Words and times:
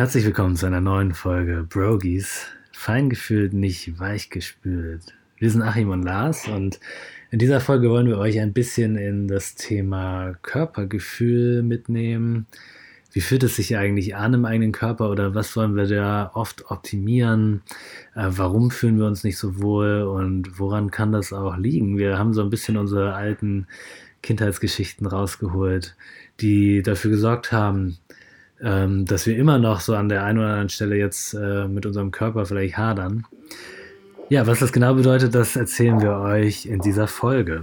Herzlich 0.00 0.24
willkommen 0.24 0.56
zu 0.56 0.64
einer 0.64 0.80
neuen 0.80 1.12
Folge 1.12 1.66
Brogies. 1.68 2.46
Feingefühlt, 2.72 3.52
nicht 3.52 4.00
weichgespült. 4.00 5.02
Wir 5.36 5.50
sind 5.50 5.60
Achim 5.60 5.90
und 5.90 6.04
Lars 6.04 6.48
und 6.48 6.80
in 7.30 7.38
dieser 7.38 7.60
Folge 7.60 7.90
wollen 7.90 8.06
wir 8.06 8.16
euch 8.16 8.40
ein 8.40 8.54
bisschen 8.54 8.96
in 8.96 9.28
das 9.28 9.56
Thema 9.56 10.38
Körpergefühl 10.40 11.62
mitnehmen. 11.62 12.46
Wie 13.12 13.20
fühlt 13.20 13.42
es 13.42 13.56
sich 13.56 13.76
eigentlich 13.76 14.16
an 14.16 14.32
im 14.32 14.46
eigenen 14.46 14.72
Körper 14.72 15.10
oder 15.10 15.34
was 15.34 15.54
wollen 15.54 15.76
wir 15.76 15.86
da 15.86 16.30
oft 16.32 16.70
optimieren? 16.70 17.60
Äh, 18.14 18.28
warum 18.30 18.70
fühlen 18.70 18.98
wir 18.98 19.04
uns 19.04 19.22
nicht 19.22 19.36
so 19.36 19.60
wohl 19.60 20.00
und 20.04 20.58
woran 20.58 20.90
kann 20.90 21.12
das 21.12 21.34
auch 21.34 21.58
liegen? 21.58 21.98
Wir 21.98 22.16
haben 22.16 22.32
so 22.32 22.40
ein 22.40 22.48
bisschen 22.48 22.78
unsere 22.78 23.12
alten 23.12 23.66
Kindheitsgeschichten 24.22 25.06
rausgeholt, 25.06 25.94
die 26.40 26.80
dafür 26.82 27.10
gesorgt 27.10 27.52
haben, 27.52 27.98
ähm, 28.62 29.04
dass 29.06 29.26
wir 29.26 29.36
immer 29.36 29.58
noch 29.58 29.80
so 29.80 29.94
an 29.94 30.08
der 30.08 30.24
einen 30.24 30.38
oder 30.38 30.48
anderen 30.48 30.68
Stelle 30.68 30.96
jetzt 30.96 31.34
äh, 31.34 31.66
mit 31.66 31.86
unserem 31.86 32.10
Körper 32.10 32.46
vielleicht 32.46 32.76
hadern. 32.76 33.26
Ja, 34.28 34.46
was 34.46 34.60
das 34.60 34.72
genau 34.72 34.94
bedeutet, 34.94 35.34
das 35.34 35.56
erzählen 35.56 36.00
wir 36.00 36.16
euch 36.18 36.66
in 36.66 36.80
dieser 36.80 37.08
Folge. 37.08 37.60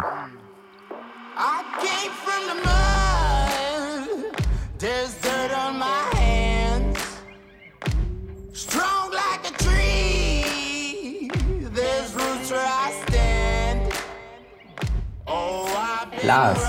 Lars, 16.24 16.60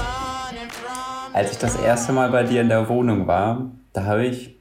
als 1.32 1.50
ich 1.50 1.58
das 1.58 1.74
erste 1.74 2.12
Mal 2.12 2.30
bei 2.30 2.44
dir 2.44 2.60
in 2.60 2.68
der 2.68 2.88
Wohnung 2.88 3.26
war, 3.26 3.72
da 3.98 4.04
habe 4.04 4.26
ich 4.26 4.54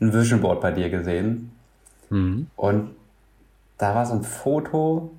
ein 0.00 0.12
Vision 0.12 0.40
Board 0.40 0.60
bei 0.60 0.70
dir 0.70 0.88
gesehen. 0.88 1.50
Mhm. 2.08 2.46
Und 2.54 2.94
da 3.78 3.96
war 3.96 4.06
so 4.06 4.14
ein 4.14 4.22
Foto 4.22 5.10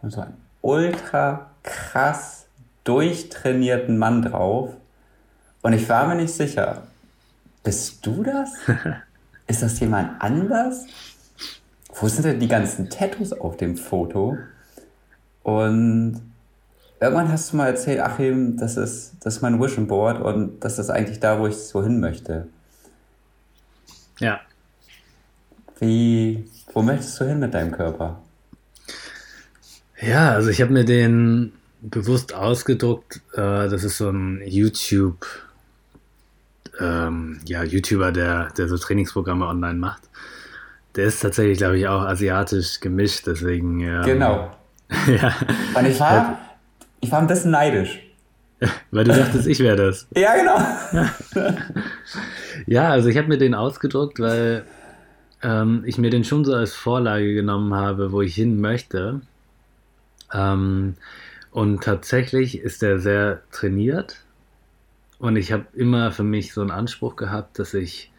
von 0.00 0.10
so 0.10 0.22
einem 0.22 0.34
ultra 0.60 1.50
krass 1.62 2.46
durchtrainierten 2.82 3.96
Mann 3.96 4.22
drauf. 4.22 4.70
Und 5.62 5.72
ich 5.72 5.88
war 5.88 6.08
mir 6.08 6.16
nicht 6.16 6.34
sicher, 6.34 6.82
bist 7.62 8.04
du 8.04 8.24
das? 8.24 8.52
Ist 9.46 9.62
das 9.62 9.78
jemand 9.78 10.20
anders? 10.20 10.86
Wo 11.94 12.08
sind 12.08 12.24
denn 12.24 12.40
die 12.40 12.48
ganzen 12.48 12.90
Tattoos 12.90 13.32
auf 13.32 13.56
dem 13.56 13.76
Foto? 13.76 14.36
Und 15.44 16.20
irgendwann 17.00 17.30
hast 17.30 17.52
du 17.52 17.56
mal 17.56 17.68
erzählt, 17.68 18.00
Achim, 18.00 18.56
das 18.56 18.76
ist, 18.76 19.14
das 19.20 19.36
ist 19.36 19.42
mein 19.42 19.60
Vision 19.60 19.86
Board 19.86 20.20
und 20.20 20.60
das 20.60 20.78
ist 20.78 20.90
eigentlich 20.90 21.20
da, 21.20 21.38
wo 21.38 21.46
ich 21.46 21.56
so 21.56 21.82
hin 21.82 22.00
möchte. 22.00 22.48
Ja. 24.18 24.40
Wie, 25.80 26.44
wo 26.72 26.82
möchtest 26.82 27.20
du 27.20 27.24
hin 27.26 27.38
mit 27.38 27.54
deinem 27.54 27.72
Körper? 27.72 28.20
Ja, 30.00 30.32
also 30.32 30.50
ich 30.50 30.60
habe 30.60 30.72
mir 30.72 30.84
den 30.84 31.52
bewusst 31.80 32.34
ausgedruckt. 32.34 33.20
Äh, 33.34 33.68
das 33.68 33.84
ist 33.84 33.98
so 33.98 34.10
ein 34.10 34.42
YouTube, 34.44 35.26
ähm, 36.80 37.40
ja, 37.44 37.62
YouTuber, 37.62 38.12
der, 38.12 38.50
der 38.56 38.68
so 38.68 38.76
Trainingsprogramme 38.76 39.46
online 39.46 39.78
macht. 39.78 40.02
Der 40.96 41.06
ist 41.06 41.20
tatsächlich, 41.20 41.58
glaube 41.58 41.78
ich, 41.78 41.86
auch 41.86 42.02
asiatisch 42.02 42.80
gemischt, 42.80 43.26
deswegen. 43.26 43.80
Ähm, 43.80 44.02
genau. 44.04 44.56
ja. 45.06 45.34
Und 45.74 45.86
ich 45.86 46.00
war, 46.00 46.38
ich 47.00 47.10
war 47.10 47.20
ein 47.20 47.26
bisschen 47.26 47.52
neidisch. 47.52 48.00
Weil 48.90 49.04
du 49.04 49.12
dachtest, 49.12 49.46
ich 49.46 49.60
wäre 49.60 49.76
das. 49.76 50.06
Ja, 50.16 50.34
genau. 50.34 50.58
ja, 52.66 52.90
also 52.90 53.08
ich 53.08 53.16
habe 53.16 53.28
mir 53.28 53.38
den 53.38 53.54
ausgedruckt, 53.54 54.20
weil 54.20 54.64
ähm, 55.42 55.82
ich 55.86 55.98
mir 55.98 56.10
den 56.10 56.24
schon 56.24 56.44
so 56.44 56.54
als 56.54 56.74
Vorlage 56.74 57.34
genommen 57.34 57.74
habe, 57.74 58.12
wo 58.12 58.22
ich 58.22 58.34
hin 58.34 58.60
möchte. 58.60 59.20
Ähm, 60.32 60.94
und 61.50 61.82
tatsächlich 61.82 62.58
ist 62.60 62.82
er 62.82 62.98
sehr 62.98 63.42
trainiert. 63.50 64.24
Und 65.18 65.36
ich 65.36 65.52
habe 65.52 65.66
immer 65.74 66.12
für 66.12 66.24
mich 66.24 66.52
so 66.52 66.60
einen 66.60 66.70
Anspruch 66.70 67.16
gehabt, 67.16 67.58
dass 67.58 67.74
ich 67.74 68.12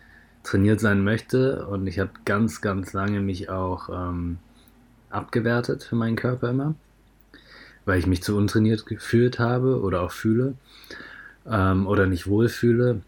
trainiert 0.43 0.79
sein 0.79 1.03
möchte. 1.03 1.67
Und 1.67 1.87
ich 1.87 1.99
habe 1.99 2.11
ganz, 2.25 2.61
ganz 2.61 2.93
lange 2.93 3.21
mich 3.21 3.49
auch 3.49 3.89
ähm, 3.89 4.37
abgewertet 5.09 5.83
für 5.83 5.95
meinen 5.95 6.15
Körper 6.15 6.49
immer 6.49 6.75
weil 7.89 7.97
ich 7.97 8.07
mich 8.07 8.21
zu 8.21 8.37
untrainiert 8.37 8.85
gefühlt 8.85 9.39
habe 9.39 9.81
oder 9.81 10.01
auch 10.01 10.11
fühle 10.11 10.53
ähm, 11.47 11.87
oder 11.87 12.05
nicht 12.05 12.27
wohlfühle. 12.27 13.01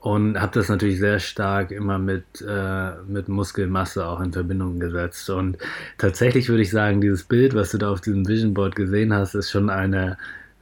Und 0.00 0.40
habe 0.40 0.52
das 0.54 0.68
natürlich 0.68 1.00
sehr 1.00 1.18
stark 1.18 1.72
immer 1.72 1.98
mit, 1.98 2.24
äh, 2.46 2.92
mit 3.08 3.28
Muskelmasse 3.28 4.06
auch 4.06 4.20
in 4.20 4.32
Verbindung 4.32 4.78
gesetzt. 4.78 5.28
Und 5.28 5.58
tatsächlich 5.98 6.48
würde 6.48 6.62
ich 6.62 6.70
sagen, 6.70 7.00
dieses 7.00 7.24
Bild, 7.24 7.54
was 7.54 7.72
du 7.72 7.78
da 7.78 7.90
auf 7.90 8.00
diesem 8.00 8.26
Vision 8.28 8.54
Board 8.54 8.76
gesehen 8.76 9.12
hast, 9.12 9.34
ist 9.34 9.50
schon 9.50 9.70
eine, 9.70 10.16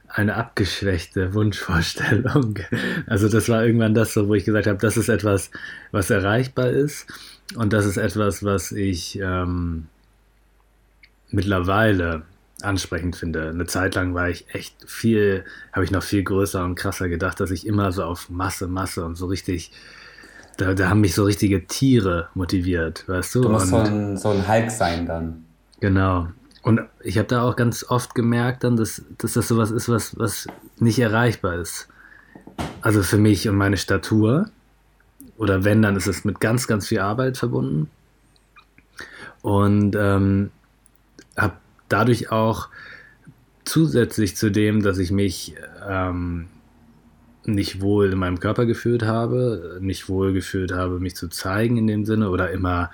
eine 0.09 0.35
abgeschwächte 0.35 1.33
Wunschvorstellung. 1.33 2.59
Also 3.05 3.29
das 3.29 3.47
war 3.47 3.63
irgendwann 3.63 3.93
das, 3.93 4.13
so, 4.13 4.27
wo 4.27 4.33
ich 4.33 4.43
gesagt 4.43 4.67
habe, 4.67 4.79
das 4.79 4.97
ist 4.97 5.07
etwas, 5.07 5.51
was 5.91 6.09
erreichbar 6.09 6.69
ist. 6.69 7.07
Und 7.55 7.73
das 7.73 7.85
ist 7.85 7.97
etwas, 7.97 8.43
was 8.43 8.71
ich 8.71 9.19
ähm, 9.21 9.85
mittlerweile 11.29 12.23
ansprechend 12.61 13.15
finde. 13.15 13.49
Eine 13.49 13.65
Zeit 13.65 13.95
lang 13.95 14.13
war 14.13 14.29
ich 14.29 14.45
echt 14.53 14.75
viel, 14.89 15.45
habe 15.71 15.85
ich 15.85 15.91
noch 15.91 16.03
viel 16.03 16.23
größer 16.23 16.63
und 16.63 16.75
krasser 16.75 17.07
gedacht, 17.09 17.39
dass 17.39 17.51
ich 17.51 17.67
immer 17.67 17.91
so 17.91 18.03
auf 18.03 18.29
Masse, 18.29 18.67
Masse 18.67 19.05
und 19.05 19.15
so 19.15 19.27
richtig, 19.27 19.71
da, 20.57 20.73
da 20.73 20.89
haben 20.89 21.01
mich 21.01 21.13
so 21.13 21.23
richtige 21.23 21.67
Tiere 21.67 22.29
motiviert, 22.33 23.07
weißt 23.07 23.35
du? 23.35 23.41
Du 23.41 23.49
musst 23.49 23.71
und, 23.71 23.85
so, 23.85 23.91
ein, 23.91 24.17
so 24.17 24.29
ein 24.29 24.47
Hulk 24.47 24.71
sein 24.71 25.05
dann. 25.05 25.45
Genau. 25.79 26.27
Und 26.63 26.81
ich 27.01 27.17
habe 27.17 27.27
da 27.27 27.43
auch 27.43 27.55
ganz 27.55 27.85
oft 27.87 28.15
gemerkt 28.15 28.63
dann, 28.63 28.75
dass, 28.75 29.03
dass 29.19 29.33
das 29.33 29.47
sowas 29.47 29.71
ist, 29.71 29.87
was, 29.87 30.17
was 30.19 30.47
nicht 30.79 30.99
erreichbar 30.99 31.55
ist. 31.55 31.87
Also 32.81 33.03
für 33.03 33.17
mich 33.17 33.47
und 33.47 33.55
meine 33.55 33.77
Statur. 33.77 34.49
Oder 35.37 35.63
wenn, 35.63 35.83
dann 35.83 35.95
ist 35.95 36.07
es 36.07 36.25
mit 36.25 36.39
ganz, 36.39 36.67
ganz 36.67 36.87
viel 36.87 36.99
Arbeit 36.99 37.37
verbunden. 37.37 37.89
Und 39.43 39.95
ähm, 39.95 40.49
habe 41.37 41.53
dadurch 41.89 42.31
auch 42.31 42.69
zusätzlich 43.63 44.35
zu 44.35 44.49
dem, 44.49 44.81
dass 44.81 44.97
ich 44.97 45.11
mich 45.11 45.55
ähm, 45.87 46.47
nicht 47.45 47.81
wohl 47.81 48.11
in 48.11 48.19
meinem 48.19 48.39
Körper 48.39 48.65
gefühlt 48.65 49.03
habe, 49.03 49.77
nicht 49.81 50.09
wohl 50.09 50.33
gefühlt 50.33 50.71
habe, 50.71 50.99
mich 50.99 51.15
zu 51.15 51.27
zeigen 51.29 51.77
in 51.77 51.87
dem 51.87 52.05
Sinne 52.05 52.29
oder 52.29 52.51
immer, 52.51 52.91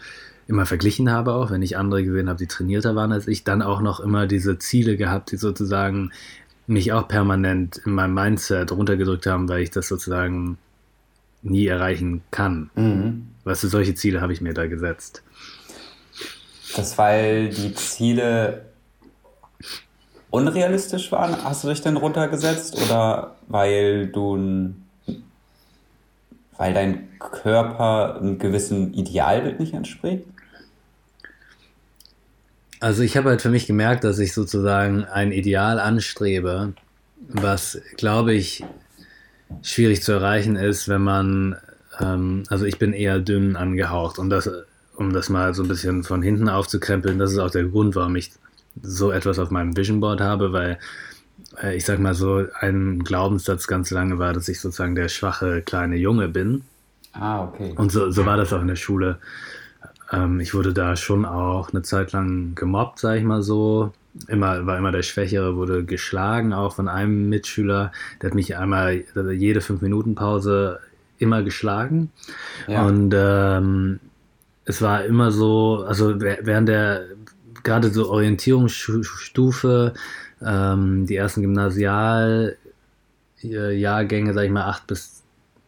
immer 0.47 0.65
verglichen 0.65 1.11
habe 1.11 1.33
auch, 1.33 1.51
wenn 1.51 1.61
ich 1.61 1.77
andere 1.77 2.03
gesehen 2.03 2.29
habe, 2.29 2.39
die 2.39 2.47
trainierter 2.47 2.95
waren 2.95 3.11
als 3.11 3.27
ich, 3.27 3.43
dann 3.43 3.61
auch 3.61 3.81
noch 3.81 3.99
immer 3.99 4.27
diese 4.27 4.59
Ziele 4.59 4.97
gehabt, 4.97 5.31
die 5.31 5.37
sozusagen 5.37 6.11
mich 6.67 6.93
auch 6.93 7.07
permanent 7.07 7.81
in 7.85 7.93
meinem 7.93 8.13
Mindset 8.13 8.71
runtergedrückt 8.71 9.25
haben, 9.25 9.49
weil 9.49 9.63
ich 9.63 9.71
das 9.71 9.87
sozusagen 9.87 10.57
nie 11.41 11.67
erreichen 11.67 12.21
kann. 12.31 12.69
Mhm. 12.75 13.27
Weißt 13.43 13.63
du, 13.63 13.67
solche 13.67 13.95
Ziele 13.95 14.21
habe 14.21 14.33
ich 14.33 14.39
mir 14.39 14.53
da 14.53 14.67
gesetzt. 14.67 15.23
Das, 16.75 16.97
weil 16.97 17.49
die 17.49 17.73
Ziele 17.73 18.65
unrealistisch 20.33 21.11
waren? 21.11 21.43
Hast 21.43 21.63
du 21.63 21.69
dich 21.69 21.81
denn 21.81 21.95
runtergesetzt 21.95 22.75
oder 22.81 23.35
weil 23.47 24.07
du 24.07 24.73
weil 26.57 26.73
dein 26.73 27.07
Körper 27.19 28.15
einem 28.19 28.39
gewissen 28.39 28.93
Idealbild 28.93 29.59
nicht 29.59 29.73
entspricht? 29.73 30.25
Also 32.79 33.03
ich 33.03 33.15
habe 33.15 33.29
halt 33.29 33.41
für 33.41 33.49
mich 33.49 33.67
gemerkt, 33.67 34.03
dass 34.03 34.17
ich 34.19 34.33
sozusagen 34.33 35.05
ein 35.05 35.31
Ideal 35.31 35.79
anstrebe, 35.79 36.73
was, 37.27 37.79
glaube 37.95 38.33
ich, 38.33 38.63
schwierig 39.61 40.01
zu 40.01 40.13
erreichen 40.13 40.55
ist, 40.55 40.89
wenn 40.89 41.01
man, 41.01 41.57
ähm, 41.99 42.43
also 42.49 42.65
ich 42.65 42.79
bin 42.79 42.93
eher 42.93 43.19
dünn 43.19 43.55
angehaucht 43.55 44.17
und 44.17 44.29
das, 44.29 44.49
um 44.95 45.13
das 45.13 45.29
mal 45.29 45.53
so 45.53 45.63
ein 45.63 45.69
bisschen 45.69 46.03
von 46.03 46.23
hinten 46.23 46.49
aufzukrempeln, 46.49 47.19
das 47.19 47.31
ist 47.31 47.39
auch 47.39 47.51
der 47.51 47.65
Grund, 47.65 47.95
warum 47.95 48.15
ich 48.15 48.31
so 48.81 49.11
etwas 49.11 49.39
auf 49.39 49.51
meinem 49.51 49.75
Vision 49.75 49.99
Board 49.99 50.21
habe, 50.21 50.53
weil 50.53 50.79
äh, 51.61 51.75
ich 51.75 51.85
sag 51.85 51.99
mal 51.99 52.13
so, 52.13 52.45
ein 52.59 53.03
Glaubenssatz 53.03 53.67
ganz 53.67 53.91
lange 53.91 54.19
war, 54.19 54.33
dass 54.33 54.47
ich 54.47 54.59
sozusagen 54.59 54.95
der 54.95 55.09
schwache 55.09 55.61
kleine 55.61 55.97
Junge 55.97 56.27
bin. 56.29 56.63
Ah, 57.13 57.43
okay. 57.43 57.73
Und 57.75 57.91
so, 57.91 58.09
so 58.11 58.25
war 58.25 58.37
das 58.37 58.53
auch 58.53 58.61
in 58.61 58.67
der 58.67 58.75
Schule. 58.75 59.19
Ähm, 60.11 60.39
ich 60.39 60.53
wurde 60.53 60.73
da 60.73 60.95
schon 60.95 61.25
auch 61.25 61.71
eine 61.71 61.83
Zeit 61.83 62.11
lang 62.11 62.55
gemobbt, 62.55 62.99
sag 62.99 63.17
ich 63.17 63.23
mal 63.23 63.41
so. 63.41 63.93
Immer, 64.27 64.67
war 64.67 64.77
immer 64.77 64.91
der 64.91 65.01
Schwächere, 65.01 65.55
wurde 65.55 65.83
geschlagen, 65.83 66.53
auch 66.53 66.75
von 66.75 66.87
einem 66.87 67.29
Mitschüler. 67.29 67.91
Der 68.21 68.29
hat 68.29 68.35
mich 68.35 68.55
einmal 68.57 69.03
jede 69.31 69.61
fünf 69.61 69.81
Minuten 69.81 70.13
Pause 70.13 70.79
immer 71.17 71.41
geschlagen. 71.41 72.11
Ja. 72.67 72.85
Und 72.85 73.13
ähm, 73.15 73.99
es 74.65 74.81
war 74.81 75.03
immer 75.05 75.31
so, 75.31 75.83
also 75.87 76.21
während 76.21 76.69
der 76.69 77.05
gerade 77.63 77.89
so 77.89 78.09
Orientierungsstufe, 78.09 79.93
ähm, 80.45 81.05
die 81.05 81.15
ersten 81.15 81.41
Gymnasialjahrgänge, 81.41 84.33
sag 84.33 84.43
ich 84.43 84.51
mal, 84.51 84.65
acht 84.65 84.87
bis 84.87 85.23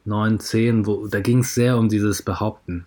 neun, 0.06 0.40
zehn, 0.40 0.86
wo, 0.86 1.08
da 1.08 1.20
ging 1.20 1.40
es 1.40 1.56
sehr 1.56 1.78
um 1.78 1.90
dieses 1.90 2.22
Behaupten. 2.22 2.86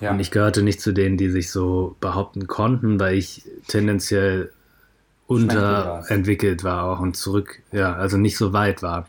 Ja. 0.00 0.10
Und 0.10 0.20
ich 0.20 0.30
gehörte 0.30 0.62
nicht 0.62 0.80
zu 0.80 0.92
denen, 0.92 1.16
die 1.16 1.30
sich 1.30 1.50
so 1.50 1.96
behaupten 2.00 2.46
konnten, 2.46 3.00
weil 3.00 3.16
ich 3.16 3.44
tendenziell 3.66 4.50
unterentwickelt 5.26 6.64
war 6.64 6.84
auch 6.84 7.00
und 7.00 7.16
zurück, 7.16 7.60
ja, 7.72 7.94
also 7.94 8.16
nicht 8.16 8.36
so 8.36 8.52
weit 8.52 8.82
war. 8.82 9.08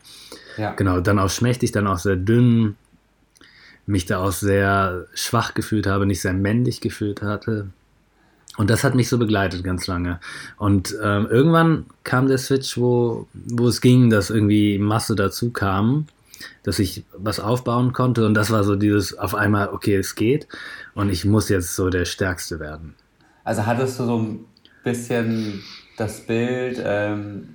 Ja. 0.56 0.72
Genau, 0.72 1.00
dann 1.00 1.18
auch 1.18 1.30
schmächtig, 1.30 1.72
dann 1.72 1.86
auch 1.86 1.98
sehr 1.98 2.16
dünn, 2.16 2.76
mich 3.86 4.06
da 4.06 4.18
auch 4.18 4.32
sehr 4.32 5.06
schwach 5.14 5.54
gefühlt 5.54 5.86
habe, 5.86 6.06
nicht 6.06 6.20
sehr 6.20 6.32
männlich 6.32 6.80
gefühlt 6.80 7.22
hatte. 7.22 7.68
Und 8.58 8.68
das 8.70 8.82
hat 8.82 8.96
mich 8.96 9.08
so 9.08 9.18
begleitet 9.18 9.62
ganz 9.62 9.86
lange. 9.86 10.18
Und 10.58 10.94
ähm, 11.02 11.28
irgendwann 11.30 11.86
kam 12.02 12.26
der 12.26 12.38
Switch, 12.38 12.76
wo, 12.76 13.28
wo 13.32 13.68
es 13.68 13.80
ging, 13.80 14.10
dass 14.10 14.30
irgendwie 14.30 14.78
Masse 14.78 15.14
dazu 15.14 15.50
kam, 15.50 16.08
dass 16.64 16.80
ich 16.80 17.04
was 17.16 17.38
aufbauen 17.38 17.92
konnte. 17.92 18.26
Und 18.26 18.34
das 18.34 18.50
war 18.50 18.64
so 18.64 18.74
dieses 18.74 19.16
auf 19.16 19.36
einmal, 19.36 19.68
okay, 19.68 19.94
es 19.94 20.16
geht. 20.16 20.48
Und 20.94 21.08
ich 21.08 21.24
muss 21.24 21.48
jetzt 21.48 21.76
so 21.76 21.88
der 21.88 22.04
Stärkste 22.04 22.58
werden. 22.58 22.94
Also 23.44 23.64
hattest 23.64 24.00
du 24.00 24.04
so 24.04 24.18
ein 24.18 24.44
bisschen 24.82 25.62
das 25.96 26.26
Bild, 26.26 26.82
ähm, 26.84 27.54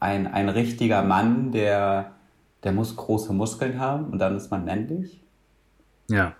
ein, 0.00 0.26
ein 0.26 0.50
richtiger 0.50 1.02
Mann, 1.02 1.50
der, 1.50 2.12
der 2.62 2.72
muss 2.72 2.94
große 2.94 3.32
Muskeln 3.32 3.80
haben 3.80 4.06
und 4.06 4.18
dann 4.18 4.36
ist 4.36 4.50
man 4.50 4.66
männlich? 4.66 5.18
Ja. 6.08 6.34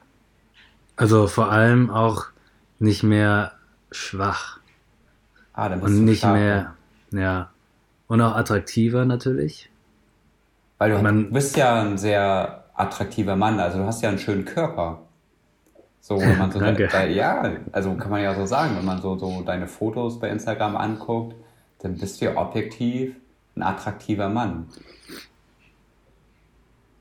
Also 0.96 1.28
vor 1.28 1.50
allem 1.50 1.88
auch 1.88 2.26
nicht 2.78 3.02
mehr 3.02 3.52
schwach. 3.90 4.60
Ah, 5.52 5.68
dann 5.68 5.80
bist 5.80 5.92
und 5.92 5.98
du 5.98 6.02
nicht 6.04 6.18
stark, 6.18 6.34
mehr, 6.34 6.74
ja. 7.12 7.50
Und 8.06 8.20
auch 8.20 8.34
attraktiver 8.34 9.04
natürlich. 9.04 9.70
Weil 10.78 10.90
du, 10.92 11.02
man, 11.02 11.24
du 11.24 11.32
bist 11.32 11.56
ja 11.56 11.82
ein 11.82 11.98
sehr 11.98 12.64
attraktiver 12.74 13.36
Mann, 13.36 13.60
also 13.60 13.78
du 13.78 13.84
hast 13.84 14.02
ja 14.02 14.08
einen 14.08 14.18
schönen 14.18 14.44
Körper. 14.44 15.02
So, 16.00 16.18
wenn 16.18 16.38
man 16.38 16.50
so 16.52 16.58
Danke. 16.58 16.88
Da, 16.90 17.04
ja, 17.04 17.52
also 17.72 17.94
kann 17.94 18.10
man 18.10 18.22
ja 18.22 18.34
so 18.34 18.46
sagen, 18.46 18.76
wenn 18.76 18.84
man 18.84 19.00
so, 19.00 19.18
so 19.18 19.42
deine 19.42 19.68
Fotos 19.68 20.18
bei 20.18 20.30
Instagram 20.30 20.76
anguckt, 20.76 21.36
dann 21.80 21.96
bist 21.96 22.20
du 22.20 22.26
ja 22.26 22.36
objektiv 22.36 23.14
ein 23.56 23.62
attraktiver 23.62 24.28
Mann. 24.28 24.66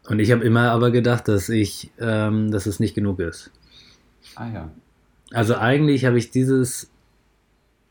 Und 0.07 0.19
ich 0.19 0.31
habe 0.31 0.43
immer 0.43 0.71
aber 0.71 0.91
gedacht, 0.91 1.27
dass 1.27 1.49
ich, 1.49 1.91
ähm, 1.99 2.51
dass 2.51 2.65
es 2.65 2.79
nicht 2.79 2.95
genug 2.95 3.19
ist. 3.19 3.51
Ah 4.35 4.47
ja. 4.47 4.69
Also 5.31 5.55
eigentlich 5.55 6.05
habe 6.05 6.17
ich 6.17 6.31
dieses, 6.31 6.89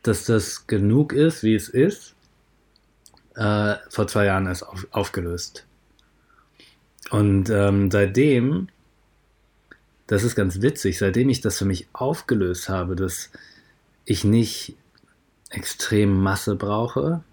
dass 0.03 0.25
das 0.25 0.67
genug 0.67 1.13
ist, 1.13 1.43
wie 1.43 1.55
es 1.55 1.69
ist, 1.69 2.15
äh, 3.35 3.75
vor 3.89 4.07
zwei 4.07 4.25
Jahren 4.25 4.47
erst 4.47 4.67
auf, 4.67 4.87
aufgelöst. 4.91 5.65
Und 7.11 7.49
ähm, 7.49 7.89
seitdem 7.89 8.67
das 10.09 10.23
ist 10.23 10.33
ganz 10.33 10.63
witzig, 10.63 10.97
seitdem 10.97 11.29
ich 11.29 11.39
das 11.39 11.59
für 11.59 11.65
mich 11.65 11.87
aufgelöst 11.93 12.67
habe, 12.67 12.95
dass 12.95 13.29
ich 14.05 14.23
nicht 14.23 14.75
extrem 15.51 16.19
Masse 16.19 16.55
brauche 16.55 17.23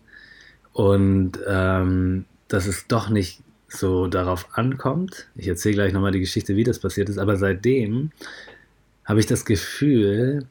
und 0.75 1.39
ähm, 1.47 2.27
dass 2.49 2.67
es 2.67 2.87
doch 2.87 3.09
nicht 3.09 3.43
so 3.67 4.09
darauf 4.09 4.59
ankommt. 4.59 5.27
Ich 5.37 5.49
erzähle 5.49 5.77
gleich 5.77 5.95
nochmal 5.95 6.13
die 6.13 6.21
Geschichte, 6.21 6.55
wie 6.55 6.65
das 6.65 6.79
passiert 6.79 7.09
ist, 7.09 7.17
aber 7.17 7.39
seitdem 7.39 8.11
habe 9.07 9.21
ich 9.21 9.27
das 9.27 9.45
Gefühl, 9.45 10.47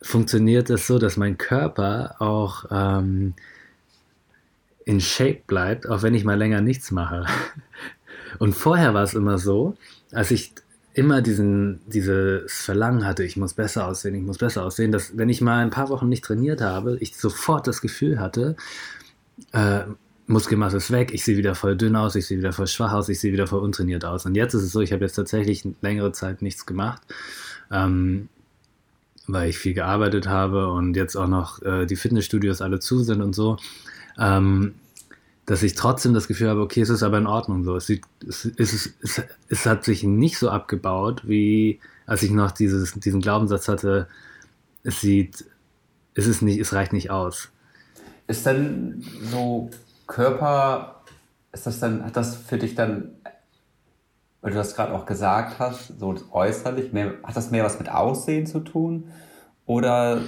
funktioniert 0.00 0.70
es 0.70 0.86
so, 0.86 0.98
dass 0.98 1.16
mein 1.16 1.38
Körper 1.38 2.16
auch 2.20 2.66
ähm, 2.70 3.34
in 4.84 5.00
Shape 5.00 5.40
bleibt, 5.46 5.88
auch 5.88 6.02
wenn 6.02 6.14
ich 6.14 6.24
mal 6.24 6.38
länger 6.38 6.60
nichts 6.60 6.92
mache. 6.92 7.26
Und 8.38 8.54
vorher 8.54 8.94
war 8.94 9.02
es 9.02 9.14
immer 9.14 9.38
so, 9.38 9.76
als 10.12 10.30
ich 10.30 10.52
immer 10.94 11.22
diesen, 11.22 11.80
dieses 11.86 12.52
Verlangen 12.52 13.04
hatte, 13.04 13.24
ich 13.24 13.36
muss 13.36 13.54
besser 13.54 13.86
aussehen, 13.86 14.14
ich 14.14 14.22
muss 14.22 14.38
besser 14.38 14.64
aussehen, 14.64 14.92
dass 14.92 15.16
wenn 15.16 15.28
ich 15.28 15.40
mal 15.40 15.62
ein 15.62 15.70
paar 15.70 15.88
Wochen 15.88 16.08
nicht 16.08 16.24
trainiert 16.24 16.60
habe, 16.60 16.96
ich 17.00 17.16
sofort 17.16 17.66
das 17.66 17.80
Gefühl 17.80 18.20
hatte, 18.20 18.56
äh, 19.52 19.82
Muskelmasse 20.26 20.78
ist 20.78 20.90
weg, 20.90 21.12
ich 21.12 21.24
sehe 21.24 21.36
wieder 21.36 21.54
voll 21.54 21.76
dünn 21.76 21.94
aus, 21.94 22.16
ich 22.16 22.26
sehe 22.26 22.38
wieder 22.38 22.52
voll 22.52 22.66
schwach 22.66 22.92
aus, 22.92 23.08
ich 23.08 23.20
sehe 23.20 23.32
wieder 23.32 23.46
voll 23.46 23.60
untrainiert 23.60 24.04
aus. 24.04 24.26
Und 24.26 24.34
jetzt 24.34 24.54
ist 24.54 24.62
es 24.62 24.72
so, 24.72 24.80
ich 24.80 24.92
habe 24.92 25.04
jetzt 25.04 25.14
tatsächlich 25.14 25.66
längere 25.82 26.12
Zeit 26.12 26.42
nichts 26.42 26.66
gemacht, 26.66 27.02
ähm, 27.70 28.28
weil 29.28 29.50
ich 29.50 29.58
viel 29.58 29.74
gearbeitet 29.74 30.28
habe 30.28 30.68
und 30.68 30.96
jetzt 30.96 31.16
auch 31.16 31.28
noch 31.28 31.62
äh, 31.62 31.86
die 31.86 31.96
Fitnessstudios 31.96 32.60
alle 32.60 32.80
zu 32.80 33.04
sind 33.04 33.22
und 33.22 33.34
so. 33.34 33.56
Ähm, 34.18 34.74
dass 35.46 35.62
ich 35.62 35.74
trotzdem 35.74 36.12
das 36.12 36.26
Gefühl 36.26 36.48
habe, 36.48 36.60
okay, 36.60 36.80
es 36.80 36.88
ist 36.88 37.04
aber 37.04 37.18
in 37.18 37.28
Ordnung 37.28 37.62
so. 37.62 37.76
Es, 37.76 37.86
sieht, 37.86 38.02
es, 38.26 38.44
es, 38.56 38.94
es, 39.00 39.22
es 39.48 39.66
hat 39.66 39.84
sich 39.84 40.02
nicht 40.02 40.38
so 40.38 40.50
abgebaut, 40.50 41.22
wie 41.28 41.78
als 42.04 42.24
ich 42.24 42.32
noch 42.32 42.50
dieses, 42.50 42.94
diesen 42.94 43.20
Glaubenssatz 43.20 43.68
hatte, 43.68 44.08
es 44.82 45.00
sieht, 45.00 45.44
es 46.14 46.26
ist 46.26 46.42
nicht, 46.42 46.58
es 46.58 46.72
reicht 46.72 46.92
nicht 46.92 47.10
aus. 47.10 47.48
Ist 48.26 48.44
dann 48.44 49.04
so 49.30 49.70
Körper, 50.06 51.02
ist 51.52 51.66
das 51.66 51.80
dann, 51.80 52.04
hat 52.04 52.16
das 52.16 52.36
für 52.36 52.58
dich 52.58 52.74
dann, 52.74 53.16
weil 54.40 54.52
du 54.52 54.56
das 54.56 54.76
gerade 54.76 54.94
auch 54.94 55.06
gesagt 55.06 55.58
hast, 55.58 55.98
so 55.98 56.14
äußerlich, 56.30 56.92
mehr, 56.92 57.14
hat 57.22 57.36
das 57.36 57.50
mehr 57.50 57.64
was 57.64 57.78
mit 57.78 57.90
Aussehen 57.90 58.46
zu 58.46 58.60
tun? 58.60 59.10
Oder 59.64 60.20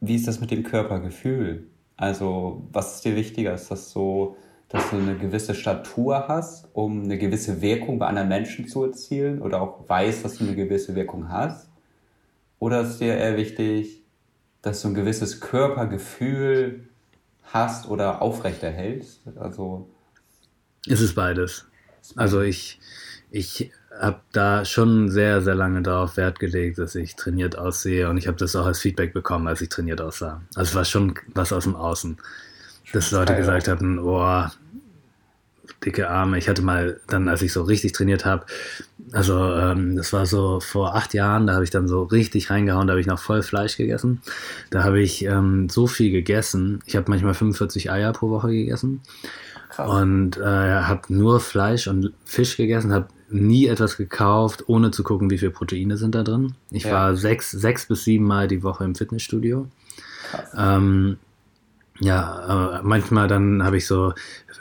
wie 0.00 0.14
ist 0.14 0.26
das 0.26 0.40
mit 0.40 0.50
dem 0.50 0.62
Körpergefühl? 0.62 1.66
Also, 1.96 2.68
was 2.72 2.96
ist 2.96 3.04
dir 3.04 3.16
wichtiger? 3.16 3.54
Ist 3.54 3.70
das 3.70 3.90
so, 3.90 4.36
dass 4.68 4.90
du 4.90 4.96
eine 4.96 5.16
gewisse 5.16 5.54
Statur 5.54 6.28
hast, 6.28 6.68
um 6.72 7.02
eine 7.02 7.18
gewisse 7.18 7.60
Wirkung 7.60 7.98
bei 7.98 8.06
anderen 8.06 8.28
Menschen 8.28 8.68
zu 8.68 8.84
erzielen 8.84 9.42
oder 9.42 9.60
auch 9.60 9.88
weißt, 9.88 10.24
dass 10.24 10.36
du 10.36 10.44
eine 10.44 10.54
gewisse 10.54 10.94
Wirkung 10.94 11.30
hast? 11.30 11.68
Oder 12.58 12.82
ist 12.82 13.00
dir 13.00 13.16
eher 13.16 13.36
wichtig, 13.36 14.04
dass 14.62 14.82
du 14.82 14.88
ein 14.88 14.94
gewisses 14.94 15.40
Körpergefühl 15.40 16.87
hast 17.52 17.88
oder 17.88 18.22
aufrechterhältst? 18.22 19.20
Also. 19.38 19.88
Es 20.86 21.00
ist 21.00 21.14
beides. 21.14 21.66
Also 22.16 22.40
ich, 22.40 22.80
ich 23.30 23.70
habe 23.98 24.20
da 24.32 24.64
schon 24.64 25.10
sehr, 25.10 25.42
sehr 25.42 25.54
lange 25.54 25.82
darauf 25.82 26.16
Wert 26.16 26.38
gelegt, 26.38 26.78
dass 26.78 26.94
ich 26.94 27.16
trainiert 27.16 27.58
aussehe 27.58 28.08
und 28.08 28.16
ich 28.16 28.26
habe 28.26 28.36
das 28.36 28.54
auch 28.56 28.66
als 28.66 28.80
Feedback 28.80 29.12
bekommen, 29.12 29.48
als 29.48 29.60
ich 29.60 29.68
trainiert 29.68 30.00
aussah. 30.00 30.42
Also 30.54 30.70
es 30.70 30.74
war 30.74 30.84
schon 30.84 31.14
was 31.34 31.52
aus 31.52 31.64
dem 31.64 31.74
Außen, 31.76 32.18
dass 32.92 33.10
Leute 33.10 33.36
gesagt 33.36 33.68
hatten, 33.68 33.98
oh, 33.98 34.46
dicke 35.84 36.08
Arme. 36.08 36.38
Ich 36.38 36.48
hatte 36.48 36.62
mal 36.62 37.00
dann, 37.08 37.28
als 37.28 37.42
ich 37.42 37.52
so 37.52 37.62
richtig 37.62 37.92
trainiert 37.92 38.24
habe, 38.24 38.46
also 39.12 39.52
ähm, 39.54 39.96
das 39.96 40.12
war 40.12 40.26
so 40.26 40.60
vor 40.60 40.94
acht 40.94 41.14
Jahren, 41.14 41.46
da 41.46 41.54
habe 41.54 41.64
ich 41.64 41.70
dann 41.70 41.88
so 41.88 42.02
richtig 42.02 42.50
reingehauen, 42.50 42.86
da 42.86 42.92
habe 42.92 43.00
ich 43.00 43.06
noch 43.06 43.18
voll 43.18 43.42
Fleisch 43.42 43.76
gegessen. 43.76 44.20
Da 44.70 44.84
habe 44.84 45.00
ich 45.00 45.24
ähm, 45.24 45.68
so 45.68 45.86
viel 45.86 46.10
gegessen. 46.10 46.80
Ich 46.86 46.96
habe 46.96 47.10
manchmal 47.10 47.34
45 47.34 47.90
Eier 47.90 48.12
pro 48.12 48.30
Woche 48.30 48.48
gegessen. 48.48 49.00
Krass. 49.70 49.90
Und 49.90 50.38
äh, 50.38 50.42
habe 50.42 51.02
nur 51.08 51.40
Fleisch 51.40 51.86
und 51.86 52.12
Fisch 52.24 52.56
gegessen, 52.56 52.92
habe 52.92 53.08
nie 53.30 53.66
etwas 53.66 53.96
gekauft, 53.96 54.64
ohne 54.66 54.90
zu 54.90 55.02
gucken, 55.02 55.30
wie 55.30 55.38
viel 55.38 55.50
Proteine 55.50 55.96
sind 55.96 56.14
da 56.14 56.22
drin. 56.22 56.54
Ich 56.70 56.84
ja. 56.84 56.92
war 56.92 57.16
sechs, 57.16 57.50
sechs 57.50 57.86
bis 57.86 58.04
sieben 58.04 58.24
Mal 58.24 58.48
die 58.48 58.62
Woche 58.62 58.84
im 58.84 58.94
Fitnessstudio. 58.94 59.66
Ähm, 60.56 61.18
ja, 62.00 62.78
äh, 62.78 62.82
manchmal 62.82 63.28
dann 63.28 63.62
habe 63.64 63.76
ich 63.76 63.86
so 63.86 64.14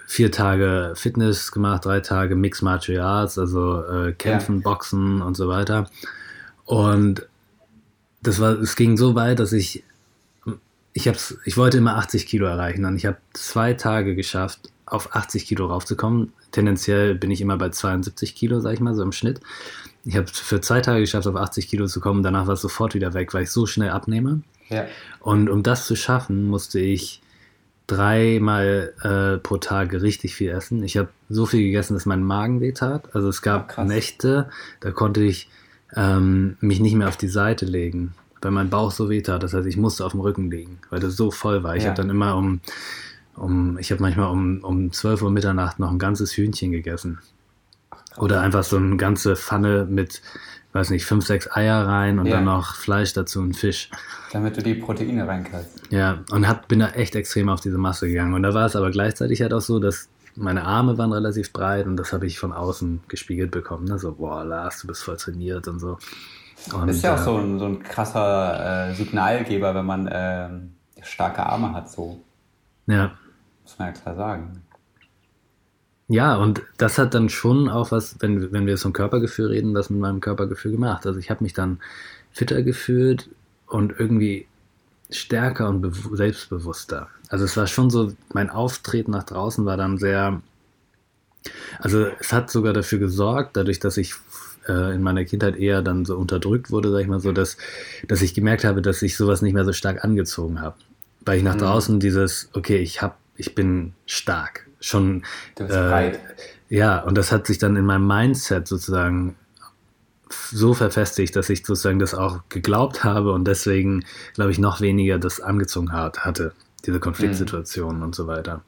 vier 0.07 0.31
Tage 0.31 0.93
Fitness 0.95 1.51
gemacht, 1.51 1.85
drei 1.85 1.99
Tage 1.99 2.35
Mixed 2.35 2.63
Martial 2.63 3.01
Arts, 3.01 3.37
also 3.37 3.83
äh, 3.83 4.13
Kämpfen, 4.13 4.57
ja. 4.57 4.61
Boxen 4.63 5.21
und 5.21 5.35
so 5.35 5.47
weiter. 5.47 5.89
Und 6.65 7.27
das 8.21 8.39
war, 8.39 8.59
es 8.59 8.75
ging 8.75 8.97
so 8.97 9.15
weit, 9.15 9.39
dass 9.39 9.53
ich, 9.53 9.83
ich 10.93 11.07
hab's, 11.07 11.37
ich 11.45 11.57
wollte 11.57 11.77
immer 11.77 11.97
80 11.97 12.25
Kilo 12.25 12.47
erreichen 12.47 12.85
und 12.85 12.95
ich 12.95 13.05
habe 13.05 13.17
zwei 13.33 13.73
Tage 13.73 14.15
geschafft, 14.15 14.71
auf 14.85 15.15
80 15.15 15.45
Kilo 15.45 15.67
raufzukommen. 15.67 16.33
Tendenziell 16.51 17.13
bin 17.13 17.29
ich 17.29 17.41
immer 17.41 17.57
bei 17.57 17.69
72 17.69 18.35
Kilo, 18.35 18.59
sag 18.61 18.73
ich 18.73 18.79
mal, 18.79 18.95
so 18.95 19.03
im 19.03 19.11
Schnitt. 19.11 19.41
Ich 20.05 20.15
habe 20.15 20.27
für 20.27 20.61
zwei 20.61 20.79
Tage 20.81 21.01
geschafft, 21.01 21.27
auf 21.27 21.35
80 21.35 21.67
Kilo 21.67 21.87
zu 21.87 21.99
kommen. 21.99 22.23
Danach 22.23 22.47
war 22.47 22.53
es 22.53 22.61
sofort 22.61 22.95
wieder 22.95 23.13
weg, 23.13 23.33
weil 23.33 23.43
ich 23.43 23.51
so 23.51 23.65
schnell 23.65 23.89
abnehme. 23.89 24.41
Ja. 24.69 24.85
Und 25.19 25.49
um 25.49 25.63
das 25.63 25.85
zu 25.85 25.95
schaffen, 25.95 26.47
musste 26.47 26.79
ich 26.79 27.21
dreimal 27.87 28.93
äh, 29.01 29.37
pro 29.37 29.57
Tag 29.57 29.93
richtig 29.93 30.35
viel 30.35 30.51
essen. 30.51 30.83
Ich 30.83 30.97
habe 30.97 31.09
so 31.29 31.45
viel 31.45 31.63
gegessen, 31.63 31.93
dass 31.93 32.05
mein 32.05 32.23
Magen 32.23 32.61
wehtat. 32.61 33.15
Also 33.15 33.29
es 33.29 33.41
gab 33.41 33.69
Krass. 33.69 33.87
Nächte, 33.87 34.49
da 34.81 34.91
konnte 34.91 35.21
ich 35.21 35.49
ähm, 35.95 36.57
mich 36.59 36.79
nicht 36.79 36.95
mehr 36.95 37.07
auf 37.07 37.17
die 37.17 37.29
Seite 37.29 37.65
legen, 37.65 38.13
weil 38.41 38.51
mein 38.51 38.69
Bauch 38.69 38.91
so 38.91 39.09
wehtat. 39.09 39.41
Das 39.41 39.53
heißt, 39.53 39.67
ich 39.67 39.77
musste 39.77 40.05
auf 40.05 40.11
dem 40.11 40.21
Rücken 40.21 40.51
liegen, 40.51 40.79
weil 40.89 40.99
das 40.99 41.15
so 41.15 41.31
voll 41.31 41.63
war. 41.63 41.75
Ich 41.75 41.83
ja. 41.83 41.89
habe 41.89 42.01
dann 42.01 42.09
immer 42.09 42.35
um 42.35 42.61
um, 43.37 43.77
ich 43.77 43.91
habe 43.91 44.01
manchmal 44.01 44.31
um, 44.31 44.63
um 44.63 44.91
12 44.91 45.21
Uhr 45.21 45.31
Mitternacht 45.31 45.79
noch 45.79 45.91
ein 45.91 45.99
ganzes 45.99 46.35
Hühnchen 46.35 46.71
gegessen. 46.71 47.19
Oder 48.17 48.41
einfach 48.41 48.63
so 48.63 48.77
eine 48.77 48.97
ganze 48.97 49.35
Pfanne 49.35 49.85
mit, 49.89 50.21
weiß 50.73 50.89
nicht, 50.91 51.05
fünf, 51.05 51.25
sechs 51.25 51.49
Eier 51.51 51.87
rein 51.87 52.19
und 52.19 52.27
ja. 52.27 52.35
dann 52.35 52.45
noch 52.45 52.75
Fleisch 52.75 53.13
dazu 53.13 53.39
und 53.39 53.55
Fisch. 53.55 53.89
Damit 54.31 54.57
du 54.57 54.61
die 54.61 54.75
Proteine 54.75 55.27
reinkriegst. 55.27 55.81
Ja, 55.89 56.23
und 56.31 56.47
hab, 56.47 56.67
bin 56.67 56.79
da 56.79 56.89
echt 56.89 57.15
extrem 57.15 57.49
auf 57.49 57.61
diese 57.61 57.77
Masse 57.77 58.07
gegangen. 58.07 58.33
Und 58.33 58.43
da 58.43 58.53
war 58.53 58.65
es 58.65 58.75
aber 58.75 58.91
gleichzeitig 58.91 59.41
halt 59.41 59.53
auch 59.53 59.61
so, 59.61 59.79
dass 59.79 60.09
meine 60.35 60.63
Arme 60.65 60.97
waren 60.97 61.11
relativ 61.11 61.51
breit 61.51 61.87
und 61.87 61.97
das 61.97 62.13
habe 62.13 62.27
ich 62.27 62.37
von 62.39 62.53
außen 62.53 63.01
gespiegelt 63.07 63.51
bekommen. 63.51 63.85
Ne? 63.85 63.97
So, 63.97 64.13
boah, 64.15 64.43
Lars, 64.43 64.81
du 64.81 64.87
bist 64.87 65.03
voll 65.03 65.17
trainiert 65.17 65.67
und 65.67 65.79
so. 65.79 65.97
Und, 66.73 66.89
ist 66.89 67.03
ja 67.03 67.15
auch 67.15 67.21
äh, 67.21 67.23
so, 67.23 67.37
ein, 67.37 67.59
so 67.59 67.65
ein 67.65 67.83
krasser 67.83 68.89
äh, 68.89 68.93
Signalgeber, 68.93 69.73
wenn 69.73 69.85
man 69.85 70.07
äh, 70.07 70.49
starke 71.01 71.43
Arme 71.43 71.73
hat, 71.73 71.89
so. 71.89 72.21
Ja. 72.87 73.11
Muss 73.63 73.77
man 73.79 73.87
ja 73.89 73.93
klar 73.93 74.15
sagen. 74.15 74.63
Ja, 76.09 76.37
und 76.37 76.61
das 76.77 76.97
hat 76.97 77.13
dann 77.13 77.29
schon 77.29 77.67
auch 77.67 77.91
was, 77.91 78.15
wenn, 78.19 78.51
wenn 78.53 78.65
wir 78.65 78.77
so 78.77 78.89
ein 78.89 78.93
Körpergefühl 78.93 79.47
reden, 79.47 79.73
was 79.73 79.89
mit 79.89 79.99
meinem 79.99 80.21
Körpergefühl 80.21 80.71
gemacht. 80.71 81.05
Also 81.05 81.19
ich 81.19 81.29
habe 81.29 81.43
mich 81.43 81.53
dann 81.53 81.79
fitter 82.31 82.61
gefühlt 82.63 83.29
und 83.67 83.93
irgendwie 83.97 84.47
stärker 85.09 85.67
und 85.69 85.93
selbstbewusster. 86.13 87.09
Also 87.29 87.43
es 87.43 87.57
war 87.57 87.67
schon 87.67 87.89
so, 87.89 88.13
mein 88.33 88.49
Auftreten 88.49 89.11
nach 89.11 89.23
draußen 89.23 89.65
war 89.65 89.75
dann 89.75 89.97
sehr, 89.97 90.41
also 91.79 92.05
es 92.19 92.31
hat 92.31 92.49
sogar 92.49 92.73
dafür 92.73 92.99
gesorgt, 92.99 93.57
dadurch, 93.57 93.79
dass 93.79 93.97
ich 93.97 94.13
äh, 94.67 94.93
in 94.95 95.01
meiner 95.01 95.25
Kindheit 95.25 95.57
eher 95.57 95.81
dann 95.81 96.05
so 96.05 96.17
unterdrückt 96.17 96.71
wurde, 96.71 96.91
sag 96.91 97.01
ich 97.01 97.07
mal 97.07 97.19
so, 97.19 97.33
dass, 97.33 97.57
dass 98.07 98.21
ich 98.21 98.33
gemerkt 98.33 98.63
habe, 98.63 98.81
dass 98.81 99.01
ich 99.01 99.17
sowas 99.17 99.41
nicht 99.41 99.53
mehr 99.53 99.65
so 99.65 99.73
stark 99.73 100.03
angezogen 100.03 100.61
habe. 100.61 100.77
Weil 101.25 101.39
ich 101.39 101.43
nach 101.43 101.55
mhm. 101.55 101.59
draußen 101.59 101.99
dieses, 101.99 102.49
okay, 102.53 102.77
ich 102.77 103.01
hab, 103.01 103.17
ich 103.35 103.55
bin 103.55 103.93
stark, 104.05 104.66
schon. 104.79 105.23
Äh, 105.59 106.17
ja, 106.69 106.99
und 106.99 107.17
das 107.17 107.31
hat 107.31 107.47
sich 107.47 107.57
dann 107.57 107.75
in 107.75 107.85
meinem 107.85 108.07
Mindset 108.07 108.67
sozusagen 108.67 109.35
so 110.29 110.73
verfestigt, 110.73 111.35
dass 111.35 111.49
ich 111.49 111.65
sozusagen 111.65 111.99
das 111.99 112.13
auch 112.13 112.41
geglaubt 112.49 113.03
habe 113.03 113.31
und 113.31 113.45
deswegen, 113.45 114.03
glaube 114.33 114.51
ich, 114.51 114.59
noch 114.59 114.81
weniger 114.81 115.19
das 115.19 115.39
angezogen 115.39 115.91
hat, 115.91 116.25
hatte, 116.25 116.53
diese 116.85 116.99
Konfliktsituationen 116.99 117.97
mhm. 117.97 118.03
und 118.03 118.15
so 118.15 118.27
weiter. 118.27 118.61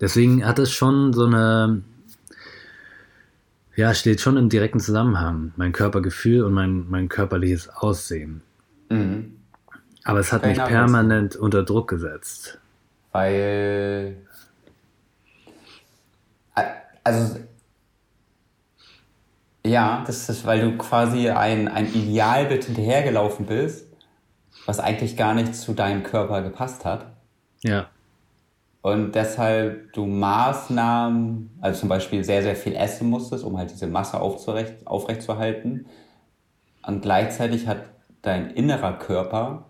Deswegen 0.00 0.46
hat 0.46 0.58
es 0.58 0.72
schon 0.72 1.12
so 1.12 1.26
eine, 1.26 1.82
ja, 3.76 3.94
steht 3.94 4.20
schon 4.20 4.36
im 4.36 4.48
direkten 4.48 4.80
Zusammenhang, 4.80 5.52
mein 5.56 5.72
Körpergefühl 5.72 6.42
und 6.44 6.52
mein, 6.52 6.86
mein 6.88 7.08
körperliches 7.08 7.68
Aussehen. 7.68 8.42
Mhm. 8.88 9.36
Aber 10.04 10.20
es 10.20 10.32
hat 10.32 10.42
Keine 10.42 10.54
mich 10.54 10.64
permanent 10.64 11.36
unter 11.36 11.62
Druck 11.62 11.88
gesetzt. 11.88 12.58
Weil, 13.12 14.16
also 17.04 17.36
ja, 19.64 20.02
das 20.06 20.28
ist, 20.28 20.46
weil 20.46 20.60
du 20.60 20.78
quasi 20.78 21.28
ein, 21.28 21.68
ein 21.68 21.86
Idealbild 21.86 22.64
hinterhergelaufen 22.64 23.46
bist, 23.46 23.86
was 24.66 24.80
eigentlich 24.80 25.16
gar 25.16 25.34
nicht 25.34 25.54
zu 25.54 25.74
deinem 25.74 26.02
Körper 26.02 26.42
gepasst 26.42 26.84
hat. 26.84 27.06
Ja. 27.62 27.88
Und 28.82 29.14
deshalb 29.14 29.92
du 29.92 30.06
Maßnahmen, 30.06 31.58
also 31.60 31.80
zum 31.80 31.88
Beispiel 31.90 32.24
sehr, 32.24 32.42
sehr 32.42 32.56
viel 32.56 32.74
essen 32.74 33.10
musstest, 33.10 33.44
um 33.44 33.58
halt 33.58 33.70
diese 33.70 33.86
Masse 33.86 34.18
aufrechtzuerhalten. 34.18 35.86
Und 36.86 37.02
gleichzeitig 37.02 37.66
hat 37.66 37.90
dein 38.22 38.50
innerer 38.50 38.94
Körper 38.94 39.69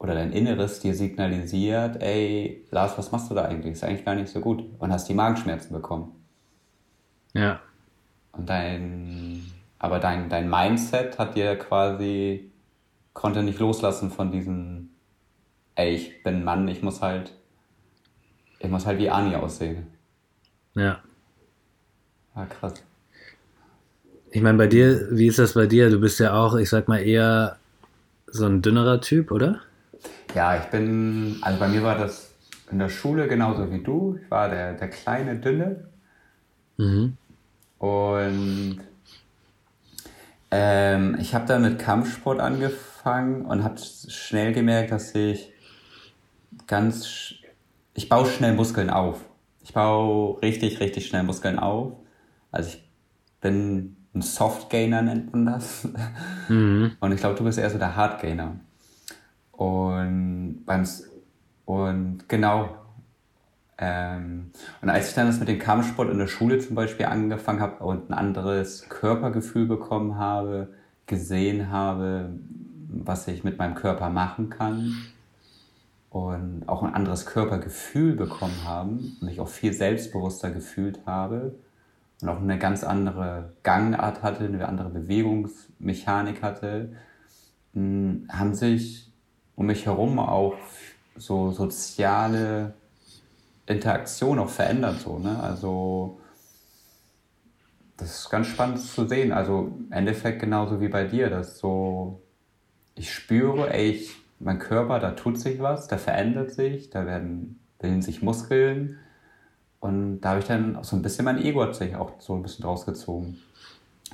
oder 0.00 0.14
dein 0.14 0.32
Inneres 0.32 0.80
dir 0.80 0.94
signalisiert, 0.94 2.02
ey, 2.02 2.66
Lars, 2.70 2.96
was 2.96 3.12
machst 3.12 3.30
du 3.30 3.34
da 3.34 3.44
eigentlich? 3.44 3.74
Ist 3.74 3.84
eigentlich 3.84 4.06
gar 4.06 4.14
nicht 4.14 4.32
so 4.32 4.40
gut. 4.40 4.64
Und 4.78 4.90
hast 4.90 5.10
die 5.10 5.14
Magenschmerzen 5.14 5.74
bekommen. 5.74 6.12
Ja. 7.34 7.60
Und 8.32 8.48
dein, 8.48 9.44
aber 9.78 9.98
dein, 10.00 10.30
dein 10.30 10.48
Mindset 10.48 11.18
hat 11.18 11.36
dir 11.36 11.54
quasi, 11.56 12.50
konnte 13.12 13.42
nicht 13.42 13.58
loslassen 13.58 14.10
von 14.10 14.32
diesem, 14.32 14.88
ey, 15.74 15.94
ich 15.94 16.22
bin 16.22 16.44
Mann, 16.44 16.66
ich 16.68 16.82
muss 16.82 17.02
halt, 17.02 17.34
ich 18.58 18.70
muss 18.70 18.86
halt 18.86 18.98
wie 18.98 19.10
Ani 19.10 19.36
aussehen. 19.36 19.86
Ja. 20.76 21.00
Ah, 22.34 22.46
krass. 22.46 22.72
Ich 24.30 24.40
meine, 24.40 24.56
bei 24.56 24.66
dir, 24.66 25.08
wie 25.10 25.26
ist 25.26 25.38
das 25.38 25.52
bei 25.52 25.66
dir? 25.66 25.90
Du 25.90 26.00
bist 26.00 26.18
ja 26.20 26.32
auch, 26.32 26.54
ich 26.54 26.70
sag 26.70 26.88
mal, 26.88 27.02
eher 27.02 27.58
so 28.28 28.46
ein 28.46 28.62
dünnerer 28.62 29.02
Typ, 29.02 29.30
oder? 29.30 29.60
Ja, 30.34 30.56
ich 30.56 30.64
bin, 30.64 31.38
also 31.42 31.58
bei 31.58 31.68
mir 31.68 31.82
war 31.82 31.98
das 31.98 32.32
in 32.70 32.78
der 32.78 32.88
Schule 32.88 33.26
genauso 33.28 33.70
wie 33.70 33.82
du. 33.82 34.18
Ich 34.22 34.30
war 34.30 34.48
der, 34.48 34.74
der 34.74 34.88
kleine, 34.88 35.36
dünne. 35.36 35.88
Mhm. 36.76 37.16
Und 37.78 38.80
ähm, 40.50 41.16
ich 41.20 41.34
habe 41.34 41.46
dann 41.46 41.62
mit 41.62 41.78
Kampfsport 41.78 42.40
angefangen 42.40 43.44
und 43.44 43.64
habe 43.64 43.76
schnell 43.78 44.52
gemerkt, 44.52 44.92
dass 44.92 45.14
ich 45.14 45.52
ganz, 46.66 47.34
ich 47.94 48.08
baue 48.08 48.26
schnell 48.26 48.54
Muskeln 48.54 48.90
auf. 48.90 49.20
Ich 49.62 49.72
baue 49.72 50.40
richtig, 50.42 50.80
richtig 50.80 51.06
schnell 51.06 51.22
Muskeln 51.22 51.58
auf. 51.58 51.92
Also 52.50 52.70
ich 52.70 52.84
bin 53.40 53.96
ein 54.14 54.22
Soft-Gainer, 54.22 55.02
nennt 55.02 55.32
man 55.32 55.46
das. 55.46 55.88
Mhm. 56.48 56.92
Und 57.00 57.12
ich 57.12 57.20
glaube, 57.20 57.36
du 57.36 57.44
bist 57.44 57.58
eher 57.58 57.70
so 57.70 57.78
der 57.78 57.94
Hard-Gainer. 57.94 58.56
Und 59.60 60.62
beim, 60.64 60.88
und 61.66 62.26
genau, 62.30 62.70
ähm, 63.76 64.52
und 64.80 64.88
als 64.88 65.10
ich 65.10 65.14
dann 65.14 65.26
das 65.26 65.38
mit 65.38 65.48
dem 65.48 65.58
Kampfsport 65.58 66.08
in 66.08 66.16
der 66.16 66.28
Schule 66.28 66.58
zum 66.60 66.74
Beispiel 66.74 67.04
angefangen 67.04 67.60
habe 67.60 67.84
und 67.84 68.08
ein 68.08 68.14
anderes 68.14 68.88
Körpergefühl 68.88 69.66
bekommen 69.66 70.16
habe, 70.16 70.68
gesehen 71.04 71.70
habe, 71.70 72.30
was 72.88 73.28
ich 73.28 73.44
mit 73.44 73.58
meinem 73.58 73.74
Körper 73.74 74.08
machen 74.08 74.48
kann 74.48 74.96
und 76.08 76.62
auch 76.66 76.82
ein 76.82 76.94
anderes 76.94 77.26
Körpergefühl 77.26 78.16
bekommen 78.16 78.64
habe 78.64 78.92
und 78.92 79.20
mich 79.20 79.40
auch 79.40 79.48
viel 79.48 79.74
selbstbewusster 79.74 80.52
gefühlt 80.52 81.00
habe 81.04 81.54
und 82.22 82.30
auch 82.30 82.40
eine 82.40 82.58
ganz 82.58 82.82
andere 82.82 83.52
Gangart 83.62 84.22
hatte, 84.22 84.44
eine 84.44 84.66
andere 84.66 84.88
Bewegungsmechanik 84.88 86.42
hatte, 86.42 86.94
hm, 87.74 88.26
haben 88.30 88.54
sich 88.54 89.09
um 89.60 89.66
mich 89.66 89.84
herum 89.84 90.18
auch 90.18 90.54
so 91.16 91.50
soziale 91.50 92.72
Interaktion 93.66 94.38
auch 94.38 94.48
verändert. 94.48 95.00
So, 95.00 95.18
ne? 95.18 95.38
Also 95.38 96.18
das 97.98 98.20
ist 98.20 98.30
ganz 98.30 98.46
spannend 98.46 98.80
zu 98.80 99.06
sehen. 99.06 99.32
Also 99.32 99.70
im 99.76 99.92
Endeffekt 99.92 100.40
genauso 100.40 100.80
wie 100.80 100.88
bei 100.88 101.04
dir, 101.04 101.28
dass 101.28 101.58
so 101.58 102.22
ich 102.94 103.12
spüre, 103.12 103.70
ey, 103.70 103.90
ich, 103.90 104.16
mein 104.38 104.58
Körper, 104.58 104.98
da 104.98 105.10
tut 105.10 105.38
sich 105.38 105.60
was, 105.60 105.88
da 105.88 105.98
verändert 105.98 106.52
sich, 106.52 106.88
da 106.88 107.04
werden 107.04 107.60
bilden 107.78 108.00
sich 108.00 108.22
Muskeln 108.22 108.98
und 109.78 110.22
da 110.22 110.30
habe 110.30 110.40
ich 110.40 110.46
dann 110.46 110.76
auch 110.76 110.84
so 110.84 110.96
ein 110.96 111.02
bisschen 111.02 111.26
mein 111.26 111.36
Ego 111.36 111.62
hat 111.62 111.74
sich 111.74 111.94
auch 111.96 112.18
so 112.18 112.34
ein 112.34 112.42
bisschen 112.42 112.64
rausgezogen. 112.64 113.36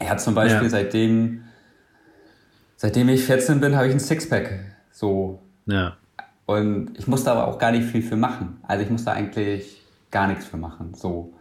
Er 0.00 0.10
hat 0.10 0.20
zum 0.20 0.34
Beispiel 0.34 0.64
ja. 0.64 0.70
seitdem 0.70 1.44
seitdem 2.74 3.08
ich 3.10 3.22
14 3.22 3.60
bin, 3.60 3.76
habe 3.76 3.86
ich 3.86 3.92
ein 3.92 4.00
Sixpack. 4.00 4.75
So. 4.96 5.42
Ja. 5.66 5.98
Und 6.46 6.98
ich 6.98 7.06
musste 7.06 7.30
aber 7.30 7.48
auch 7.48 7.58
gar 7.58 7.70
nicht 7.70 7.84
viel 7.84 8.00
für 8.00 8.16
machen. 8.16 8.58
Also 8.66 8.82
ich 8.82 8.90
musste 8.90 9.12
eigentlich 9.12 9.82
gar 10.10 10.26
nichts 10.26 10.46
für 10.46 10.56
machen. 10.56 10.94
So. 10.94 11.34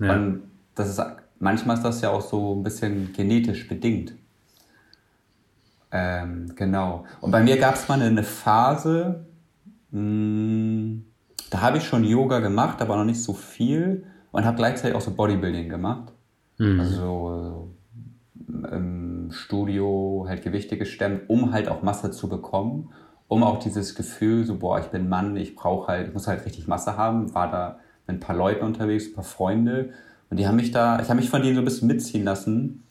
Ja. 0.00 0.14
Und 0.14 0.44
das 0.74 0.88
ist, 0.88 1.02
manchmal 1.38 1.76
ist 1.76 1.82
das 1.82 2.00
ja 2.00 2.08
auch 2.08 2.22
so 2.22 2.54
ein 2.54 2.62
bisschen 2.62 3.12
genetisch 3.12 3.68
bedingt. 3.68 4.14
Ähm, 5.90 6.54
genau. 6.56 7.04
Und 7.20 7.32
bei 7.32 7.42
mir 7.42 7.58
gab 7.58 7.74
es 7.74 7.86
mal 7.86 8.00
eine 8.00 8.22
Phase, 8.22 9.26
mh, 9.90 10.00
hm, 10.00 11.04
da 11.50 11.60
habe 11.60 11.76
ich 11.76 11.84
schon 11.84 12.04
Yoga 12.04 12.38
gemacht, 12.38 12.80
aber 12.80 12.96
noch 12.96 13.04
nicht 13.04 13.22
so 13.22 13.34
viel 13.34 14.06
und 14.30 14.46
habe 14.46 14.56
gleichzeitig 14.56 14.96
auch 14.96 15.02
so 15.02 15.10
Bodybuilding 15.10 15.68
gemacht. 15.68 16.12
Mhm. 16.56 16.80
Also 16.80 17.74
im 19.32 19.38
Studio 19.38 20.26
halt 20.28 20.42
Gewichte 20.42 20.76
gestemmt, 20.76 21.28
um 21.28 21.52
halt 21.52 21.68
auch 21.68 21.82
Masse 21.82 22.10
zu 22.10 22.28
bekommen 22.28 22.90
um 23.32 23.44
auch 23.44 23.58
dieses 23.58 23.94
Gefühl, 23.94 24.44
so, 24.44 24.58
boah, 24.58 24.78
ich 24.78 24.88
bin 24.88 25.08
Mann, 25.08 25.38
ich 25.38 25.56
brauche 25.56 25.88
halt, 25.88 26.08
ich 26.08 26.12
muss 26.12 26.28
halt 26.28 26.44
richtig 26.44 26.68
Masse 26.68 26.98
haben, 26.98 27.34
war 27.34 27.50
da 27.50 27.78
mit 28.06 28.18
ein 28.18 28.20
paar 28.20 28.36
Leuten 28.36 28.62
unterwegs, 28.62 29.06
ein 29.06 29.14
paar 29.14 29.24
Freunde 29.24 29.94
und 30.28 30.36
die 30.36 30.46
haben 30.46 30.56
mich 30.56 30.70
da, 30.70 31.00
ich 31.00 31.08
habe 31.08 31.18
mich 31.18 31.30
von 31.30 31.40
denen 31.42 31.54
so 31.54 31.62
ein 31.62 31.64
bisschen 31.64 31.88
mitziehen 31.88 32.24
lassen 32.24 32.82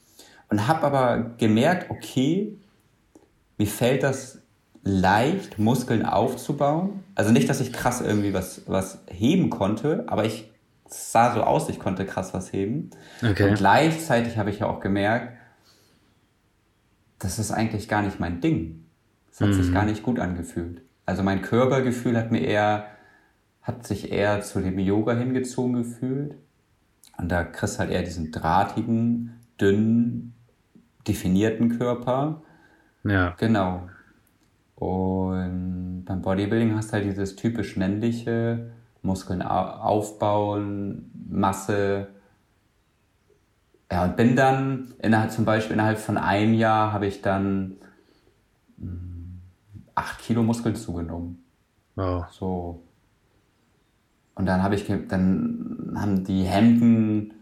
und 0.50 0.68
habe 0.68 0.82
aber 0.82 1.36
gemerkt, 1.38 1.92
okay, 1.92 2.58
mir 3.60 3.68
fällt 3.68 4.02
das 4.02 4.40
leicht, 4.84 5.60
Muskeln 5.60 6.04
aufzubauen. 6.04 7.04
Also 7.14 7.32
nicht, 7.32 7.48
dass 7.48 7.62
ich 7.62 7.72
krass 7.72 8.02
irgendwie 8.02 8.34
was, 8.34 8.64
was 8.66 9.04
heben 9.12 9.52
konnte, 9.52 10.06
aber 10.08 10.26
ich 10.26 10.50
sah 10.88 11.36
so 11.36 11.44
aus, 11.44 11.70
ich 11.70 11.78
konnte 11.78 12.04
krass 12.08 12.34
was 12.34 12.52
heben. 12.52 12.90
Okay. 13.24 13.48
Und 13.48 13.58
gleichzeitig 13.58 14.40
habe 14.40 14.50
ich 14.50 14.58
ja 14.58 14.68
auch 14.68 14.80
gemerkt, 14.80 15.34
das 17.22 17.38
ist 17.38 17.52
eigentlich 17.52 17.88
gar 17.88 18.02
nicht 18.02 18.20
mein 18.20 18.42
Ding. 18.42 18.86
Es 19.32 19.40
hat 19.42 19.50
mhm. 19.50 19.54
sich 19.54 19.72
gar 19.72 19.86
nicht 19.86 20.04
gut 20.04 20.20
angefühlt. 20.20 20.82
Also 21.06 21.24
mein 21.24 21.42
Körpergefühl 21.42 22.18
hat 22.18 22.32
mir 22.32 22.42
eher, 22.42 22.88
hat 23.62 23.86
sich 23.86 24.12
eher 24.12 24.42
zu 24.42 24.60
dem 24.60 24.78
Yoga 24.80 25.14
hingezogen 25.14 25.74
gefühlt. 25.74 26.36
Und 27.18 27.32
da 27.32 27.44
kriegst 27.44 27.76
du 27.76 27.80
halt 27.80 27.92
eher 27.92 28.04
diesen 28.04 28.32
drahtigen, 28.32 29.40
dünnen, 29.60 30.34
definierten 31.08 31.78
Körper. 31.78 32.42
Ja. 33.04 33.36
Genau. 33.38 33.88
Und 34.76 36.06
beim 36.06 36.22
Bodybuilding 36.24 36.76
hast 36.76 36.90
du 36.90 36.94
halt 36.94 37.06
dieses 37.06 37.36
typisch 37.36 37.78
männliche, 37.78 38.72
Muskeln 39.04 39.44
aufbauen, 39.44 41.12
Masse. 41.30 42.08
Ja, 43.92 44.06
und 44.06 44.16
bin 44.16 44.36
dann 44.36 44.94
innerhalb, 45.00 45.32
zum 45.32 45.44
Beispiel 45.44 45.74
innerhalb 45.74 46.00
von 46.00 46.18
einem 46.18 46.54
Jahr 46.54 46.94
habe 46.94 47.08
ich 47.08 47.22
dann 47.22 47.76
hm, 48.80 49.42
acht 49.96 50.20
Kilo 50.20 50.44
Muskeln 50.44 50.76
zugenommen. 50.76 51.44
Wow. 51.96 52.26
So. 52.32 52.84
Und 54.36 54.46
dann 54.46 54.64
habe 54.64 54.76
ich, 54.76 54.86
dann 54.88 55.94
haben 55.96 56.24
die 56.24 56.44
Hemden 56.44 57.34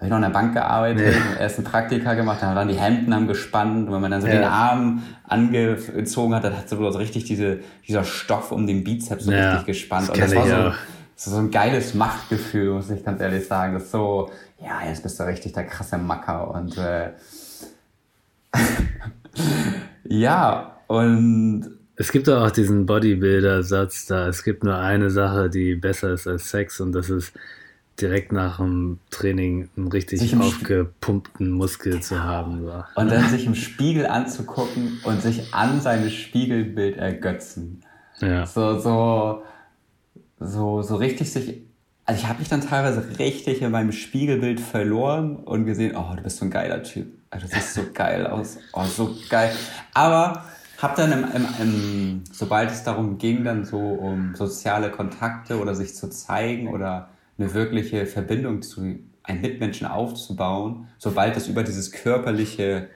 habe 0.00 0.06
ich 0.06 0.10
noch 0.12 0.16
in 0.16 0.22
der 0.22 0.30
Bank 0.30 0.54
gearbeitet, 0.54 1.14
nee. 1.14 1.42
erst 1.42 1.58
ein 1.58 1.64
Praktika 1.64 2.14
gemacht, 2.14 2.38
dann 2.40 2.56
waren 2.56 2.68
die 2.68 2.74
Hemden 2.74 3.14
haben 3.14 3.26
gespannt 3.26 3.86
und 3.86 3.92
wenn 3.92 4.00
man 4.00 4.10
dann 4.10 4.22
so 4.22 4.28
ja. 4.28 4.32
den 4.32 4.44
Arm 4.44 5.02
angezogen 5.24 6.34
hat, 6.34 6.42
dann 6.42 6.56
hat 6.56 6.70
so 6.70 6.88
richtig 6.88 7.24
diese, 7.24 7.58
dieser 7.86 8.02
Stoff 8.04 8.50
um 8.50 8.66
den 8.66 8.82
Bizeps 8.82 9.24
so 9.24 9.30
ja, 9.30 9.50
richtig 9.50 9.66
gespannt. 9.66 10.08
Das 10.08 10.14
und 10.14 10.20
das 10.22 10.34
war 10.34 10.74
so, 11.16 11.30
so 11.32 11.36
ein 11.36 11.50
geiles 11.50 11.92
Machtgefühl, 11.92 12.72
muss 12.72 12.88
ich 12.88 13.04
ganz 13.04 13.20
ehrlich 13.20 13.46
sagen. 13.46 13.74
Das 13.74 13.82
ist 13.82 13.90
so, 13.90 14.30
ja, 14.62 14.86
jetzt 14.86 15.02
bist 15.02 15.18
du 15.18 15.24
richtig 15.24 15.52
der 15.52 15.66
krasse 15.66 15.98
Macker 15.98 16.50
und 16.54 16.76
äh, 16.78 17.12
ja, 20.04 20.78
und 20.86 21.78
es 21.96 22.12
gibt 22.12 22.28
auch 22.28 22.50
diesen 22.50 22.86
Bodybuilder-Satz 22.86 24.06
da, 24.06 24.28
es 24.28 24.42
gibt 24.42 24.64
nur 24.64 24.76
eine 24.76 25.10
Sache, 25.10 25.50
die 25.50 25.74
besser 25.74 26.12
ist 26.12 26.26
als 26.26 26.50
Sex 26.50 26.80
und 26.80 26.92
das 26.92 27.10
ist 27.10 27.32
direkt 28.00 28.32
nach 28.32 28.56
dem 28.56 28.98
Training 29.10 29.68
einen 29.76 29.88
richtig 29.88 30.34
aufgepumpten 30.36 31.50
Muskel 31.50 32.00
zu 32.00 32.22
haben. 32.22 32.64
So. 32.64 32.84
Und 32.94 33.10
dann 33.10 33.28
sich 33.28 33.46
im 33.46 33.54
Spiegel 33.54 34.06
anzugucken 34.06 35.00
und 35.04 35.20
sich 35.22 35.52
an 35.52 35.80
seinem 35.80 36.08
Spiegelbild 36.08 36.96
ergötzen. 36.96 37.82
Ja. 38.20 38.46
So, 38.46 38.78
so, 38.78 39.42
so, 40.38 40.82
so 40.82 40.96
richtig 40.96 41.30
sich. 41.32 41.62
Also 42.10 42.22
ich 42.22 42.28
habe 42.28 42.40
mich 42.40 42.48
dann 42.48 42.60
teilweise 42.60 43.20
richtig 43.20 43.62
in 43.62 43.70
meinem 43.70 43.92
Spiegelbild 43.92 44.58
verloren 44.58 45.36
und 45.36 45.64
gesehen, 45.64 45.94
oh, 45.94 46.12
du 46.16 46.24
bist 46.24 46.38
so 46.38 46.44
ein 46.44 46.50
geiler 46.50 46.82
Typ. 46.82 47.06
Also, 47.30 47.46
du 47.46 47.52
siehst 47.52 47.72
so 47.72 47.82
geil 47.94 48.26
aus. 48.26 48.58
Oh, 48.72 48.82
so 48.82 49.14
geil. 49.28 49.52
Aber 49.94 50.44
hab 50.78 50.96
dann 50.96 51.12
im, 51.12 51.24
im, 51.32 51.46
im, 51.60 52.24
sobald 52.32 52.72
es 52.72 52.82
darum 52.82 53.18
ging, 53.18 53.44
dann 53.44 53.64
so 53.64 53.78
um 53.78 54.34
soziale 54.34 54.90
Kontakte 54.90 55.60
oder 55.60 55.76
sich 55.76 55.94
zu 55.94 56.10
zeigen 56.10 56.66
oder 56.66 57.10
eine 57.38 57.54
wirkliche 57.54 58.06
Verbindung 58.06 58.62
zu 58.62 58.80
einem 59.22 59.40
Mitmenschen 59.40 59.86
aufzubauen, 59.86 60.88
sobald 60.98 61.36
es 61.36 61.46
über 61.46 61.62
dieses 61.62 61.92
körperliche 61.92 62.88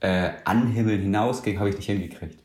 äh, 0.00 0.28
Anhimmeln 0.44 1.00
hinausging, 1.00 1.58
habe 1.58 1.70
ich 1.70 1.76
nicht 1.76 1.86
hingekriegt. 1.86 2.38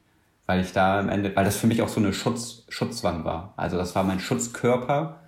Weil 0.46 0.62
ich 0.62 0.72
da 0.72 1.02
am 1.02 1.10
Ende, 1.10 1.36
weil 1.36 1.44
das 1.44 1.58
für 1.58 1.68
mich 1.68 1.82
auch 1.82 1.90
so 1.90 2.00
eine 2.00 2.14
Schutz, 2.14 2.64
Schutzwand 2.70 3.26
war. 3.26 3.54
Also 3.58 3.76
das 3.76 3.94
war 3.94 4.06
mein 4.06 4.22
Schutzkörper, 4.22 5.20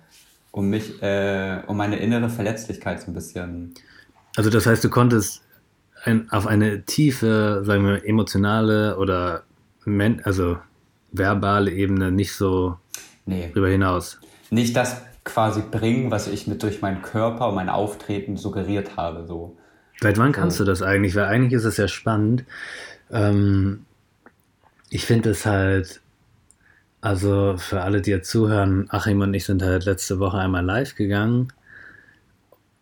um 0.50 0.68
mich, 0.68 1.02
äh, 1.02 1.62
um 1.66 1.76
meine 1.76 1.96
innere 1.98 2.28
Verletzlichkeit 2.28 3.00
so 3.00 3.10
ein 3.10 3.14
bisschen. 3.14 3.74
Also 4.36 4.50
das 4.50 4.66
heißt, 4.66 4.82
du 4.82 4.90
konntest 4.90 5.42
ein, 6.04 6.30
auf 6.30 6.46
eine 6.46 6.84
tiefe, 6.84 7.62
sagen 7.64 7.84
wir, 7.84 8.06
emotionale 8.06 8.96
oder 8.96 9.44
men 9.84 10.20
also 10.24 10.58
verbale 11.12 11.72
Ebene 11.72 12.12
nicht 12.12 12.34
so 12.34 12.76
nee. 13.26 13.50
drüber 13.52 13.68
hinaus. 13.68 14.20
Nicht 14.50 14.76
das 14.76 15.02
quasi 15.24 15.62
bringen, 15.68 16.10
was 16.10 16.28
ich 16.28 16.46
mit 16.46 16.62
durch 16.62 16.80
meinen 16.80 17.02
Körper 17.02 17.48
und 17.48 17.54
mein 17.54 17.68
Auftreten 17.68 18.36
suggeriert 18.36 18.96
habe. 18.96 19.26
So. 19.26 19.56
Seit 20.00 20.18
wann 20.18 20.32
kannst 20.32 20.56
so. 20.56 20.64
du 20.64 20.70
das 20.70 20.82
eigentlich? 20.82 21.14
Weil 21.14 21.26
eigentlich 21.26 21.52
ist 21.52 21.64
es 21.64 21.76
ja 21.76 21.88
spannend. 21.88 22.44
Ähm, 23.10 23.84
ich 24.88 25.04
finde 25.04 25.30
es 25.30 25.46
halt, 25.46 26.00
also 27.00 27.56
für 27.56 27.80
alle, 27.82 28.02
die 28.02 28.10
jetzt 28.10 28.30
zuhören, 28.30 28.86
Achim 28.90 29.20
und 29.20 29.32
ich 29.34 29.44
sind 29.44 29.62
halt 29.62 29.84
letzte 29.84 30.18
Woche 30.18 30.38
einmal 30.38 30.64
live 30.64 30.94
gegangen, 30.94 31.52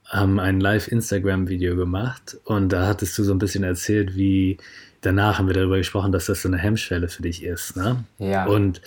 haben 0.04 0.40
ein 0.40 0.60
Live-Instagram-Video 0.60 1.76
gemacht 1.76 2.38
und 2.44 2.72
da 2.72 2.86
hattest 2.86 3.16
du 3.18 3.24
so 3.24 3.32
ein 3.32 3.38
bisschen 3.38 3.62
erzählt, 3.62 4.16
wie 4.16 4.58
danach 5.02 5.38
haben 5.38 5.46
wir 5.46 5.54
darüber 5.54 5.76
gesprochen, 5.76 6.12
dass 6.12 6.26
das 6.26 6.42
so 6.42 6.48
eine 6.48 6.58
Hemmschwelle 6.58 7.08
für 7.08 7.22
dich 7.22 7.44
ist. 7.44 7.76
Ne? 7.76 8.04
Ja. 8.18 8.46
Und 8.46 8.80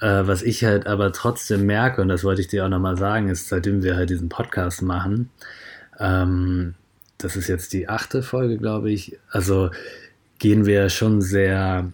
äh, 0.00 0.26
was 0.26 0.42
ich 0.42 0.64
halt 0.64 0.86
aber 0.86 1.12
trotzdem 1.12 1.66
merke, 1.66 2.00
und 2.02 2.08
das 2.08 2.24
wollte 2.24 2.40
ich 2.40 2.48
dir 2.48 2.64
auch 2.64 2.70
nochmal 2.70 2.96
sagen, 2.96 3.28
ist, 3.28 3.48
seitdem 3.48 3.82
wir 3.82 3.96
halt 3.96 4.10
diesen 4.10 4.28
Podcast 4.28 4.82
machen, 4.82 5.30
ähm, 6.00 6.74
das 7.18 7.36
ist 7.36 7.48
jetzt 7.48 7.72
die 7.72 7.88
achte 7.88 8.22
Folge, 8.22 8.58
glaube 8.58 8.90
ich, 8.90 9.18
also 9.30 9.70
gehen 10.38 10.66
wir 10.66 10.88
schon 10.88 11.20
sehr 11.20 11.92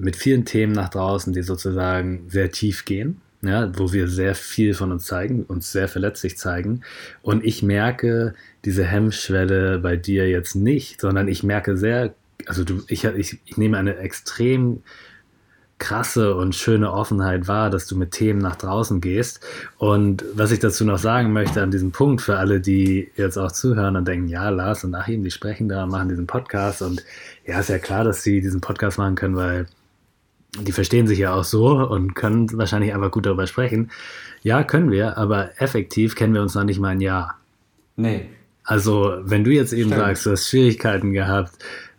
mit 0.00 0.16
vielen 0.16 0.44
Themen 0.44 0.72
nach 0.72 0.88
draußen, 0.88 1.32
die 1.32 1.42
sozusagen 1.42 2.28
sehr 2.28 2.50
tief 2.50 2.84
gehen. 2.84 3.20
Ja, 3.42 3.72
wo 3.78 3.90
wir 3.94 4.06
sehr 4.06 4.34
viel 4.34 4.74
von 4.74 4.92
uns 4.92 5.06
zeigen, 5.06 5.44
uns 5.44 5.72
sehr 5.72 5.88
verletzlich 5.88 6.36
zeigen. 6.36 6.82
Und 7.22 7.42
ich 7.42 7.62
merke 7.62 8.34
diese 8.66 8.84
Hemmschwelle 8.84 9.78
bei 9.78 9.96
dir 9.96 10.28
jetzt 10.28 10.54
nicht, 10.54 11.00
sondern 11.00 11.26
ich 11.26 11.42
merke 11.42 11.78
sehr 11.78 12.14
also 12.46 12.64
du, 12.64 12.82
ich, 12.88 13.04
ich, 13.04 13.38
ich 13.44 13.56
nehme 13.56 13.78
eine 13.78 13.96
extrem 13.98 14.82
krasse 15.78 16.34
und 16.34 16.54
schöne 16.54 16.92
Offenheit 16.92 17.48
wahr, 17.48 17.70
dass 17.70 17.86
du 17.86 17.96
mit 17.96 18.10
Themen 18.10 18.38
nach 18.38 18.56
draußen 18.56 19.00
gehst. 19.00 19.40
Und 19.78 20.24
was 20.34 20.50
ich 20.50 20.58
dazu 20.58 20.84
noch 20.84 20.98
sagen 20.98 21.32
möchte 21.32 21.62
an 21.62 21.70
diesem 21.70 21.90
Punkt 21.90 22.20
für 22.20 22.36
alle, 22.36 22.60
die 22.60 23.10
jetzt 23.16 23.38
auch 23.38 23.50
zuhören 23.50 23.96
und 23.96 24.06
denken, 24.06 24.28
ja, 24.28 24.50
Lars 24.50 24.84
und 24.84 24.94
Achim, 24.94 25.24
die 25.24 25.30
sprechen 25.30 25.70
da, 25.70 25.86
machen 25.86 26.10
diesen 26.10 26.26
Podcast 26.26 26.82
und 26.82 27.02
ja, 27.46 27.60
ist 27.60 27.70
ja 27.70 27.78
klar, 27.78 28.04
dass 28.04 28.22
sie 28.22 28.42
diesen 28.42 28.60
Podcast 28.60 28.98
machen 28.98 29.14
können, 29.14 29.36
weil 29.36 29.66
die 30.58 30.72
verstehen 30.72 31.06
sich 31.06 31.18
ja 31.18 31.32
auch 31.34 31.44
so 31.44 31.68
und 31.68 32.14
können 32.14 32.50
wahrscheinlich 32.58 32.94
einfach 32.94 33.10
gut 33.10 33.26
darüber 33.26 33.46
sprechen. 33.46 33.90
Ja, 34.42 34.64
können 34.64 34.90
wir, 34.90 35.16
aber 35.18 35.60
effektiv 35.60 36.16
kennen 36.16 36.34
wir 36.34 36.42
uns 36.42 36.54
noch 36.54 36.64
nicht 36.64 36.80
mal 36.80 36.88
ein 36.88 37.00
Jahr. 37.00 37.38
Nee. 37.96 38.30
Also, 38.64 39.18
wenn 39.22 39.44
du 39.44 39.50
jetzt 39.50 39.72
eben 39.72 39.90
Stimmt. 39.90 40.04
sagst, 40.04 40.26
du 40.26 40.30
hast 40.32 40.48
Schwierigkeiten 40.48 41.12
gehabt, 41.12 41.52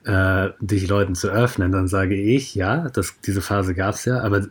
äh, 0.06 0.50
dich 0.60 0.88
Leuten 0.88 1.16
zu 1.16 1.30
öffnen, 1.30 1.72
dann 1.72 1.88
sage 1.88 2.16
ich, 2.16 2.56
ja, 2.56 2.90
das, 2.90 3.20
diese 3.22 3.42
Phase 3.42 3.76
gab 3.76 3.96
es 3.96 4.06
ja, 4.06 4.22
aber 4.22 4.48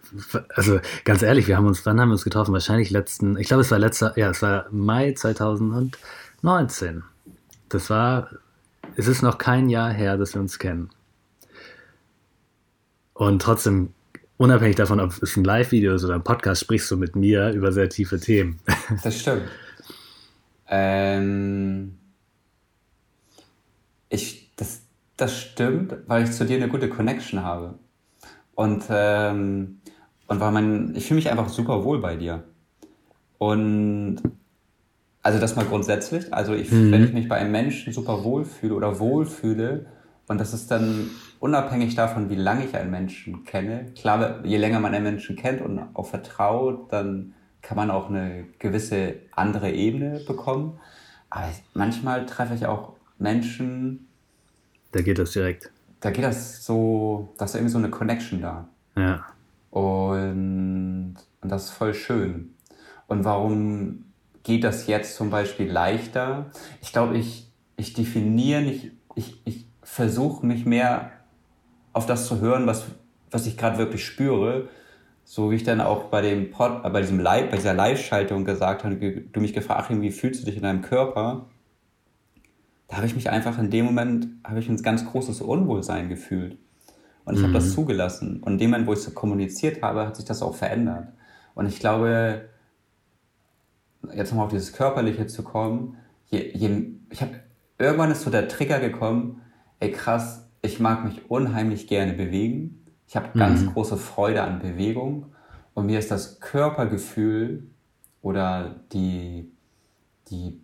also 0.54 0.80
ganz 1.04 1.22
ehrlich, 1.22 1.48
wir 1.48 1.56
haben 1.56 1.66
uns, 1.66 1.84
wann 1.84 2.00
haben 2.00 2.08
wir 2.08 2.12
uns 2.12 2.24
getroffen? 2.24 2.52
Wahrscheinlich 2.52 2.90
letzten, 2.90 3.36
ich 3.36 3.48
glaube, 3.48 3.62
es 3.62 3.70
war 3.70 3.78
letzter, 3.78 4.12
ja, 4.16 4.30
es 4.30 4.42
war 4.42 4.66
Mai 4.70 5.12
2019. 5.12 7.02
Das 7.68 7.90
war, 7.90 8.30
es 8.96 9.08
ist 9.08 9.22
noch 9.22 9.38
kein 9.38 9.68
Jahr 9.68 9.90
her, 9.90 10.16
dass 10.16 10.34
wir 10.34 10.40
uns 10.40 10.58
kennen. 10.58 10.90
Und 13.20 13.42
trotzdem, 13.42 13.92
unabhängig 14.38 14.76
davon, 14.76 14.98
ob 14.98 15.22
es 15.22 15.36
ein 15.36 15.44
Live-Video 15.44 15.94
ist 15.94 16.04
oder 16.04 16.14
ein 16.14 16.24
Podcast, 16.24 16.62
sprichst 16.62 16.90
du 16.90 16.96
mit 16.96 17.16
mir 17.16 17.50
über 17.50 17.70
sehr 17.70 17.90
tiefe 17.90 18.18
Themen. 18.18 18.60
Das 19.04 19.20
stimmt. 19.20 19.42
ähm, 20.70 21.98
ich, 24.08 24.50
das, 24.56 24.80
das 25.18 25.38
stimmt, 25.38 25.96
weil 26.06 26.24
ich 26.24 26.32
zu 26.32 26.46
dir 26.46 26.56
eine 26.56 26.68
gute 26.68 26.88
Connection 26.88 27.44
habe. 27.44 27.74
Und, 28.54 28.84
ähm, 28.88 29.82
und 30.26 30.40
weil 30.40 30.52
man, 30.52 30.96
ich 30.96 31.04
fühle 31.04 31.16
mich 31.16 31.30
einfach 31.30 31.50
super 31.50 31.84
wohl 31.84 32.00
bei 32.00 32.16
dir. 32.16 32.44
Und 33.36 34.22
also 35.20 35.38
das 35.38 35.56
mal 35.56 35.66
grundsätzlich. 35.66 36.32
Also 36.32 36.54
ich, 36.54 36.72
mhm. 36.72 36.90
wenn 36.90 37.04
ich 37.04 37.12
mich 37.12 37.28
bei 37.28 37.36
einem 37.36 37.52
Menschen 37.52 37.92
super 37.92 38.24
wohl 38.24 38.46
fühle 38.46 38.72
oder 38.72 38.98
wohlfühle, 38.98 39.84
und 40.30 40.38
das 40.38 40.54
ist 40.54 40.70
dann 40.70 41.10
unabhängig 41.40 41.96
davon, 41.96 42.30
wie 42.30 42.36
lange 42.36 42.64
ich 42.64 42.76
einen 42.76 42.92
Menschen 42.92 43.42
kenne. 43.44 43.86
Klar, 44.00 44.44
je 44.44 44.58
länger 44.58 44.78
man 44.78 44.94
einen 44.94 45.02
Menschen 45.02 45.34
kennt 45.34 45.60
und 45.60 45.80
auch 45.92 46.06
vertraut, 46.06 46.92
dann 46.92 47.34
kann 47.62 47.76
man 47.76 47.90
auch 47.90 48.08
eine 48.08 48.44
gewisse 48.60 49.16
andere 49.32 49.72
Ebene 49.72 50.20
bekommen. 50.24 50.78
Aber 51.30 51.48
manchmal 51.74 52.26
treffe 52.26 52.54
ich 52.54 52.66
auch 52.66 52.92
Menschen, 53.18 54.06
da 54.92 55.02
geht 55.02 55.18
das 55.18 55.32
direkt. 55.32 55.72
Da 55.98 56.12
geht 56.12 56.22
das 56.22 56.64
so, 56.64 57.34
da 57.36 57.46
ist 57.46 57.56
irgendwie 57.56 57.72
so 57.72 57.78
eine 57.78 57.90
Connection 57.90 58.40
da. 58.40 58.68
Ja. 58.94 59.26
Und, 59.70 61.16
und 61.40 61.48
das 61.48 61.64
ist 61.64 61.70
voll 61.70 61.92
schön. 61.92 62.54
Und 63.08 63.24
warum 63.24 64.04
geht 64.44 64.62
das 64.62 64.86
jetzt 64.86 65.16
zum 65.16 65.30
Beispiel 65.30 65.68
leichter? 65.68 66.52
Ich 66.82 66.92
glaube, 66.92 67.18
ich, 67.18 67.50
ich 67.76 67.94
definiere 67.94 68.62
nicht, 68.62 68.92
ich, 69.16 69.42
ich 69.44 69.69
versuche 69.90 70.46
mich 70.46 70.66
mehr 70.66 71.12
auf 71.92 72.06
das 72.06 72.26
zu 72.26 72.40
hören, 72.40 72.66
was, 72.66 72.86
was 73.30 73.46
ich 73.46 73.56
gerade 73.56 73.78
wirklich 73.78 74.04
spüre. 74.04 74.68
So 75.24 75.50
wie 75.50 75.56
ich 75.56 75.62
dann 75.62 75.80
auch 75.80 76.04
bei 76.04 76.22
dem 76.22 76.50
Pod, 76.50 76.82
bei 76.82 77.00
diesem 77.00 77.20
Live, 77.20 77.50
bei 77.50 77.56
dieser 77.56 77.74
Live-Schaltung 77.74 78.44
gesagt 78.44 78.84
habe, 78.84 78.96
du 78.96 79.40
mich 79.40 79.52
gefragt, 79.52 79.88
wie 79.90 80.10
fühlst 80.10 80.42
du 80.42 80.46
dich 80.46 80.56
in 80.56 80.62
deinem 80.62 80.82
Körper? 80.82 81.46
da 82.90 82.96
habe 82.96 83.06
ich 83.06 83.14
mich 83.14 83.30
einfach 83.30 83.56
in 83.58 83.70
dem 83.70 83.84
Moment, 83.84 84.26
habe 84.42 84.58
ich 84.58 84.68
ein 84.68 84.76
ganz 84.82 85.06
großes 85.06 85.40
Unwohlsein 85.40 86.08
gefühlt. 86.08 86.58
Und 87.24 87.34
ich 87.34 87.40
mhm. 87.40 87.44
habe 87.44 87.54
das 87.54 87.72
zugelassen. 87.72 88.42
Und 88.42 88.54
in 88.54 88.58
dem 88.58 88.70
Moment, 88.70 88.88
wo 88.88 88.92
ich 88.92 88.98
so 88.98 89.12
kommuniziert 89.12 89.80
habe, 89.80 90.06
hat 90.06 90.16
sich 90.16 90.24
das 90.24 90.42
auch 90.42 90.56
verändert. 90.56 91.06
Und 91.54 91.66
ich 91.66 91.78
glaube, 91.78 92.48
jetzt 94.12 94.30
nochmal 94.30 94.46
auf 94.46 94.52
dieses 94.52 94.72
Körperliche 94.72 95.28
zu 95.28 95.44
kommen, 95.44 95.98
je, 96.26 96.50
je, 96.52 96.88
ich 97.10 97.22
habe 97.22 97.38
irgendwann 97.78 98.10
ist 98.10 98.22
so 98.22 98.30
der 98.30 98.48
Trigger 98.48 98.80
gekommen, 98.80 99.40
ey 99.80 99.90
krass, 99.92 100.48
ich 100.62 100.78
mag 100.78 101.04
mich 101.04 101.30
unheimlich 101.30 101.88
gerne 101.88 102.12
bewegen. 102.12 102.86
Ich 103.08 103.16
habe 103.16 103.36
ganz 103.36 103.62
mhm. 103.62 103.72
große 103.72 103.96
Freude 103.96 104.42
an 104.42 104.60
Bewegung. 104.60 105.26
Und 105.74 105.86
mir 105.86 105.98
ist 105.98 106.10
das 106.10 106.38
Körpergefühl 106.40 107.66
oder 108.22 108.76
die, 108.92 109.50
die 110.28 110.60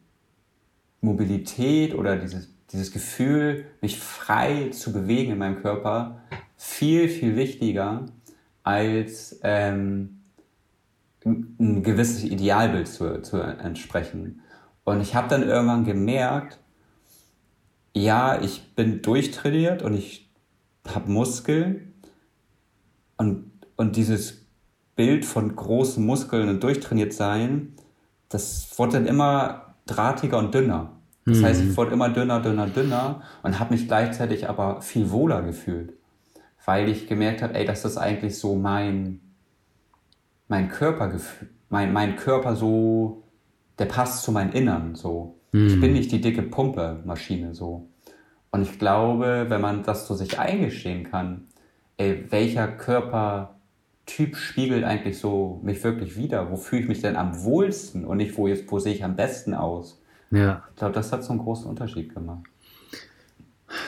Mobilität 1.00 1.94
oder 1.94 2.16
dieses, 2.16 2.54
dieses 2.70 2.92
Gefühl, 2.92 3.64
mich 3.80 3.98
frei 3.98 4.68
zu 4.70 4.92
bewegen 4.92 5.32
in 5.32 5.38
meinem 5.38 5.62
Körper, 5.62 6.20
viel, 6.56 7.08
viel 7.08 7.36
wichtiger 7.36 8.06
als 8.62 9.40
ähm, 9.42 10.20
ein 11.24 11.82
gewisses 11.82 12.24
Idealbild 12.24 12.86
zu, 12.88 13.22
zu 13.22 13.38
entsprechen. 13.38 14.42
Und 14.84 15.00
ich 15.00 15.14
habe 15.14 15.28
dann 15.28 15.42
irgendwann 15.42 15.84
gemerkt, 15.84 16.60
ja, 17.96 18.42
ich 18.42 18.74
bin 18.74 19.00
durchtrainiert 19.00 19.82
und 19.82 19.94
ich 19.94 20.30
habe 20.86 21.10
Muskeln 21.10 21.94
und, 23.16 23.50
und 23.76 23.96
dieses 23.96 24.44
Bild 24.96 25.24
von 25.24 25.56
großen 25.56 26.04
Muskeln 26.04 26.50
und 26.50 26.62
durchtrainiert 26.62 27.14
sein, 27.14 27.74
das 28.28 28.78
wurde 28.78 28.92
dann 28.92 29.06
immer 29.06 29.76
drahtiger 29.86 30.38
und 30.38 30.54
dünner. 30.54 30.92
Das 31.24 31.38
mhm. 31.38 31.44
heißt, 31.44 31.62
ich 31.62 31.76
wurde 31.76 31.92
immer 31.92 32.10
dünner, 32.10 32.40
dünner, 32.40 32.66
dünner 32.66 33.22
und 33.42 33.58
habe 33.58 33.72
mich 33.72 33.86
gleichzeitig 33.86 34.46
aber 34.46 34.82
viel 34.82 35.10
wohler 35.10 35.40
gefühlt, 35.40 35.94
weil 36.66 36.90
ich 36.90 37.06
gemerkt 37.06 37.40
habe, 37.40 37.54
ey, 37.54 37.64
das 37.64 37.86
ist 37.86 37.96
eigentlich 37.96 38.38
so 38.38 38.56
mein, 38.56 39.20
mein 40.48 40.68
Körpergefühl, 40.68 41.48
mein, 41.70 41.94
mein 41.94 42.16
Körper 42.16 42.56
so, 42.56 43.24
der 43.78 43.86
passt 43.86 44.22
zu 44.22 44.32
meinem 44.32 44.52
Innern 44.52 44.94
so. 44.94 45.35
Mhm. 45.56 45.68
Ich 45.68 45.80
bin 45.80 45.92
nicht 45.94 46.12
die 46.12 46.20
dicke 46.20 46.42
Pumpe-Maschine 46.42 47.54
so. 47.54 47.88
Und 48.50 48.62
ich 48.62 48.78
glaube, 48.78 49.46
wenn 49.48 49.60
man 49.62 49.82
das 49.82 50.06
so 50.06 50.14
sich 50.14 50.38
eingestehen 50.38 51.04
kann, 51.04 51.46
ey, 51.96 52.26
welcher 52.28 52.68
Körpertyp 52.68 54.36
spiegelt 54.36 54.84
eigentlich 54.84 55.18
so 55.18 55.60
mich 55.64 55.82
wirklich 55.82 56.16
wieder? 56.18 56.50
Wo 56.50 56.56
fühle 56.56 56.82
ich 56.82 56.88
mich 56.88 57.00
denn 57.00 57.16
am 57.16 57.42
wohlsten 57.42 58.04
und 58.04 58.18
nicht, 58.18 58.36
wo, 58.36 58.48
wo 58.68 58.78
sehe 58.78 58.92
ich 58.92 59.02
am 59.02 59.16
besten 59.16 59.54
aus? 59.54 60.02
Ja. 60.30 60.62
Ich 60.70 60.76
glaube, 60.76 60.92
das 60.92 61.10
hat 61.10 61.24
so 61.24 61.30
einen 61.30 61.40
großen 61.40 61.66
Unterschied 61.66 62.14
gemacht. 62.14 62.44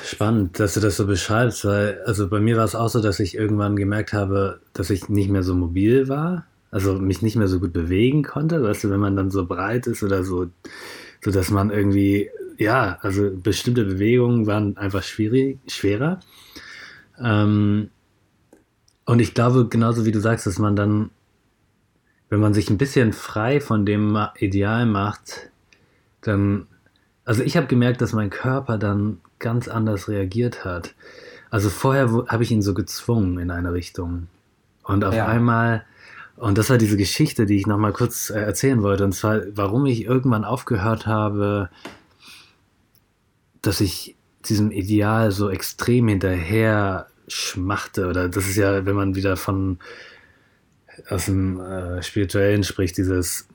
Spannend, 0.05 0.59
dass 0.59 0.75
du 0.75 0.81
das 0.81 0.97
so 0.97 1.07
beschreibst, 1.07 1.67
weil 1.67 2.01
also 2.07 2.29
bei 2.29 2.41
mir 2.41 2.57
war 2.57 2.65
es 2.65 2.75
auch 2.75 2.89
so, 2.89 3.03
dass 3.03 3.21
ich 3.21 3.37
irgendwann 3.37 3.77
gemerkt 3.77 4.15
habe, 4.15 4.61
dass 4.73 4.89
ich 4.89 5.11
nicht 5.11 5.29
mehr 5.29 5.43
so 5.43 5.55
mobil 5.55 6.09
war, 6.09 6.47
also 6.71 6.95
mich 6.95 7.21
nicht 7.21 7.37
mehr 7.37 7.47
so 7.47 7.61
gut 7.61 7.75
bewegen 7.75 8.23
konnte, 8.23 8.63
weißt 8.63 8.85
du, 8.85 8.91
wenn 8.91 9.01
man 9.01 9.17
dann 9.17 9.31
so 9.31 9.47
breit 9.47 9.87
ist 9.87 10.03
oder 10.03 10.25
so, 10.25 10.47
so 11.23 11.31
dass 11.31 11.51
man 11.51 11.71
irgendwie, 11.71 12.31
ja, 12.57 12.99
also 13.03 13.31
bestimmte 13.31 13.85
Bewegungen 13.85 14.47
waren 14.47 14.77
einfach 14.77 15.03
schwierig, 15.03 15.59
schwerer. 15.69 16.21
Ähm, 17.21 17.91
und 19.05 19.21
ich 19.21 19.35
glaube, 19.35 19.69
genauso 19.69 20.05
wie 20.05 20.13
du 20.13 20.21
sagst, 20.21 20.47
dass 20.47 20.59
man 20.59 20.77
dann, 20.77 21.11
wenn 22.29 22.41
man 22.41 22.55
sich 22.55 22.69
ein 22.71 22.79
bisschen 22.79 23.13
frei 23.13 23.61
von 23.61 23.87
dem 23.87 24.19
Ideal 24.37 24.87
macht, 24.87 25.51
dann, 26.21 26.67
also 27.25 27.43
ich 27.43 27.57
habe 27.57 27.67
gemerkt, 27.67 28.01
dass 28.01 28.13
mein 28.13 28.31
Körper 28.31 28.77
dann 28.79 29.21
ganz 29.39 29.69
anders 29.69 30.09
reagiert 30.09 30.65
hat. 30.65 30.95
Also 31.51 31.71
vorher 31.71 32.27
habe 32.29 32.43
ich 32.43 32.51
ihn 32.51 32.63
so 32.63 32.75
gezwungen 32.75 33.39
in 33.39 33.51
eine 33.51 33.73
Richtung. 33.73 34.29
Und 34.83 35.05
auf 35.05 35.15
ja. 35.15 35.27
einmal, 35.27 35.85
und 36.39 36.59
das 36.59 36.71
war 36.71 36.79
diese 36.79 36.97
Geschichte, 36.97 37.47
die 37.47 37.57
ich 37.57 37.67
nochmal 37.67 37.93
kurz 37.93 38.31
äh, 38.31 38.41
erzählen 38.41 38.83
wollte, 38.83 39.05
und 39.05 39.13
zwar, 39.13 39.43
warum 39.55 39.87
ich 39.87 40.05
irgendwann 40.05 40.45
aufgehört 40.45 41.07
habe, 41.07 41.71
dass 43.63 43.81
ich 43.81 44.17
diesem 44.45 44.71
Ideal 44.71 45.33
so 45.33 45.51
extrem 45.51 46.09
hinterher 46.09 47.09
schmachte. 47.27 48.07
Oder 48.07 48.29
das 48.29 48.47
ist 48.49 48.57
ja, 48.57 48.87
wenn 48.87 48.95
man 48.95 49.15
wieder 49.15 49.37
von 49.37 49.79
aus 51.09 51.27
dem 51.27 51.61
äh, 51.61 52.03
Spirituellen 52.03 52.65
spricht, 52.65 52.97
dieses, 52.97 53.47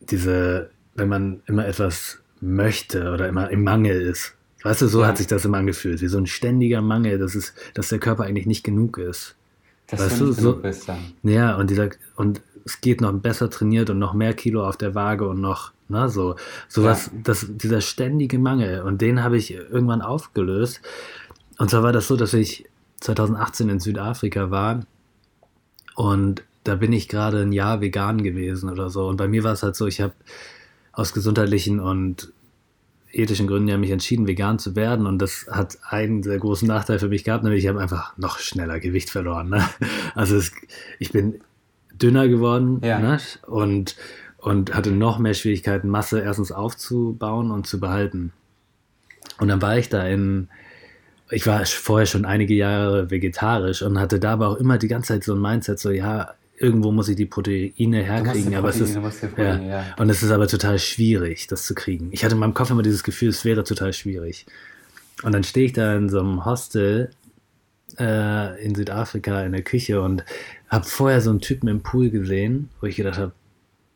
diese 0.00 0.70
wenn 0.94 1.08
man 1.08 1.42
immer 1.46 1.66
etwas 1.66 2.18
möchte 2.40 3.12
oder 3.12 3.28
immer 3.28 3.50
im 3.50 3.62
Mangel 3.62 4.00
ist. 4.00 4.34
Weißt 4.62 4.82
du, 4.82 4.88
so 4.88 5.02
ja. 5.02 5.08
hat 5.08 5.18
sich 5.18 5.26
das 5.26 5.44
immer 5.44 5.58
angefühlt, 5.58 6.00
wie 6.00 6.08
so 6.08 6.18
ein 6.18 6.26
ständiger 6.26 6.80
Mangel, 6.80 7.18
dass, 7.18 7.34
es, 7.34 7.54
dass 7.74 7.88
der 7.88 7.98
Körper 7.98 8.24
eigentlich 8.24 8.46
nicht 8.46 8.64
genug 8.64 8.98
ist. 8.98 9.36
Dass 9.88 10.00
weißt 10.00 10.20
du, 10.20 10.32
so. 10.32 10.62
Ja, 11.22 11.56
und, 11.56 11.70
dieser, 11.70 11.90
und 12.16 12.40
es 12.64 12.80
geht 12.80 13.00
noch 13.00 13.12
besser 13.12 13.50
trainiert 13.50 13.90
und 13.90 13.98
noch 13.98 14.14
mehr 14.14 14.34
Kilo 14.34 14.66
auf 14.66 14.76
der 14.76 14.94
Waage 14.94 15.28
und 15.28 15.40
noch, 15.40 15.72
ne, 15.88 16.08
so, 16.08 16.36
sowas, 16.68 17.10
ja. 17.12 17.20
das, 17.22 17.46
dieser 17.48 17.80
ständige 17.80 18.38
Mangel. 18.38 18.82
Und 18.82 19.00
den 19.00 19.22
habe 19.22 19.36
ich 19.36 19.52
irgendwann 19.52 20.02
aufgelöst. 20.02 20.80
Und 21.58 21.70
zwar 21.70 21.82
war 21.82 21.92
das 21.92 22.08
so, 22.08 22.16
dass 22.16 22.34
ich 22.34 22.66
2018 23.00 23.68
in 23.68 23.80
Südafrika 23.80 24.50
war 24.50 24.84
und 25.94 26.42
da 26.64 26.74
bin 26.74 26.92
ich 26.92 27.08
gerade 27.08 27.42
ein 27.42 27.52
Jahr 27.52 27.80
vegan 27.80 28.22
gewesen 28.22 28.70
oder 28.70 28.90
so. 28.90 29.06
Und 29.06 29.16
bei 29.16 29.28
mir 29.28 29.44
war 29.44 29.52
es 29.52 29.62
halt 29.62 29.76
so, 29.76 29.86
ich 29.86 30.00
habe 30.00 30.14
aus 30.92 31.12
gesundheitlichen 31.12 31.78
und 31.78 32.32
ethischen 33.18 33.46
Gründen 33.46 33.68
ja 33.68 33.78
mich 33.78 33.90
entschieden, 33.90 34.26
vegan 34.26 34.58
zu 34.58 34.76
werden. 34.76 35.06
Und 35.06 35.18
das 35.18 35.46
hat 35.50 35.78
einen 35.88 36.22
sehr 36.22 36.38
großen 36.38 36.66
Nachteil 36.68 36.98
für 36.98 37.08
mich 37.08 37.24
gehabt, 37.24 37.44
nämlich 37.44 37.64
ich 37.64 37.68
habe 37.68 37.80
einfach 37.80 38.16
noch 38.16 38.38
schneller 38.38 38.80
Gewicht 38.80 39.10
verloren. 39.10 39.50
Ne? 39.50 39.66
Also 40.14 40.36
es, 40.36 40.52
ich 40.98 41.12
bin 41.12 41.40
dünner 41.92 42.28
geworden 42.28 42.80
ja. 42.82 42.98
ne? 42.98 43.18
und, 43.46 43.96
und 44.38 44.74
hatte 44.74 44.90
noch 44.92 45.18
mehr 45.18 45.34
Schwierigkeiten, 45.34 45.88
Masse 45.88 46.20
erstens 46.20 46.52
aufzubauen 46.52 47.50
und 47.50 47.66
zu 47.66 47.80
behalten. 47.80 48.32
Und 49.38 49.48
dann 49.48 49.60
war 49.60 49.76
ich 49.76 49.88
da 49.88 50.06
in, 50.06 50.48
ich 51.30 51.46
war 51.46 51.64
vorher 51.66 52.06
schon 52.06 52.24
einige 52.24 52.54
Jahre 52.54 53.10
vegetarisch 53.10 53.82
und 53.82 53.98
hatte 53.98 54.18
da 54.18 54.32
aber 54.32 54.48
auch 54.48 54.56
immer 54.56 54.78
die 54.78 54.88
ganze 54.88 55.14
Zeit 55.14 55.24
so 55.24 55.34
ein 55.34 55.40
Mindset, 55.40 55.78
so 55.78 55.90
ja, 55.90 56.34
irgendwo 56.58 56.92
muss 56.92 57.08
ich 57.08 57.16
die 57.16 57.26
Proteine 57.26 58.02
herkriegen, 58.02 58.54
aber 58.54 58.70
Proteine, 58.70 59.06
es 59.06 59.22
ist 59.22 59.34
Proteine, 59.34 59.68
ja. 59.68 59.82
ja. 59.82 59.94
und 59.98 60.10
es 60.10 60.22
ist 60.22 60.30
aber 60.30 60.48
total 60.48 60.78
schwierig, 60.78 61.46
das 61.46 61.64
zu 61.64 61.74
kriegen. 61.74 62.08
Ich 62.12 62.24
hatte 62.24 62.34
in 62.34 62.40
meinem 62.40 62.54
Kopf 62.54 62.70
immer 62.70 62.82
dieses 62.82 63.02
Gefühl, 63.02 63.28
es 63.28 63.44
wäre 63.44 63.64
total 63.64 63.92
schwierig. 63.92 64.46
Und 65.22 65.32
dann 65.32 65.44
stehe 65.44 65.66
ich 65.66 65.72
da 65.72 65.96
in 65.96 66.08
so 66.08 66.20
einem 66.20 66.44
Hostel 66.44 67.10
äh, 67.98 68.64
in 68.64 68.74
Südafrika 68.74 69.42
in 69.42 69.52
der 69.52 69.62
Küche 69.62 70.00
und 70.02 70.24
habe 70.68 70.84
vorher 70.84 71.20
so 71.20 71.30
einen 71.30 71.40
Typen 71.40 71.68
im 71.68 71.82
Pool 71.82 72.10
gesehen, 72.10 72.70
wo 72.80 72.86
ich 72.86 72.96
gedacht 72.96 73.18
habe, 73.18 73.32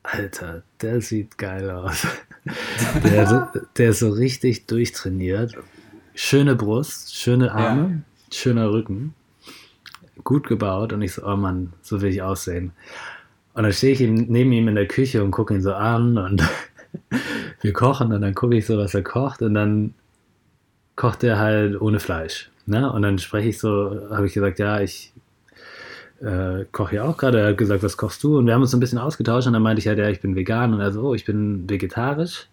Alter, 0.02 0.62
der 0.80 1.00
sieht 1.02 1.36
geil 1.36 1.70
aus. 1.70 2.06
der, 3.04 3.52
der 3.76 3.90
ist 3.90 3.98
so 3.98 4.10
richtig 4.10 4.66
durchtrainiert. 4.66 5.54
Schöne 6.14 6.56
Brust, 6.56 7.14
schöne 7.14 7.52
Arme, 7.52 7.90
ja. 7.90 8.34
schöner 8.34 8.70
Rücken 8.70 9.14
gut 10.24 10.46
gebaut 10.46 10.92
und 10.92 11.02
ich 11.02 11.14
so, 11.14 11.26
oh 11.26 11.36
Mann, 11.36 11.72
so 11.82 12.00
will 12.00 12.10
ich 12.10 12.22
aussehen. 12.22 12.72
Und 13.54 13.64
dann 13.64 13.72
stehe 13.72 13.92
ich 13.92 14.00
ihm, 14.00 14.26
neben 14.28 14.52
ihm 14.52 14.68
in 14.68 14.74
der 14.74 14.86
Küche 14.86 15.24
und 15.24 15.30
gucke 15.30 15.54
ihn 15.54 15.62
so 15.62 15.74
an 15.74 16.18
und 16.18 16.42
wir 17.60 17.72
kochen 17.72 18.12
und 18.12 18.20
dann 18.20 18.34
gucke 18.34 18.56
ich 18.56 18.66
so, 18.66 18.78
was 18.78 18.94
er 18.94 19.02
kocht 19.02 19.42
und 19.42 19.54
dann 19.54 19.94
kocht 20.96 21.24
er 21.24 21.38
halt 21.38 21.80
ohne 21.80 22.00
Fleisch. 22.00 22.50
Ne? 22.66 22.90
Und 22.92 23.02
dann 23.02 23.18
spreche 23.18 23.48
ich 23.48 23.58
so, 23.58 24.08
habe 24.10 24.26
ich 24.26 24.34
gesagt, 24.34 24.58
ja, 24.58 24.80
ich 24.80 25.12
äh, 26.20 26.64
koche 26.70 26.96
ja 26.96 27.04
auch 27.04 27.16
gerade. 27.16 27.40
Er 27.40 27.48
hat 27.48 27.58
gesagt, 27.58 27.82
was 27.82 27.96
kochst 27.96 28.22
du? 28.22 28.38
Und 28.38 28.46
wir 28.46 28.54
haben 28.54 28.62
uns 28.62 28.70
so 28.70 28.76
ein 28.76 28.80
bisschen 28.80 28.98
ausgetauscht 28.98 29.46
und 29.46 29.54
dann 29.54 29.62
meinte 29.62 29.80
ich 29.80 29.88
halt, 29.88 29.98
ja, 29.98 30.08
ich 30.08 30.20
bin 30.20 30.36
vegan 30.36 30.74
und 30.74 30.80
er 30.80 30.92
so, 30.92 31.08
oh, 31.08 31.14
ich 31.14 31.24
bin 31.24 31.68
vegetarisch. 31.68 32.48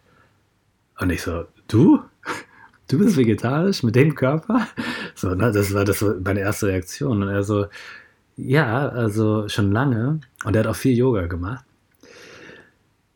Und 1.00 1.12
ich 1.12 1.22
so, 1.22 1.46
du? 1.68 2.02
Du 2.88 2.98
bist 2.98 3.18
vegetarisch 3.18 3.84
mit 3.84 3.96
dem 3.96 4.16
Körper? 4.16 4.68
So, 5.16 5.34
ne, 5.34 5.52
das 5.52 5.74
war 5.74 5.84
das 5.84 6.04
war 6.04 6.14
meine 6.24 6.42
erste 6.42 6.68
Reaktion. 6.68 7.24
Und 7.24 7.30
er 7.30 7.42
so, 7.42 7.66
ja, 8.36 8.88
also 8.88 9.50
schon 9.50 9.72
lange. 9.72 10.20
Und 10.44 10.56
er 10.56 10.60
hat 10.60 10.68
auch 10.68 10.76
viel 10.76 10.96
Yoga 10.96 11.26
gemacht. 11.26 11.66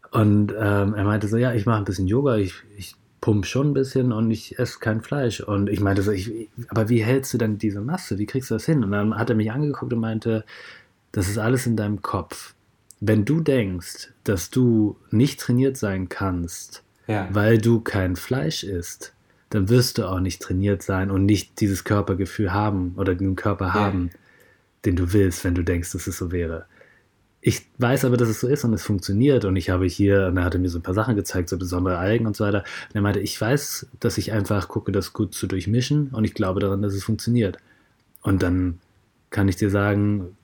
Und 0.09 0.51
ähm, 0.51 0.95
er 0.95 1.03
meinte 1.03 1.27
so, 1.27 1.37
ja, 1.37 1.53
ich 1.53 1.67
mache 1.67 1.77
ein 1.77 1.85
bisschen 1.85 2.07
Yoga, 2.07 2.37
ich, 2.37 2.55
ich 2.75 2.95
pump 3.21 3.45
schon 3.45 3.69
ein 3.69 3.73
bisschen 3.73 4.11
und 4.11 4.31
ich 4.31 4.59
esse 4.59 4.79
kein 4.79 5.01
Fleisch. 5.01 5.39
Und 5.41 5.69
ich 5.69 5.79
meinte 5.79 6.01
so, 6.01 6.11
ich, 6.11 6.49
aber 6.67 6.89
wie 6.89 7.03
hältst 7.03 7.33
du 7.33 7.37
denn 7.37 7.59
diese 7.59 7.81
Masse? 7.81 8.17
Wie 8.17 8.25
kriegst 8.25 8.49
du 8.49 8.55
das 8.55 8.65
hin? 8.65 8.83
Und 8.83 8.91
dann 8.91 9.17
hat 9.17 9.29
er 9.29 9.35
mich 9.35 9.51
angeguckt 9.51 9.93
und 9.93 9.99
meinte, 9.99 10.43
das 11.11 11.29
ist 11.29 11.37
alles 11.37 11.67
in 11.67 11.77
deinem 11.77 12.01
Kopf. 12.01 12.55
Wenn 12.99 13.25
du 13.25 13.39
denkst, 13.39 14.11
dass 14.23 14.49
du 14.49 14.97
nicht 15.11 15.39
trainiert 15.39 15.77
sein 15.77 16.09
kannst, 16.09 16.83
ja. 17.07 17.29
weil 17.31 17.59
du 17.59 17.79
kein 17.81 18.15
Fleisch 18.15 18.63
isst, 18.63 19.13
dann 19.51 19.69
wirst 19.69 19.97
du 19.97 20.05
auch 20.07 20.21
nicht 20.21 20.41
trainiert 20.41 20.81
sein 20.81 21.11
und 21.11 21.25
nicht 21.25 21.59
dieses 21.59 21.83
Körpergefühl 21.83 22.53
haben 22.53 22.93
oder 22.95 23.13
den 23.15 23.35
Körper 23.35 23.67
ja. 23.67 23.73
haben, 23.73 24.09
den 24.85 24.95
du 24.95 25.13
willst, 25.13 25.43
wenn 25.43 25.55
du 25.55 25.63
denkst, 25.63 25.91
dass 25.91 26.07
es 26.07 26.17
so 26.17 26.31
wäre. 26.31 26.65
Ich 27.41 27.65
weiß 27.77 28.05
aber, 28.05 28.17
dass 28.17 28.29
es 28.29 28.39
so 28.39 28.47
ist 28.47 28.63
und 28.63 28.73
es 28.73 28.83
funktioniert 28.83 29.45
und 29.45 29.55
ich 29.55 29.69
habe 29.69 29.85
hier, 29.85 30.27
und 30.27 30.37
er 30.37 30.45
hatte 30.45 30.57
mir 30.57 30.69
so 30.69 30.79
ein 30.79 30.83
paar 30.83 30.93
Sachen 30.93 31.15
gezeigt, 31.15 31.49
so 31.49 31.57
besondere 31.57 31.97
Algen 31.97 32.27
und 32.27 32.37
so 32.37 32.45
weiter. 32.45 32.59
Und 32.89 32.95
er 32.95 33.01
meinte, 33.01 33.19
ich 33.19 33.39
weiß, 33.39 33.87
dass 33.99 34.17
ich 34.17 34.31
einfach 34.31 34.69
gucke, 34.69 34.91
das 34.91 35.11
gut 35.11 35.33
zu 35.33 35.47
durchmischen 35.47 36.09
und 36.09 36.23
ich 36.23 36.33
glaube 36.33 36.61
daran, 36.61 36.81
dass 36.81 36.93
es 36.93 37.03
funktioniert. 37.03 37.57
Und 38.21 38.43
dann 38.43 38.79
kann 39.31 39.49
ich 39.49 39.57
dir 39.57 39.69
sagen, 39.69 40.37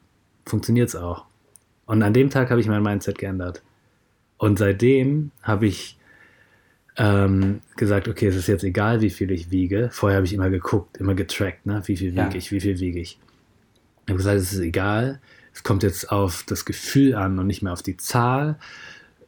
funktioniert 0.46 0.90
es 0.90 0.96
auch. 0.96 1.26
Und 1.86 2.04
an 2.04 2.14
dem 2.14 2.30
Tag 2.30 2.50
habe 2.50 2.60
ich 2.60 2.68
mein 2.68 2.84
Mindset 2.84 3.18
geändert. 3.18 3.62
Und 4.38 4.60
seitdem 4.60 5.32
habe 5.42 5.68
ich 5.68 5.97
ähm, 6.98 7.62
gesagt, 7.76 8.08
okay, 8.08 8.28
es 8.28 8.36
ist 8.36 8.48
jetzt 8.48 8.64
egal, 8.64 9.02
wie 9.02 9.10
viel 9.10 9.32
ich 9.32 9.52
wiege. 9.52 9.90
Vorher 9.92 10.18
habe 10.18 10.26
ich 10.26 10.34
immer 10.34 10.50
geguckt, 10.50 10.98
immer 10.98 11.14
getrackt, 11.14 11.66
ne? 11.66 11.82
wie 11.86 11.96
viel 11.96 12.12
wiege 12.12 12.22
ja. 12.22 12.36
ich, 12.36 12.52
wie 12.52 12.60
viel 12.60 12.80
wiege 12.80 13.00
ich. 13.00 13.20
Ich 14.06 14.10
habe 14.10 14.18
gesagt, 14.18 14.38
es 14.38 14.54
ist 14.54 14.60
egal, 14.60 15.20
es 15.54 15.64
kommt 15.64 15.84
jetzt 15.84 16.12
auf 16.12 16.44
das 16.48 16.66
Gefühl 16.66 17.14
an 17.16 17.38
und 17.38 17.48
nicht 17.48 17.62
mehr 17.62 17.74
auf 17.74 17.84
die 17.84 17.98
Zahl. 17.98 18.58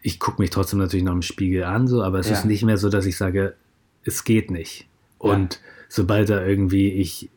ich 0.01 0.19
gucke 0.19 0.41
mich 0.41 0.49
trotzdem 0.49 0.79
natürlich 0.79 1.03
noch 1.03 1.13
im 1.13 1.21
Spiegel 1.21 1.63
an, 1.63 1.87
so, 1.87 2.01
aber 2.01 2.19
es 2.19 2.29
ja. 2.29 2.33
ist 2.33 2.45
nicht 2.45 2.63
mehr 2.63 2.77
so, 2.77 2.89
dass 2.89 3.05
ich 3.05 3.17
sage, 3.17 3.55
es 4.03 4.23
geht 4.23 4.49
nicht. 4.49 4.87
Und 5.17 5.55
ja. 5.55 5.59
sobald 5.89 6.29
da 6.29 6.43
irgendwie 6.43 6.93
ich 6.93 7.29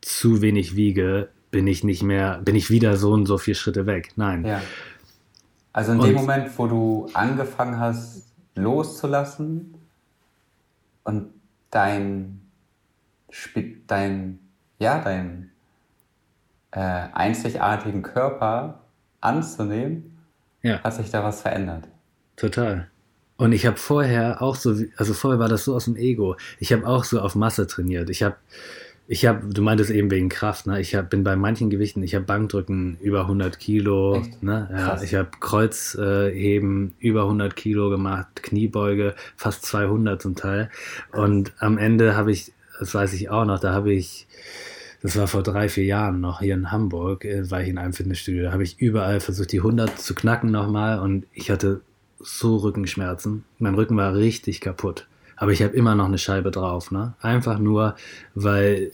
zu 0.00 0.40
wenig 0.40 0.76
wiege, 0.76 1.28
bin 1.50 1.66
ich 1.66 1.84
nicht 1.84 2.02
mehr, 2.02 2.40
bin 2.44 2.54
ich 2.54 2.70
wieder 2.70 2.96
so 2.96 3.12
und 3.12 3.26
so 3.26 3.36
vier 3.38 3.54
Schritte 3.54 3.86
weg. 3.86 4.12
Nein. 4.16 4.44
Ja. 4.44 4.62
Also 5.72 5.92
in 5.92 6.00
und, 6.00 6.06
dem 6.06 6.14
Moment, 6.14 6.50
wo 6.56 6.68
du 6.68 7.08
angefangen 7.14 7.78
hast, 7.78 8.33
loszulassen 8.54 9.74
und 11.04 11.32
dein, 11.70 12.40
dein, 13.86 14.38
ja, 14.78 15.00
dein 15.00 15.50
äh, 16.70 17.08
einzigartigen 17.12 18.02
Körper 18.02 18.80
anzunehmen, 19.20 20.18
ja. 20.62 20.82
hat 20.82 20.94
sich 20.94 21.10
da 21.10 21.24
was 21.24 21.42
verändert. 21.42 21.88
Total. 22.36 22.88
Und 23.36 23.52
ich 23.52 23.66
habe 23.66 23.76
vorher 23.76 24.42
auch 24.42 24.54
so, 24.54 24.74
also 24.96 25.12
vorher 25.14 25.40
war 25.40 25.48
das 25.48 25.64
so 25.64 25.74
aus 25.74 25.86
dem 25.86 25.96
Ego. 25.96 26.36
Ich 26.58 26.72
habe 26.72 26.86
auch 26.86 27.04
so 27.04 27.20
auf 27.20 27.34
Masse 27.34 27.66
trainiert. 27.66 28.08
Ich 28.10 28.22
habe, 28.22 28.36
ich 29.06 29.26
habe, 29.26 29.46
du 29.52 29.60
meintest 29.60 29.90
eben 29.90 30.10
wegen 30.10 30.30
Kraft, 30.30 30.66
ne? 30.66 30.80
Ich 30.80 30.94
hab, 30.94 31.10
bin 31.10 31.24
bei 31.24 31.36
manchen 31.36 31.68
Gewichten, 31.68 32.02
ich 32.02 32.14
habe 32.14 32.24
Bankdrücken 32.24 32.96
über 33.00 33.22
100 33.22 33.58
Kilo, 33.58 34.16
Echt? 34.16 34.42
ne? 34.42 34.68
Ja, 34.72 35.02
ich 35.02 35.14
habe 35.14 35.28
Kreuzheben 35.40 36.94
über 36.98 37.22
100 37.22 37.54
Kilo 37.54 37.90
gemacht, 37.90 38.42
Kniebeuge 38.42 39.14
fast 39.36 39.66
200 39.66 40.22
zum 40.22 40.36
Teil. 40.36 40.70
Und 41.12 41.52
am 41.58 41.76
Ende 41.76 42.16
habe 42.16 42.32
ich, 42.32 42.52
das 42.78 42.94
weiß 42.94 43.12
ich 43.12 43.28
auch 43.28 43.44
noch, 43.44 43.60
da 43.60 43.74
habe 43.74 43.92
ich, 43.92 44.26
das 45.02 45.16
war 45.16 45.26
vor 45.26 45.42
drei, 45.42 45.68
vier 45.68 45.84
Jahren 45.84 46.20
noch 46.20 46.40
hier 46.40 46.54
in 46.54 46.72
Hamburg, 46.72 47.26
äh, 47.26 47.50
war 47.50 47.60
ich 47.60 47.68
in 47.68 47.76
einem 47.76 47.92
Fitnessstudio, 47.92 48.44
da 48.44 48.52
habe 48.52 48.62
ich 48.62 48.80
überall 48.80 49.20
versucht, 49.20 49.52
die 49.52 49.58
100 49.58 49.98
zu 49.98 50.14
knacken 50.14 50.50
nochmal 50.50 50.98
und 50.98 51.26
ich 51.34 51.50
hatte 51.50 51.82
so 52.20 52.56
Rückenschmerzen. 52.56 53.44
Mein 53.58 53.74
Rücken 53.74 53.98
war 53.98 54.14
richtig 54.14 54.62
kaputt. 54.62 55.06
Aber 55.36 55.52
ich 55.52 55.62
habe 55.62 55.74
immer 55.74 55.94
noch 55.94 56.06
eine 56.06 56.18
Scheibe 56.18 56.50
drauf. 56.50 56.90
Ne? 56.90 57.14
Einfach 57.20 57.58
nur, 57.58 57.96
weil 58.34 58.92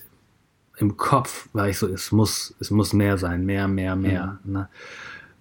im 0.77 0.97
Kopf 0.97 1.49
war 1.53 1.69
ich 1.69 1.79
so, 1.79 1.87
es 1.87 2.13
muss, 2.13 2.55
es 2.61 2.71
muss 2.71 2.93
mehr 2.93 3.19
sein, 3.19 3.45
mehr, 3.45 3.69
mehr, 3.69 3.97
mehr. 3.97 4.39
Mhm. 4.45 4.53
Ne? 4.53 4.69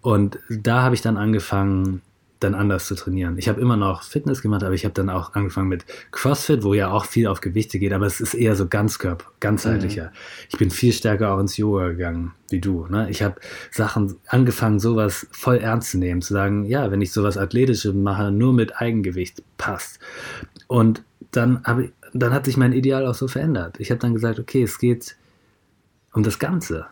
Und 0.02 0.40
da 0.50 0.84
habe 0.84 0.96
ich 0.96 1.02
dann 1.02 1.18
angefangen, 1.18 2.02
dann 2.40 2.56
anders 2.56 2.86
zu 2.86 2.96
trainieren. 2.96 3.38
Ich 3.38 3.50
habe 3.50 3.60
immer 3.60 3.76
noch 3.76 4.04
Fitness 4.04 4.42
gemacht, 4.42 4.64
aber 4.64 4.74
ich 4.74 4.86
habe 4.86 4.94
dann 4.94 5.10
auch 5.10 5.34
angefangen 5.34 5.68
mit 5.68 5.86
CrossFit, 6.12 6.64
wo 6.64 6.74
ja 6.74 6.90
auch 6.90 7.06
viel 7.06 7.28
auf 7.28 7.42
Gewichte 7.42 7.80
geht, 7.80 7.92
aber 7.92 8.06
es 8.06 8.22
ist 8.22 8.34
eher 8.34 8.56
so 8.56 8.68
Ganzkörper, 8.68 9.26
ganzheitlicher. 9.40 10.06
Mhm. 10.06 10.48
Ich 10.50 10.58
bin 10.58 10.72
viel 10.72 10.94
stärker 10.94 11.34
auch 11.34 11.40
ins 11.40 11.58
Yoga 11.58 11.90
gegangen, 11.90 12.34
wie 12.50 12.62
du. 12.62 12.88
Ne? 12.88 13.10
Ich 13.10 13.22
habe 13.22 13.36
Sachen 13.72 14.16
angefangen, 14.28 14.80
sowas 14.80 15.28
voll 15.32 15.58
ernst 15.58 15.92
zu 15.92 15.98
nehmen, 15.98 16.22
zu 16.22 16.34
sagen, 16.34 16.66
ja, 16.66 16.92
wenn 16.92 17.02
ich 17.02 17.12
sowas 17.12 17.38
Athletisches 17.38 17.94
mache, 17.94 18.32
nur 18.32 18.54
mit 18.54 18.78
Eigengewicht 18.78 19.44
passt. 19.58 20.00
Und 20.68 21.04
dann 21.32 21.64
habe 21.66 21.92
dann 22.14 22.34
hat 22.34 22.46
sich 22.46 22.58
mein 22.58 22.74
Ideal 22.74 23.06
auch 23.06 23.14
so 23.14 23.28
verändert. 23.28 23.80
Ich 23.80 23.92
habe 23.92 24.00
dann 24.00 24.14
gesagt, 24.14 24.40
okay, 24.40 24.64
es 24.64 24.80
geht 24.80 25.16
um 26.14 26.24
das 26.24 26.40
Ganze. 26.40 26.88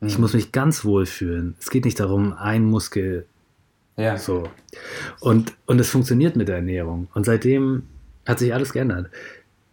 Ich 0.00 0.16
mhm. 0.16 0.22
muss 0.22 0.34
mich 0.34 0.50
ganz 0.50 0.84
wohl 0.84 1.06
fühlen. 1.06 1.54
Es 1.60 1.70
geht 1.70 1.84
nicht 1.84 2.00
darum, 2.00 2.32
ein 2.32 2.64
Muskel 2.64 3.26
ja. 3.96 4.16
So. 4.16 4.44
Und, 5.20 5.52
und 5.66 5.80
es 5.80 5.90
funktioniert 5.90 6.36
mit 6.36 6.48
der 6.48 6.56
Ernährung. 6.56 7.08
Und 7.14 7.24
seitdem 7.24 7.84
hat 8.26 8.38
sich 8.38 8.54
alles 8.54 8.72
geändert. 8.72 9.10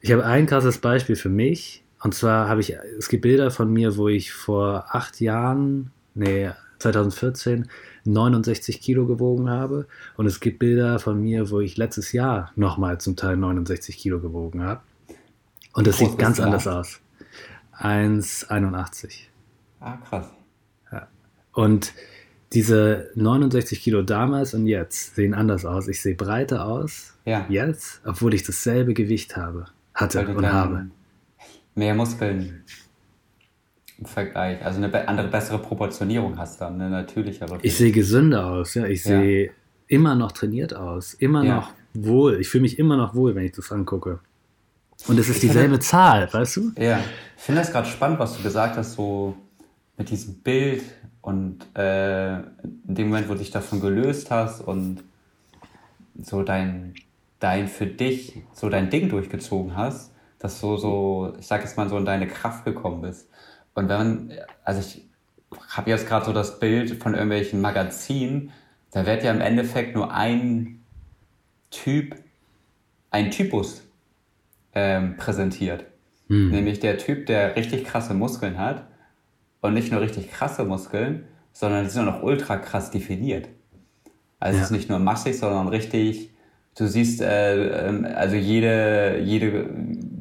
Ich 0.02 0.12
habe 0.12 0.26
ein 0.26 0.46
krasses 0.46 0.78
Beispiel 0.78 1.16
für 1.16 1.30
mich. 1.30 1.84
Und 2.02 2.16
zwar 2.16 2.48
habe 2.48 2.62
ich, 2.62 2.76
es 2.98 3.10
gibt 3.10 3.24
Bilder 3.24 3.52
von 3.52 3.72
mir, 3.72 3.98
wo 3.98 4.08
ich 4.08 4.32
vor 4.32 4.86
acht 4.90 5.20
Jahren, 5.20 5.92
nee, 6.16 6.50
2014, 6.80 7.70
69 8.06 8.80
Kilo 8.80 9.06
gewogen 9.06 9.50
habe. 9.50 9.88
Und 10.16 10.26
es 10.26 10.40
gibt 10.40 10.60
Bilder 10.60 11.00
von 11.00 11.22
mir, 11.22 11.50
wo 11.50 11.60
ich 11.60 11.78
letztes 11.78 12.14
Jahr 12.14 12.52
nochmal 12.56 13.00
zum 13.00 13.16
Teil 13.16 13.36
69 13.36 13.98
Kilo 13.98 14.20
gewogen 14.20 14.64
habe. 14.64 14.82
Und 15.74 15.88
das 15.88 15.98
sieht 15.98 16.18
ganz 16.18 16.40
anders 16.40 16.68
aus. 16.68 17.00
1,81. 17.78 19.28
Ah, 19.80 19.98
krass. 19.98 20.30
Ja. 20.92 21.08
Und 21.54 21.94
diese 22.54 23.12
69 23.16 23.80
Kilo 23.82 24.02
damals 24.02 24.54
und 24.54 24.66
jetzt 24.66 25.16
sehen 25.16 25.34
anders 25.34 25.66
aus. 25.66 25.88
Ich 25.88 26.02
sehe 26.02 26.16
breiter 26.16 26.66
aus 26.66 27.14
ja. 27.26 27.46
jetzt, 27.50 28.02
obwohl 28.06 28.34
ich 28.34 28.44
dasselbe 28.44 28.94
Gewicht 28.94 29.38
habe, 29.38 29.66
hatte 29.94 30.28
und 30.28 30.52
habe. 30.52 30.88
Mehr 31.76 31.94
Muskeln 31.94 32.64
im 34.00 34.06
Vergleich, 34.06 34.64
also 34.64 34.82
eine 34.82 35.08
andere, 35.08 35.28
bessere 35.28 35.60
Proportionierung 35.60 36.38
hast 36.38 36.62
dann, 36.62 36.76
eine 36.76 36.90
natürlichere. 36.90 37.60
Ich 37.62 37.76
sehe 37.76 37.92
gesünder 37.92 38.46
aus, 38.46 38.74
ja. 38.74 38.86
Ich 38.86 39.04
sehe 39.04 39.48
ja. 39.48 39.52
immer 39.88 40.16
noch 40.16 40.32
trainiert 40.32 40.74
aus, 40.74 41.14
immer 41.14 41.44
ja. 41.44 41.56
noch 41.58 41.74
wohl. 41.94 42.40
Ich 42.40 42.50
fühle 42.50 42.64
mich 42.64 42.80
immer 42.80 42.98
noch 42.98 43.14
wohl, 43.14 43.36
wenn 43.36 43.44
ich 43.44 43.52
das 43.52 43.72
angucke. 43.72 44.20
Und 45.08 45.20
es 45.20 45.30
ist 45.30 45.44
dieselbe 45.44 45.76
finde, 45.76 45.80
Zahl, 45.80 46.34
weißt 46.34 46.58
du? 46.58 46.72
Ja, 46.78 47.00
ich 47.38 47.44
finde 47.44 47.62
das 47.62 47.72
gerade 47.72 47.88
spannend, 47.88 48.20
was 48.20 48.36
du 48.38 48.44
gesagt 48.44 48.78
hast, 48.78 48.94
so 48.94 49.36
mit 49.98 50.10
diesem 50.10 50.36
Bild 50.36 50.84
und 51.22 51.66
äh, 51.78 52.38
in 52.38 52.96
dem 52.96 53.08
Moment, 53.10 53.30
wo 53.30 53.34
du 53.34 53.40
dich 53.40 53.52
davon 53.52 53.82
gelöst 53.82 54.32
hast 54.32 54.62
und 54.62 55.04
so 56.22 56.44
dein, 56.44 56.94
dein 57.40 57.68
für 57.68 57.86
dich, 57.86 58.42
so 58.54 58.70
dein 58.70 58.90
Ding 58.90 59.10
durchgezogen 59.10 59.76
hast, 59.76 60.14
dass 60.40 60.62
du 60.62 60.78
so, 60.78 61.34
ich 61.40 61.48
sag 61.48 61.62
jetzt 61.62 61.78
mal, 61.78 61.90
so 61.90 61.98
in 61.98 62.06
deine 62.06 62.28
Kraft 62.28 62.66
gekommen 62.66 63.02
bist. 63.02 63.30
Und 63.74 63.90
wenn 63.90 63.98
man, 63.98 64.34
also 64.64 64.80
ich 64.80 65.06
habe 65.70 65.90
jetzt 65.90 66.08
gerade 66.08 66.26
so 66.26 66.34
das 66.34 66.60
Bild 66.60 67.02
von 67.02 67.14
irgendwelchen 67.14 67.60
Magazinen, 67.60 68.52
da 68.92 69.06
wird 69.06 69.24
ja 69.24 69.32
im 69.32 69.42
Endeffekt 69.42 69.96
nur 69.96 70.14
ein 70.14 70.84
Typ, 71.70 72.16
ein 73.12 73.30
Typus 73.30 73.84
ähm, 74.74 75.18
präsentiert. 75.18 75.86
Hm. 76.28 76.50
Nämlich 76.50 76.80
der 76.80 76.98
Typ, 76.98 77.26
der 77.26 77.56
richtig 77.56 77.86
krasse 77.86 78.14
Muskeln 78.14 78.58
hat 78.58 78.89
und 79.62 79.74
nicht 79.74 79.92
nur 79.92 80.02
richtig 80.02 80.32
krasse 80.32 80.64
Muskeln, 80.64 81.26
sondern 81.52 81.84
die 81.84 81.90
sind 81.90 82.08
auch 82.08 82.16
noch 82.16 82.24
ultra 82.24 82.58
krass 82.58 82.92
definiert. 82.92 83.50
Also 84.40 84.58
ja. 84.58 84.64
es 84.64 84.70
ist 84.70 84.76
nicht 84.76 84.90
nur 84.90 85.00
massig, 85.00 85.38
sondern 85.38 85.68
richtig, 85.68 86.32
du 86.78 86.88
siehst 86.88 87.22
äh, 87.22 87.88
ähm, 87.88 88.08
also 88.16 88.36
jede, 88.36 89.20
jede, 89.20 89.70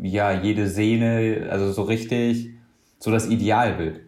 ja, 0.03 0.33
jede 0.33 0.67
Sehne, 0.69 1.49
also 1.51 1.73
so 1.73 1.83
richtig, 1.83 2.51
so 2.99 3.11
das 3.11 3.29
Idealbild. 3.29 4.01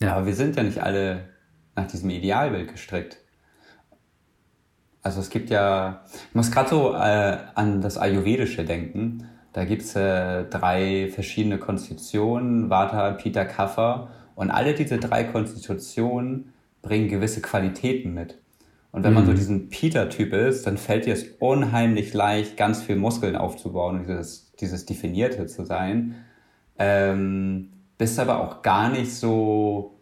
Ja. 0.00 0.16
Aber 0.16 0.26
wir 0.26 0.34
sind 0.34 0.56
ja 0.56 0.62
nicht 0.62 0.82
alle 0.82 1.28
nach 1.76 1.86
diesem 1.86 2.10
Idealbild 2.10 2.72
gestrickt. 2.72 3.18
Also 5.02 5.20
es 5.20 5.30
gibt 5.30 5.50
ja, 5.50 6.02
ich 6.30 6.34
muss 6.34 6.50
gerade 6.50 6.70
so 6.70 6.94
äh, 6.94 7.38
an 7.54 7.82
das 7.82 7.98
Ayurvedische 7.98 8.64
denken. 8.64 9.28
Da 9.52 9.64
gibt's 9.64 9.94
äh, 9.94 10.44
drei 10.44 11.10
verschiedene 11.14 11.58
Konstitutionen, 11.58 12.70
Vata, 12.70 13.12
Pitta, 13.12 13.44
Kapha. 13.44 14.08
Und 14.34 14.50
alle 14.50 14.74
diese 14.74 14.98
drei 14.98 15.24
Konstitutionen 15.24 16.52
bringen 16.82 17.08
gewisse 17.08 17.40
Qualitäten 17.40 18.14
mit. 18.14 18.38
Und 18.92 19.02
wenn 19.02 19.12
man 19.12 19.26
so 19.26 19.32
mhm. 19.32 19.36
diesen 19.36 19.68
Peter-Typ 19.70 20.32
ist, 20.32 20.68
dann 20.68 20.78
fällt 20.78 21.06
dir 21.06 21.14
es 21.14 21.24
unheimlich 21.40 22.14
leicht, 22.14 22.56
ganz 22.56 22.80
viel 22.82 22.94
Muskeln 22.94 23.34
aufzubauen 23.34 23.98
und 23.98 24.06
dieses, 24.06 24.52
dieses 24.60 24.86
Definierte 24.86 25.46
zu 25.46 25.64
sein. 25.64 26.14
Ähm, 26.78 27.70
bist 27.98 28.20
aber 28.20 28.40
auch 28.40 28.62
gar 28.62 28.90
nicht 28.90 29.12
so, 29.12 29.98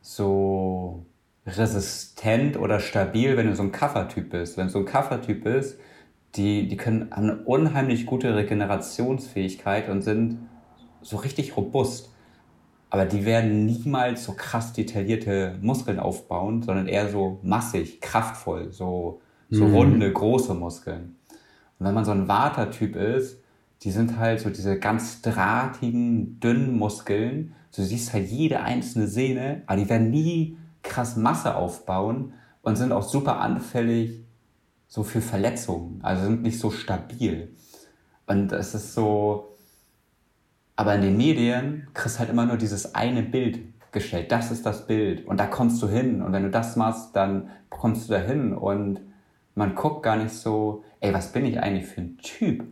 so 0.00 1.04
resistent 1.46 2.56
oder 2.56 2.78
stabil, 2.78 3.36
wenn 3.36 3.48
du 3.48 3.56
so 3.56 3.64
ein 3.64 3.72
Kaffertyp 3.72 4.30
bist. 4.30 4.56
Wenn 4.56 4.66
du 4.66 4.72
so 4.72 4.78
ein 4.78 4.84
Kaffertyp 4.84 5.42
bist, 5.42 5.80
die, 6.36 6.68
die 6.68 6.76
können, 6.76 7.12
eine 7.12 7.38
unheimlich 7.38 8.06
gute 8.06 8.36
Regenerationsfähigkeit 8.36 9.88
und 9.88 10.02
sind 10.02 10.38
so 11.00 11.16
richtig 11.16 11.56
robust 11.56 12.11
aber 12.92 13.06
die 13.06 13.24
werden 13.24 13.64
niemals 13.64 14.24
so 14.24 14.34
krass 14.34 14.74
detaillierte 14.74 15.56
Muskeln 15.62 15.98
aufbauen, 15.98 16.60
sondern 16.60 16.88
eher 16.88 17.08
so 17.08 17.40
massig, 17.42 18.02
kraftvoll, 18.02 18.70
so, 18.70 19.22
so 19.48 19.64
mhm. 19.64 19.74
runde, 19.74 20.12
große 20.12 20.52
Muskeln. 20.52 21.16
Und 21.78 21.86
wenn 21.86 21.94
man 21.94 22.04
so 22.04 22.10
ein 22.10 22.28
Watertyp 22.28 22.94
ist, 22.94 23.38
die 23.80 23.92
sind 23.92 24.18
halt 24.18 24.40
so 24.40 24.50
diese 24.50 24.78
ganz 24.78 25.22
drahtigen, 25.22 26.38
dünnen 26.38 26.76
Muskeln. 26.76 27.54
Du 27.74 27.82
siehst 27.82 28.12
halt 28.12 28.28
jede 28.28 28.60
einzelne 28.60 29.06
Sehne, 29.08 29.62
aber 29.64 29.80
die 29.80 29.88
werden 29.88 30.10
nie 30.10 30.58
krass 30.82 31.16
Masse 31.16 31.56
aufbauen 31.56 32.34
und 32.60 32.76
sind 32.76 32.92
auch 32.92 33.04
super 33.04 33.40
anfällig 33.40 34.22
so 34.86 35.02
für 35.02 35.22
Verletzungen. 35.22 36.00
Also 36.02 36.24
sind 36.24 36.42
nicht 36.42 36.58
so 36.58 36.70
stabil. 36.70 37.54
Und 38.26 38.52
es 38.52 38.74
ist 38.74 38.92
so, 38.92 39.51
aber 40.82 40.96
in 40.96 41.02
den 41.02 41.16
Medien 41.16 41.86
kriegst 41.94 42.18
halt 42.18 42.28
immer 42.28 42.44
nur 42.44 42.56
dieses 42.56 42.96
eine 42.96 43.22
Bild 43.22 43.60
gestellt. 43.92 44.32
Das 44.32 44.50
ist 44.50 44.66
das 44.66 44.88
Bild. 44.88 45.24
Und 45.28 45.38
da 45.38 45.46
kommst 45.46 45.80
du 45.80 45.88
hin. 45.88 46.22
Und 46.22 46.32
wenn 46.32 46.42
du 46.42 46.50
das 46.50 46.74
machst, 46.74 47.14
dann 47.14 47.50
kommst 47.70 48.08
du 48.08 48.14
da 48.14 48.18
hin. 48.18 48.52
Und 48.52 48.98
man 49.54 49.76
guckt 49.76 50.02
gar 50.02 50.16
nicht 50.16 50.32
so, 50.32 50.82
ey, 50.98 51.14
was 51.14 51.30
bin 51.30 51.44
ich 51.44 51.60
eigentlich 51.60 51.86
für 51.86 52.00
ein 52.00 52.18
Typ? 52.18 52.64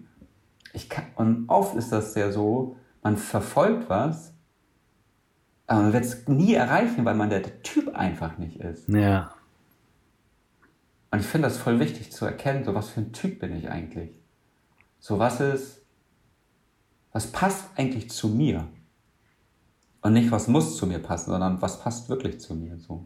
Ich 0.72 0.88
kann, 0.88 1.04
und 1.14 1.48
oft 1.48 1.76
ist 1.76 1.92
das 1.92 2.16
ja 2.16 2.32
so, 2.32 2.74
man 3.00 3.16
verfolgt 3.16 3.88
was, 3.88 4.34
aber 5.68 5.82
man 5.82 5.92
wird 5.92 6.04
es 6.04 6.26
nie 6.26 6.54
erreichen, 6.54 7.04
weil 7.04 7.14
man 7.14 7.30
der 7.30 7.62
Typ 7.62 7.94
einfach 7.94 8.38
nicht 8.38 8.56
ist. 8.56 8.88
Ja. 8.88 9.30
Und 11.12 11.20
ich 11.20 11.26
finde 11.26 11.46
das 11.46 11.58
voll 11.58 11.78
wichtig 11.78 12.10
zu 12.10 12.24
erkennen, 12.24 12.64
so 12.64 12.74
was 12.74 12.88
für 12.88 13.02
ein 13.02 13.12
Typ 13.12 13.38
bin 13.38 13.54
ich 13.56 13.70
eigentlich. 13.70 14.10
So 14.98 15.20
was 15.20 15.40
ist, 15.40 15.79
was 17.12 17.26
passt 17.28 17.64
eigentlich 17.76 18.10
zu 18.10 18.28
mir? 18.28 18.66
Und 20.02 20.14
nicht, 20.14 20.30
was 20.30 20.48
muss 20.48 20.76
zu 20.76 20.86
mir 20.86 20.98
passen, 20.98 21.30
sondern 21.30 21.60
was 21.60 21.80
passt 21.80 22.08
wirklich 22.08 22.40
zu 22.40 22.54
mir. 22.54 22.78
So. 22.78 23.04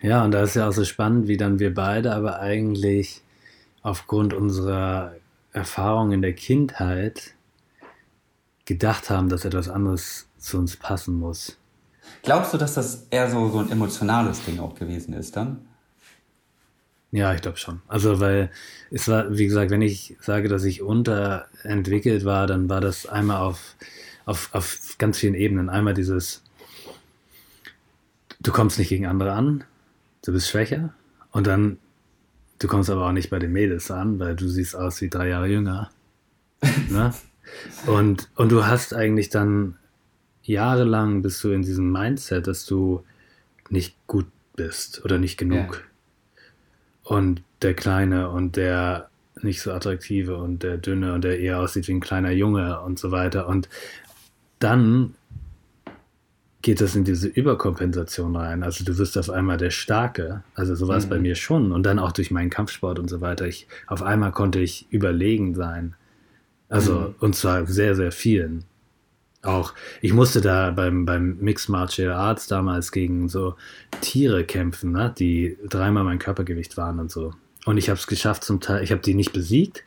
Ja, 0.00 0.24
und 0.24 0.30
da 0.30 0.42
ist 0.42 0.54
ja 0.54 0.68
auch 0.68 0.72
so 0.72 0.84
spannend, 0.84 1.28
wie 1.28 1.36
dann 1.36 1.58
wir 1.58 1.74
beide 1.74 2.14
aber 2.14 2.40
eigentlich 2.40 3.22
aufgrund 3.82 4.32
unserer 4.32 5.14
Erfahrung 5.52 6.12
in 6.12 6.22
der 6.22 6.32
Kindheit 6.32 7.34
gedacht 8.64 9.10
haben, 9.10 9.28
dass 9.28 9.44
etwas 9.44 9.68
anderes 9.68 10.26
zu 10.38 10.58
uns 10.58 10.76
passen 10.76 11.18
muss. 11.18 11.58
Glaubst 12.22 12.54
du, 12.54 12.58
dass 12.58 12.74
das 12.74 13.06
eher 13.10 13.30
so, 13.30 13.48
so 13.50 13.58
ein 13.58 13.70
emotionales 13.70 14.44
Ding 14.44 14.58
auch 14.58 14.74
gewesen 14.74 15.14
ist 15.14 15.36
dann? 15.36 15.66
Ja, 17.14 17.32
ich 17.32 17.42
glaube 17.42 17.58
schon. 17.58 17.80
Also, 17.86 18.18
weil 18.18 18.50
es 18.90 19.06
war, 19.06 19.38
wie 19.38 19.46
gesagt, 19.46 19.70
wenn 19.70 19.82
ich 19.82 20.16
sage, 20.20 20.48
dass 20.48 20.64
ich 20.64 20.82
unterentwickelt 20.82 22.24
war, 22.24 22.48
dann 22.48 22.68
war 22.68 22.80
das 22.80 23.06
einmal 23.06 23.40
auf, 23.40 23.76
auf, 24.24 24.52
auf 24.52 24.96
ganz 24.98 25.18
vielen 25.18 25.36
Ebenen. 25.36 25.70
Einmal 25.70 25.94
dieses, 25.94 26.42
du 28.40 28.50
kommst 28.50 28.80
nicht 28.80 28.88
gegen 28.88 29.06
andere 29.06 29.30
an, 29.30 29.62
du 30.24 30.32
bist 30.32 30.48
schwächer. 30.48 30.92
Und 31.30 31.46
dann, 31.46 31.78
du 32.58 32.66
kommst 32.66 32.90
aber 32.90 33.06
auch 33.06 33.12
nicht 33.12 33.30
bei 33.30 33.38
den 33.38 33.52
Mädels 33.52 33.92
an, 33.92 34.18
weil 34.18 34.34
du 34.34 34.48
siehst 34.48 34.74
aus 34.74 35.00
wie 35.00 35.08
drei 35.08 35.28
Jahre 35.28 35.46
jünger. 35.46 35.92
ne? 36.90 37.14
und, 37.86 38.28
und 38.34 38.50
du 38.50 38.66
hast 38.66 38.92
eigentlich 38.92 39.28
dann 39.28 39.76
jahrelang 40.42 41.22
bist 41.22 41.44
du 41.44 41.50
in 41.50 41.62
diesem 41.62 41.92
Mindset, 41.92 42.48
dass 42.48 42.66
du 42.66 43.04
nicht 43.70 44.04
gut 44.08 44.26
bist 44.56 45.04
oder 45.04 45.18
nicht 45.18 45.36
genug. 45.36 45.76
Ja 45.76 45.93
und 47.04 47.42
der 47.62 47.74
Kleine 47.74 48.30
und 48.30 48.56
der 48.56 49.08
nicht 49.42 49.60
so 49.60 49.72
attraktive 49.72 50.36
und 50.36 50.62
der 50.62 50.78
Dünne 50.78 51.14
und 51.14 51.22
der 51.22 51.38
eher 51.38 51.60
aussieht 51.60 51.86
wie 51.88 51.92
ein 51.92 52.00
kleiner 52.00 52.30
Junge 52.30 52.80
und 52.80 52.98
so 52.98 53.10
weiter. 53.10 53.46
Und 53.46 53.68
dann 54.58 55.14
geht 56.62 56.80
das 56.80 56.96
in 56.96 57.04
diese 57.04 57.28
Überkompensation 57.28 58.34
rein. 58.34 58.62
Also 58.62 58.84
du 58.84 58.96
wirst 58.96 59.18
auf 59.18 59.28
einmal 59.28 59.58
der 59.58 59.70
Starke. 59.70 60.42
Also 60.54 60.74
so 60.74 60.88
war 60.88 60.96
es 60.96 61.04
mhm. 61.06 61.10
bei 61.10 61.18
mir 61.18 61.34
schon. 61.34 61.72
Und 61.72 61.84
dann 61.84 61.98
auch 61.98 62.12
durch 62.12 62.30
meinen 62.30 62.48
Kampfsport 62.48 62.98
und 62.98 63.08
so 63.08 63.20
weiter. 63.20 63.46
Ich, 63.46 63.68
auf 63.86 64.02
einmal 64.02 64.32
konnte 64.32 64.60
ich 64.60 64.86
überlegen 64.90 65.54
sein. 65.54 65.94
Also, 66.70 67.00
mhm. 67.00 67.14
und 67.20 67.36
zwar 67.36 67.66
sehr, 67.66 67.94
sehr 67.94 68.12
vielen 68.12 68.64
auch, 69.44 69.74
ich 70.00 70.12
musste 70.12 70.40
da 70.40 70.70
beim, 70.70 71.04
beim 71.04 71.38
Mixed 71.38 71.68
Martial 71.68 72.12
Arts 72.12 72.46
damals 72.46 72.92
gegen 72.92 73.28
so 73.28 73.56
Tiere 74.00 74.44
kämpfen, 74.44 74.92
ne, 74.92 75.14
die 75.16 75.56
dreimal 75.68 76.04
mein 76.04 76.18
Körpergewicht 76.18 76.76
waren 76.76 76.98
und 76.98 77.10
so. 77.10 77.32
Und 77.64 77.78
ich 77.78 77.88
habe 77.88 77.98
es 77.98 78.06
geschafft 78.06 78.44
zum 78.44 78.60
Teil, 78.60 78.82
ich 78.82 78.90
habe 78.90 79.00
die 79.00 79.14
nicht 79.14 79.32
besiegt, 79.32 79.84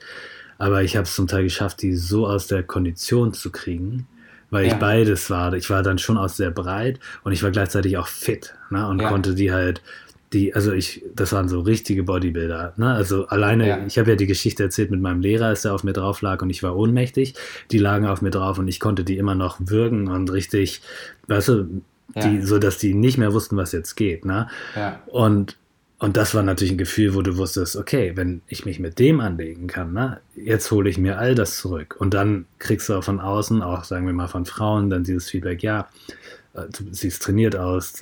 aber 0.58 0.82
ich 0.84 0.96
habe 0.96 1.04
es 1.04 1.16
zum 1.16 1.28
Teil 1.28 1.44
geschafft, 1.44 1.82
die 1.82 1.96
so 1.96 2.28
aus 2.28 2.48
der 2.48 2.64
Kondition 2.64 3.34
zu 3.34 3.52
kriegen, 3.52 4.08
weil 4.50 4.66
ja. 4.66 4.74
ich 4.74 4.80
beides 4.80 5.30
war. 5.30 5.54
Ich 5.54 5.70
war 5.70 5.84
dann 5.84 6.00
schon 6.00 6.18
auch 6.18 6.30
sehr 6.30 6.52
breit 6.52 7.00
und 7.24 7.32
ich 7.32 7.44
war 7.44 7.52
gleichzeitig 7.52 7.98
auch 7.98 8.08
fit 8.08 8.56
ne, 8.70 8.88
und 8.88 9.02
ja. 9.02 9.10
konnte 9.10 9.36
die 9.36 9.52
halt 9.52 9.82
die, 10.34 10.54
also 10.54 10.74
ich, 10.74 11.04
das 11.16 11.32
waren 11.32 11.48
so 11.48 11.62
richtige 11.62 12.04
Bodybuilder. 12.04 12.74
Ne? 12.76 12.94
Also 12.94 13.28
alleine, 13.28 13.68
ja. 13.68 13.86
ich 13.86 13.98
habe 13.98 14.10
ja 14.12 14.16
die 14.16 14.28
Geschichte 14.28 14.64
erzählt 14.64 14.92
mit 14.92 15.02
meinem 15.02 15.22
Lehrer, 15.22 15.46
als 15.48 15.64
er 15.64 15.74
auf 15.74 15.84
mir 15.84 15.94
drauf 15.94 16.22
lag 16.22 16.42
und 16.42 16.50
ich 16.50 16.64
war 16.64 16.76
ohnmächtig. 16.76 17.36
Die 17.72 17.78
lagen 17.78 18.06
auf 18.06 18.22
mir 18.22 18.30
drauf 18.30 18.60
und 18.60 18.68
ich 18.68 18.80
konnte 18.80 19.04
die 19.04 19.18
immer 19.18 19.36
noch 19.36 19.58
würgen 19.60 20.10
und 20.10 20.32
richtig, 20.32 20.82
weißt 21.28 21.48
du, 21.48 21.82
ja. 22.16 22.28
die, 22.28 22.42
so 22.42 22.60
dass 22.60 22.78
die 22.78 22.94
nicht 22.94 23.18
mehr 23.18 23.34
wussten, 23.34 23.56
was 23.56 23.72
jetzt 23.72 23.96
geht. 23.96 24.26
Ne? 24.26 24.50
Ja. 24.76 25.02
Und, 25.08 25.58
und 26.00 26.18
das 26.18 26.36
war 26.36 26.44
natürlich 26.44 26.74
ein 26.74 26.78
Gefühl, 26.78 27.16
wo 27.16 27.22
du 27.22 27.38
wusstest, 27.38 27.78
okay, 27.78 28.12
wenn 28.16 28.42
ich 28.48 28.66
mich 28.66 28.80
mit 28.80 29.00
dem 29.00 29.22
anlegen 29.22 29.68
kann, 29.68 29.94
ne, 29.94 30.20
jetzt 30.36 30.70
hole 30.72 30.90
ich 30.90 30.98
mir 30.98 31.18
all 31.18 31.36
das 31.36 31.58
zurück. 31.58 31.96
Und 32.00 32.14
dann 32.14 32.46
kriegst 32.60 32.90
du 32.90 32.96
auch 32.96 33.04
von 33.04 33.20
außen, 33.22 33.62
auch 33.62 33.86
sagen 33.86 34.06
wir 34.06 34.14
mal 34.14 34.28
von 34.28 34.46
Frauen, 34.46 34.90
dann 34.90 35.04
dieses 35.04 35.30
Feedback, 35.30 35.64
ja, 35.64 35.88
du 36.66 36.92
siehst 36.92 37.22
trainiert 37.22 37.56
aus, 37.56 37.94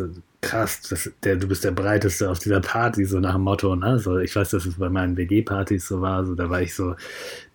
krass, 0.41 0.81
das, 0.89 1.09
der, 1.23 1.35
du 1.35 1.47
bist 1.47 1.63
der 1.63 1.71
Breiteste 1.71 2.29
auf 2.29 2.39
dieser 2.39 2.61
Party, 2.61 3.05
so 3.05 3.19
nach 3.19 3.33
dem 3.33 3.41
Motto, 3.41 3.75
ne? 3.75 3.99
So, 3.99 4.17
ich 4.19 4.35
weiß, 4.35 4.51
dass 4.51 4.65
es 4.65 4.75
bei 4.75 4.89
meinen 4.89 5.17
WG-Partys 5.17 5.87
so 5.87 6.01
war, 6.01 6.25
so, 6.25 6.35
da 6.35 6.49
war 6.49 6.61
ich 6.61 6.73
so 6.75 6.95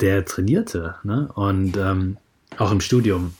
der 0.01 0.25
Trainierte, 0.25 0.97
ne? 1.03 1.29
Und 1.35 1.77
ähm, 1.77 2.17
auch 2.59 2.73
im 2.73 2.81
Studium. 2.81 3.35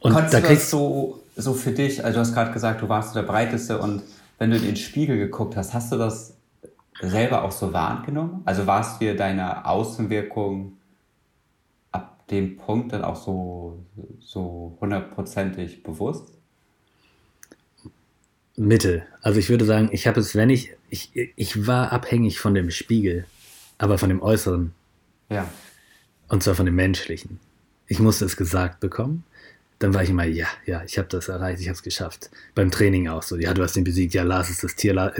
Und 0.00 0.12
Konntest 0.12 0.34
da 0.34 0.40
du 0.40 0.48
das 0.48 0.70
so, 0.70 1.22
so 1.36 1.54
für 1.54 1.70
dich, 1.70 2.04
also 2.04 2.16
du 2.16 2.20
hast 2.20 2.34
gerade 2.34 2.52
gesagt, 2.52 2.82
du 2.82 2.88
warst 2.88 3.14
der 3.14 3.22
Breiteste 3.22 3.78
und 3.78 4.02
wenn 4.38 4.50
du 4.50 4.56
in 4.56 4.64
den 4.64 4.76
Spiegel 4.76 5.18
geguckt 5.18 5.56
hast, 5.56 5.72
hast 5.74 5.92
du 5.92 5.96
das 5.96 6.34
selber 7.00 7.44
auch 7.44 7.52
so 7.52 7.72
wahrgenommen? 7.72 8.42
Also 8.44 8.66
warst 8.66 9.00
du 9.00 9.04
dir 9.04 9.16
deiner 9.16 9.66
Außenwirkung 9.66 10.72
dem 12.32 12.56
Punkt 12.56 12.92
dann 12.92 13.04
auch 13.04 13.22
so, 13.22 13.84
so 14.18 14.76
hundertprozentig 14.80 15.82
bewusst? 15.82 16.38
Mittel. 18.56 19.06
Also 19.20 19.38
ich 19.38 19.48
würde 19.48 19.64
sagen, 19.64 19.90
ich 19.92 20.06
habe 20.06 20.20
es, 20.20 20.34
wenn 20.34 20.50
ich, 20.50 20.72
ich, 20.90 21.10
ich 21.36 21.66
war 21.66 21.92
abhängig 21.92 22.38
von 22.38 22.54
dem 22.54 22.70
Spiegel, 22.70 23.26
aber 23.78 23.98
von 23.98 24.08
dem 24.08 24.22
Äußeren. 24.22 24.72
Ja. 25.30 25.48
Und 26.28 26.42
zwar 26.42 26.54
von 26.54 26.66
dem 26.66 26.74
Menschlichen. 26.74 27.38
Ich 27.86 27.98
musste 27.98 28.24
es 28.24 28.36
gesagt 28.36 28.80
bekommen. 28.80 29.24
Dann 29.82 29.94
war 29.94 30.04
ich 30.04 30.10
immer, 30.10 30.24
ja, 30.24 30.46
ja, 30.64 30.84
ich 30.84 30.96
habe 30.96 31.08
das 31.08 31.26
erreicht, 31.26 31.60
ich 31.60 31.66
habe 31.66 31.74
es 31.74 31.82
geschafft. 31.82 32.30
Beim 32.54 32.70
Training 32.70 33.08
auch 33.08 33.24
so, 33.24 33.36
ja, 33.36 33.52
du 33.52 33.64
hast 33.64 33.76
ihn 33.76 33.82
besiegt, 33.82 34.14
ja, 34.14 34.22
Lars 34.22 34.48
ist 34.48 34.62
das 34.62 34.76
Tier. 34.76 35.12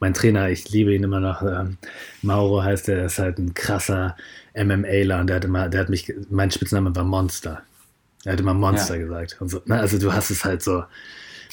Mein 0.00 0.12
Trainer, 0.12 0.50
ich 0.50 0.68
liebe 0.70 0.92
ihn 0.92 1.04
immer 1.04 1.20
noch, 1.20 1.42
ähm, 1.42 1.78
Mauro 2.22 2.64
heißt 2.64 2.88
er, 2.88 3.04
ist 3.04 3.20
halt 3.20 3.38
ein 3.38 3.54
krasser 3.54 4.16
MMAler 4.56 5.20
und 5.20 5.28
der 5.28 5.36
hat 5.36 5.44
immer, 5.44 5.68
der 5.68 5.82
hat 5.82 5.88
mich, 5.88 6.12
mein 6.30 6.50
Spitzname 6.50 6.96
war 6.96 7.04
Monster. 7.04 7.62
Er 8.24 8.32
hat 8.32 8.40
immer 8.40 8.54
Monster 8.54 8.96
ja. 8.96 9.02
gesagt. 9.02 9.36
So, 9.40 9.62
ne? 9.66 9.78
Also 9.78 10.00
du 10.00 10.12
hast 10.12 10.30
es 10.30 10.44
halt 10.44 10.64
so, 10.64 10.82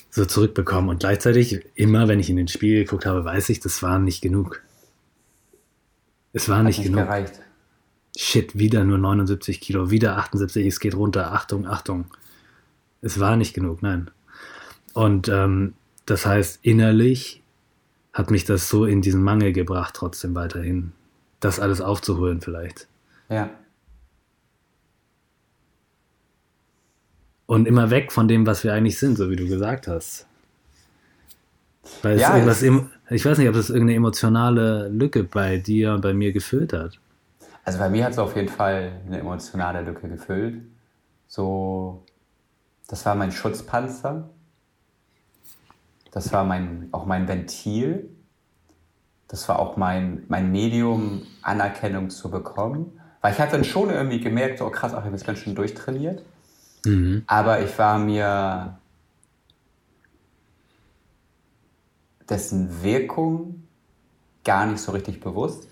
so 0.09 0.25
zurückbekommen. 0.25 0.89
Und 0.89 1.01
gleichzeitig, 1.01 1.63
immer 1.75 2.07
wenn 2.07 2.19
ich 2.19 2.31
in 2.31 2.35
den 2.35 2.47
Spiegel 2.47 2.85
geguckt 2.85 3.05
habe, 3.05 3.23
weiß 3.23 3.49
ich, 3.49 3.59
das 3.59 3.83
war 3.83 3.99
nicht 3.99 4.21
genug. 4.21 4.63
Es 6.33 6.49
war 6.49 6.63
nicht, 6.63 6.79
nicht 6.79 6.87
genug. 6.87 7.05
Gereicht. 7.05 7.39
Shit, 8.17 8.57
wieder 8.57 8.83
nur 8.83 8.97
79 8.97 9.61
Kilo, 9.61 9.91
wieder 9.91 10.17
78, 10.17 10.65
es 10.65 10.79
geht 10.79 10.95
runter. 10.95 11.31
Achtung, 11.31 11.67
Achtung. 11.67 12.05
Es 13.05 13.19
war 13.19 13.35
nicht 13.35 13.53
genug, 13.53 13.83
nein. 13.83 14.09
Und 14.95 15.29
ähm, 15.29 15.75
das 16.07 16.25
heißt, 16.25 16.59
innerlich 16.63 17.43
hat 18.13 18.31
mich 18.31 18.45
das 18.45 18.67
so 18.67 18.85
in 18.85 19.03
diesen 19.03 19.21
Mangel 19.21 19.53
gebracht, 19.53 19.93
trotzdem 19.95 20.33
weiterhin. 20.33 20.91
Das 21.39 21.59
alles 21.59 21.81
aufzuholen, 21.81 22.41
vielleicht. 22.41 22.87
Ja. 23.29 23.51
Und 27.45 27.67
immer 27.67 27.91
weg 27.91 28.11
von 28.11 28.27
dem, 28.27 28.47
was 28.47 28.63
wir 28.63 28.73
eigentlich 28.73 28.97
sind, 28.97 29.17
so 29.17 29.29
wie 29.29 29.35
du 29.35 29.47
gesagt 29.47 29.87
hast. 29.87 30.25
Weil 32.01 32.19
ja, 32.19 32.35
es 32.35 32.63
irgendwas, 32.63 32.89
ich 33.11 33.23
weiß 33.23 33.37
nicht, 33.37 33.47
ob 33.47 33.53
das 33.53 33.69
irgendeine 33.69 33.97
emotionale 33.97 34.87
Lücke 34.87 35.23
bei 35.23 35.57
dir 35.57 35.93
und 35.93 36.01
bei 36.01 36.15
mir 36.15 36.33
gefüllt 36.33 36.73
hat. 36.73 36.99
Also 37.63 37.77
bei 37.77 37.89
mir 37.89 38.05
hat 38.05 38.13
es 38.13 38.17
auf 38.17 38.35
jeden 38.35 38.49
Fall 38.49 38.99
eine 39.05 39.19
emotionale 39.19 39.83
Lücke 39.83 40.07
gefüllt. 40.07 40.63
So, 41.27 42.03
das 42.87 43.05
war 43.05 43.15
mein 43.15 43.31
Schutzpanzer. 43.31 44.29
Das 46.11 46.31
war 46.31 46.43
mein, 46.43 46.89
auch 46.91 47.05
mein 47.05 47.27
Ventil. 47.27 48.09
Das 49.27 49.49
war 49.49 49.59
auch 49.59 49.75
mein, 49.75 50.23
mein 50.27 50.51
Medium, 50.51 51.23
Anerkennung 51.41 52.09
zu 52.09 52.29
bekommen. 52.29 52.99
Weil 53.21 53.33
ich 53.33 53.39
hatte 53.39 53.53
dann 53.53 53.63
schon 53.63 53.89
irgendwie 53.89 54.19
gemerkt, 54.19 54.59
so 54.59 54.67
oh 54.67 54.69
krass, 54.69 54.93
auch 54.93 54.99
ich 54.99 55.05
bin 55.05 55.13
jetzt 55.13 55.25
ganz 55.25 55.39
schön 55.39 55.55
durchtrainiert. 55.55 56.23
Mhm. 56.85 57.23
Aber 57.27 57.61
ich 57.61 57.77
war 57.79 57.97
mir 57.97 58.77
dessen 62.29 62.83
Wirkung 62.83 63.63
gar 64.43 64.65
nicht 64.67 64.79
so 64.79 64.91
richtig 64.91 65.19
bewusst. 65.19 65.67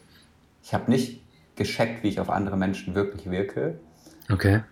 Ich 0.63 0.73
habe 0.73 0.89
nicht 0.89 1.21
gescheckt, 1.55 2.03
wie 2.03 2.07
ich 2.07 2.19
auf 2.19 2.29
andere 2.29 2.57
Menschen 2.57 2.95
wirklich 2.95 3.29
wirke. 3.29 3.79
Okay. 4.31 4.63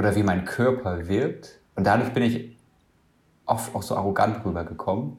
Oder 0.00 0.16
wie 0.16 0.22
mein 0.22 0.46
Körper 0.46 1.08
wirkt. 1.08 1.58
Und 1.74 1.86
dadurch 1.86 2.14
bin 2.14 2.22
ich 2.22 2.56
oft 3.44 3.74
auch 3.74 3.82
so 3.82 3.96
arrogant 3.96 4.42
rübergekommen. 4.46 5.18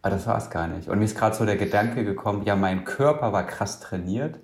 Aber 0.00 0.14
das 0.14 0.26
war 0.26 0.38
es 0.38 0.48
gar 0.48 0.66
nicht. 0.66 0.88
Und 0.88 0.98
mir 0.98 1.04
ist 1.04 1.14
gerade 1.14 1.36
so 1.36 1.44
der 1.44 1.58
Gedanke 1.58 2.02
gekommen, 2.02 2.44
ja, 2.46 2.56
mein 2.56 2.84
Körper 2.84 3.34
war 3.34 3.46
krass 3.46 3.78
trainiert, 3.78 4.38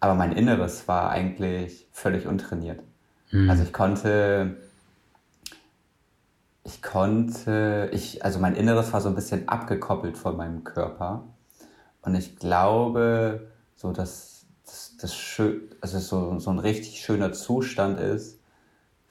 aber 0.00 0.14
mein 0.14 0.32
Inneres 0.32 0.88
war 0.88 1.10
eigentlich 1.10 1.86
völlig 1.92 2.26
untrainiert. 2.26 2.80
Mhm. 3.30 3.48
Also 3.48 3.62
ich 3.62 3.72
konnte, 3.72 4.56
ich 6.64 6.82
konnte, 6.82 7.90
ich, 7.92 8.24
also 8.24 8.40
mein 8.40 8.56
Inneres 8.56 8.92
war 8.92 9.00
so 9.00 9.08
ein 9.08 9.14
bisschen 9.14 9.48
abgekoppelt 9.48 10.18
von 10.18 10.36
meinem 10.36 10.64
Körper. 10.64 11.22
Und 12.02 12.16
ich 12.16 12.34
glaube, 12.34 13.52
so 13.76 13.92
dass 13.92 14.35
das, 14.76 14.96
das 14.98 15.14
schön, 15.14 15.62
also 15.80 15.98
so, 15.98 16.38
so 16.38 16.50
ein 16.50 16.58
richtig 16.58 17.00
schöner 17.00 17.32
Zustand 17.32 17.98
ist, 17.98 18.38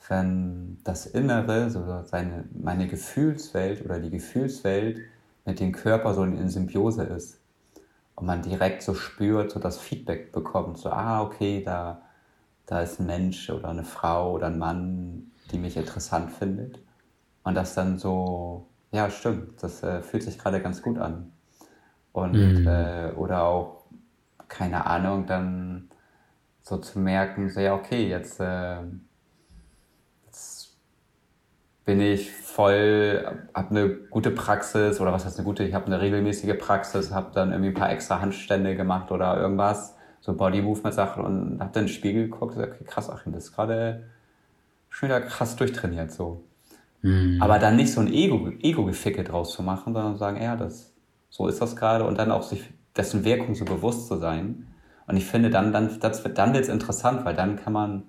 wenn 0.08 0.78
das 0.84 1.08
Innere, 1.08 1.72
so 1.72 2.04
seine, 2.04 2.46
meine 2.54 2.88
Gefühlswelt 2.88 3.84
oder 3.84 4.00
die 4.00 4.12
Gefühlswelt 4.12 5.00
mit 5.46 5.60
dem 5.60 5.72
Körper 5.72 6.14
so 6.14 6.24
in 6.24 6.50
Symbiose 6.50 7.04
ist 7.04 7.40
und 8.14 8.28
man 8.28 8.44
direkt 8.44 8.84
so 8.84 8.94
spürt, 8.94 9.52
so 9.52 9.60
das 9.60 9.80
Feedback 9.80 10.32
bekommt, 10.32 10.78
so, 10.78 10.90
ah, 10.92 11.24
okay, 11.24 11.64
da, 11.64 12.04
da 12.68 12.82
ist 12.82 13.00
ein 13.00 13.08
Mensch 13.08 13.50
oder 13.50 13.70
eine 13.70 13.84
Frau 13.84 14.34
oder 14.34 14.48
ein 14.48 14.60
Mann, 14.60 15.32
die 15.52 15.58
mich 15.58 15.76
interessant 15.78 16.32
findet. 16.32 16.80
Und 17.44 17.56
das 17.56 17.74
dann 17.74 17.98
so, 17.98 18.68
ja, 18.92 19.10
stimmt, 19.10 19.62
das 19.64 19.82
äh, 19.82 20.02
fühlt 20.02 20.24
sich 20.24 20.38
gerade 20.38 20.62
ganz 20.62 20.82
gut 20.84 21.00
an. 21.00 21.32
Und, 22.12 22.34
mhm. 22.34 22.68
äh, 22.68 23.12
oder 23.16 23.44
auch, 23.44 23.75
keine 24.48 24.86
Ahnung, 24.86 25.26
dann 25.26 25.90
so 26.62 26.78
zu 26.78 27.00
merken, 27.00 27.50
so, 27.50 27.60
ja, 27.60 27.76
okay, 27.76 28.10
jetzt, 28.10 28.40
äh, 28.40 28.78
jetzt 30.26 30.76
bin 31.86 32.02
ich 32.02 32.32
voll, 32.32 33.46
habe 33.54 33.70
eine 33.70 33.90
gute 33.90 34.32
Praxis 34.32 35.00
oder 35.00 35.14
was 35.14 35.26
heißt 35.26 35.38
eine 35.38 35.46
gute, 35.46 35.64
ich 35.64 35.74
habe 35.74 35.86
eine 35.86 36.02
regelmäßige 36.02 36.58
Praxis, 36.58 37.12
habe 37.12 37.32
dann 37.34 37.52
irgendwie 37.52 37.70
ein 37.70 37.76
paar 37.76 37.92
extra 37.92 38.20
Handstände 38.20 38.76
gemacht 38.76 39.12
oder 39.12 39.38
irgendwas, 39.38 39.96
so 40.22 40.34
Body 40.34 40.62
Movement 40.64 40.96
Sachen 40.96 41.24
und 41.24 41.60
habe 41.60 41.72
dann 41.72 41.84
in 41.84 41.88
den 41.88 41.94
Spiegel 41.94 42.24
geguckt 42.24 42.56
und 42.56 42.62
gesagt, 42.62 42.82
okay, 42.82 42.86
krass, 42.86 43.10
Achim, 43.10 43.34
das 43.34 43.46
ist 43.46 43.56
gerade 43.56 44.04
schon 44.90 45.10
wieder 45.10 45.22
krass 45.22 45.56
durchtrainiert 45.56 46.12
so. 46.12 46.44
Mhm. 47.04 47.40
Aber 47.40 47.60
dann 47.60 47.76
nicht 47.76 47.94
so 47.94 48.02
ein 48.02 48.12
Ego, 48.12 48.50
Ego-Geficke 48.60 49.24
draus 49.24 49.54
zu 49.54 49.62
machen, 49.62 49.94
sondern 49.94 50.18
sagen, 50.18 50.42
ja, 50.42 50.56
das, 50.56 50.92
so 51.30 51.48
ist 51.48 51.62
das 51.62 51.76
gerade 51.76 52.06
und 52.06 52.18
dann 52.18 52.32
auch 52.32 52.42
sich 52.42 52.74
dessen 52.96 53.26
Wirkung 53.26 53.56
so 53.56 53.66
bewusst 53.66 54.08
zu 54.08 54.18
sein. 54.18 54.68
Und 55.08 55.18
ich 55.18 55.26
finde, 55.26 55.50
dann, 55.50 55.72
dann, 55.72 56.00
das, 56.00 56.24
dann 56.24 56.54
wird 56.54 56.64
es 56.64 56.70
interessant, 56.70 57.26
weil 57.26 57.36
dann 57.36 57.58
kann 57.58 57.74
man, 57.74 58.04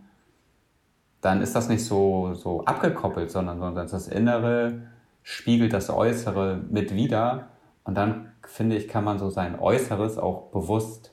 dann 1.20 1.42
ist 1.42 1.54
das 1.54 1.68
nicht 1.68 1.84
so, 1.84 2.34
so 2.34 2.64
abgekoppelt, 2.64 3.30
sondern, 3.30 3.58
sondern 3.58 3.88
das 3.88 4.08
Innere 4.08 4.82
spiegelt 5.22 5.72
das 5.72 5.90
Äußere 5.90 6.60
mit 6.70 6.94
wieder. 6.94 7.48
Und 7.84 7.96
dann, 7.96 8.32
finde 8.46 8.76
ich, 8.76 8.88
kann 8.88 9.04
man 9.04 9.18
so 9.18 9.28
sein 9.28 9.58
Äußeres 9.58 10.18
auch 10.18 10.50
bewusst 10.50 11.12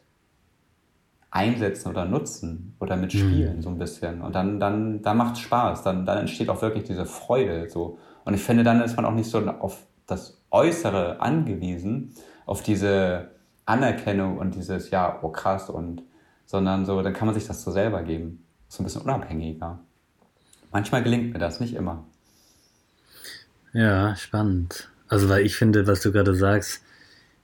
einsetzen 1.31 1.89
oder 1.89 2.05
nutzen 2.05 2.75
oder 2.79 2.95
mitspielen, 2.95 3.57
mhm. 3.57 3.61
so 3.63 3.69
ein 3.69 3.79
bisschen. 3.79 4.21
Und 4.21 4.35
dann, 4.35 4.59
dann, 4.59 5.01
dann 5.01 5.17
macht 5.17 5.33
es 5.33 5.39
Spaß, 5.39 5.81
dann, 5.81 6.05
dann 6.05 6.19
entsteht 6.19 6.49
auch 6.49 6.61
wirklich 6.61 6.83
diese 6.83 7.07
Freude. 7.07 7.67
So. 7.69 7.97
Und 8.23 8.35
ich 8.35 8.41
finde, 8.41 8.63
dann 8.63 8.81
ist 8.81 8.95
man 8.95 9.05
auch 9.05 9.15
nicht 9.15 9.29
so 9.29 9.39
auf 9.39 9.87
das 10.05 10.43
Äußere 10.51 11.19
angewiesen, 11.21 12.13
auf 12.45 12.61
diese 12.61 13.31
Anerkennung 13.65 14.37
und 14.37 14.55
dieses, 14.55 14.89
ja, 14.89 15.19
oh 15.21 15.29
krass, 15.29 15.69
und 15.69 16.03
sondern 16.45 16.85
so, 16.85 17.01
dann 17.01 17.13
kann 17.13 17.25
man 17.25 17.35
sich 17.35 17.47
das 17.47 17.63
so 17.63 17.71
selber 17.71 18.03
geben. 18.03 18.45
So 18.67 18.81
ein 18.81 18.85
bisschen 18.85 19.01
unabhängiger. 19.01 19.79
Manchmal 20.71 21.03
gelingt 21.03 21.33
mir 21.33 21.39
das, 21.39 21.59
nicht 21.59 21.75
immer. 21.75 22.05
Ja, 23.71 24.15
spannend. 24.15 24.89
Also, 25.07 25.29
weil 25.29 25.45
ich 25.45 25.55
finde, 25.55 25.87
was 25.87 26.01
du 26.01 26.11
gerade 26.11 26.35
sagst, 26.35 26.83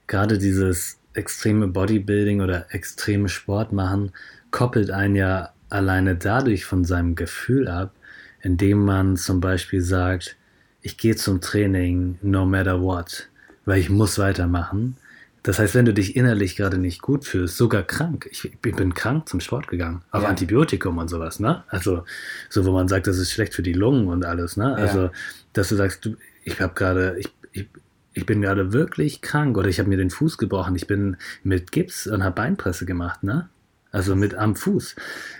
gerade 0.08 0.38
dieses 0.38 1.00
extreme 1.14 1.68
Bodybuilding 1.68 2.42
oder 2.42 2.74
extreme 2.74 3.30
Sport 3.30 3.72
machen, 3.74 4.12
koppelt 4.52 4.92
einen 4.92 5.16
ja 5.16 5.54
alleine 5.70 6.16
dadurch 6.16 6.66
von 6.66 6.84
seinem 6.84 7.16
Gefühl 7.16 7.68
ab, 7.68 7.94
indem 8.42 8.86
man 8.86 9.18
zum 9.18 9.40
Beispiel 9.40 9.82
sagt, 9.82 10.36
ich 10.82 10.98
gehe 10.98 11.16
zum 11.16 11.42
Training 11.42 12.18
no 12.22 12.46
matter 12.46 12.82
what, 12.82 13.30
weil 13.66 13.80
ich 13.80 13.90
muss 13.90 14.18
weitermachen. 14.18 14.98
Das 15.44 15.60
heißt, 15.60 15.76
wenn 15.76 15.86
du 15.86 15.94
dich 15.94 16.16
innerlich 16.16 16.56
gerade 16.56 16.78
nicht 16.78 17.02
gut 17.02 17.26
fühlst, 17.26 17.58
sogar 17.58 17.84
krank, 17.84 18.28
ich, 18.32 18.46
ich 18.46 18.76
bin 18.76 18.94
krank 18.94 19.30
zum 19.30 19.40
Sport 19.40 19.68
gegangen, 19.68 20.02
auf 20.12 20.24
ja. 20.24 20.30
Antibiotikum 20.30 20.98
und 20.98 21.08
sowas, 21.08 21.40
ne? 21.40 21.64
Also, 21.70 22.04
so 22.50 22.66
wo 22.66 22.72
man 22.72 22.88
sagt, 22.88 23.08
das 23.08 23.18
ist 23.18 23.32
schlecht 23.32 23.54
für 23.54 23.64
die 23.64 23.74
Lungen 23.74 24.08
und 24.08 24.26
alles, 24.26 24.58
ne? 24.58 24.76
Also, 24.76 25.04
ja. 25.04 25.12
dass 25.54 25.70
du 25.70 25.76
sagst, 25.76 26.06
du, 26.06 26.16
ich 26.44 26.60
habe 26.60 26.74
gerade, 26.74 27.18
ich, 27.20 27.30
ich, 27.52 27.68
ich 28.14 28.26
bin 28.26 28.42
gerade 28.42 28.74
wirklich 28.74 29.22
krank 29.22 29.58
oder 29.58 29.70
ich 29.70 29.80
habe 29.80 29.90
mir 29.90 29.98
den 29.98 30.10
Fuß 30.10 30.38
gebrochen, 30.38 30.76
ich 30.76 30.88
bin 30.88 31.18
mit 31.44 31.72
Gips 31.72 32.08
und 32.08 32.24
habe 32.24 32.36
Beinpresse 32.36 32.86
gemacht, 32.86 33.24
ne? 33.24 33.50
Also 33.92 34.16
mit 34.16 34.36
am 34.36 34.56
Fuß. 34.56 34.96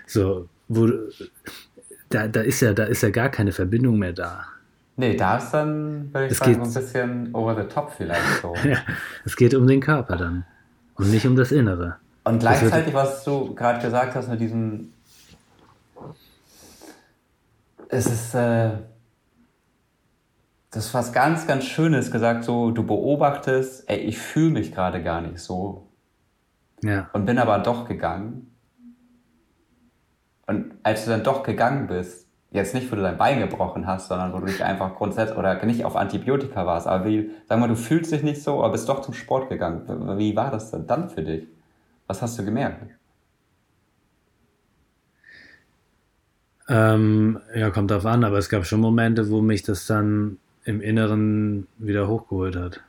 So, 0.06 0.48
wo 0.68 0.90
da, 2.08 2.26
da 2.26 2.40
ist 2.40 2.60
ja, 2.60 2.72
da 2.72 2.84
ist 2.84 3.02
ja 3.02 3.10
gar 3.10 3.28
keine 3.28 3.52
Verbindung 3.52 3.98
mehr 3.98 4.12
da. 4.12 4.46
Nee, 5.00 5.16
da 5.16 5.38
ist 5.38 5.50
dann, 5.52 6.12
würde 6.12 6.26
ich 6.26 6.32
es 6.32 6.38
sagen, 6.38 6.62
so 6.62 6.78
ein 6.78 6.84
bisschen 6.84 7.34
over 7.34 7.56
the 7.56 7.66
top 7.66 7.90
vielleicht 7.96 8.42
so. 8.42 8.54
ja, 8.68 8.76
es 9.24 9.34
geht 9.34 9.54
um 9.54 9.66
den 9.66 9.80
Körper 9.80 10.16
dann 10.16 10.44
und 10.96 11.10
nicht 11.10 11.26
um 11.26 11.36
das 11.36 11.52
Innere. 11.52 11.96
Und 12.24 12.40
gleichzeitig, 12.40 12.92
was 12.92 13.24
du 13.24 13.54
gerade 13.54 13.80
gesagt 13.80 14.14
hast 14.14 14.28
mit 14.28 14.42
diesem, 14.42 14.92
es 17.88 18.04
ist, 18.04 18.34
äh, 18.34 18.72
das 20.70 20.84
ist 20.84 20.94
was 20.94 21.14
ganz, 21.14 21.46
ganz 21.46 21.64
Schönes 21.64 22.10
gesagt, 22.10 22.44
so 22.44 22.70
du 22.70 22.86
beobachtest, 22.86 23.88
ey, 23.88 24.00
ich 24.00 24.18
fühle 24.18 24.50
mich 24.50 24.70
gerade 24.70 25.02
gar 25.02 25.22
nicht 25.22 25.38
so. 25.38 25.88
Ja. 26.82 27.08
Und 27.14 27.24
bin 27.24 27.38
aber 27.38 27.58
doch 27.60 27.88
gegangen. 27.88 28.54
Und 30.46 30.74
als 30.82 31.06
du 31.06 31.10
dann 31.10 31.24
doch 31.24 31.42
gegangen 31.42 31.86
bist, 31.86 32.29
jetzt 32.50 32.74
nicht, 32.74 32.90
wo 32.90 32.96
du 32.96 33.02
dein 33.02 33.18
Bein 33.18 33.38
gebrochen 33.38 33.86
hast, 33.86 34.08
sondern 34.08 34.32
wo 34.32 34.38
du 34.38 34.46
dich 34.46 34.62
einfach 34.64 34.94
grundsätzlich 34.96 35.38
oder 35.38 35.64
nicht 35.64 35.84
auf 35.84 35.96
Antibiotika 35.96 36.66
warst, 36.66 36.86
aber 36.86 37.04
wie, 37.04 37.30
sag 37.48 37.60
mal, 37.60 37.68
du 37.68 37.76
fühlst 37.76 38.12
dich 38.12 38.22
nicht 38.22 38.42
so, 38.42 38.62
aber 38.62 38.72
bist 38.72 38.88
doch 38.88 39.02
zum 39.02 39.14
Sport 39.14 39.48
gegangen. 39.48 40.18
Wie 40.18 40.34
war 40.34 40.50
das 40.50 40.70
denn 40.70 40.86
dann 40.86 41.08
für 41.10 41.22
dich? 41.22 41.46
Was 42.06 42.22
hast 42.22 42.38
du 42.38 42.44
gemerkt? 42.44 42.82
Ähm, 46.68 47.40
ja, 47.54 47.70
kommt 47.70 47.90
drauf 47.90 48.06
an, 48.06 48.24
aber 48.24 48.38
es 48.38 48.48
gab 48.48 48.64
schon 48.64 48.80
Momente, 48.80 49.30
wo 49.30 49.40
mich 49.40 49.62
das 49.62 49.86
dann 49.86 50.38
im 50.64 50.80
Inneren 50.80 51.66
wieder 51.78 52.06
hochgeholt 52.06 52.56
hat. 52.56 52.80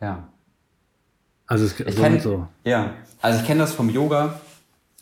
Ja. 0.00 0.28
Also 1.46 1.64
es 1.64 1.78
ich 1.80 1.94
so 1.94 2.02
kenn, 2.02 2.20
so. 2.20 2.46
Ja, 2.64 2.92
also 3.20 3.40
ich 3.40 3.46
kenne 3.46 3.60
das 3.60 3.74
vom 3.74 3.88
Yoga, 3.88 4.40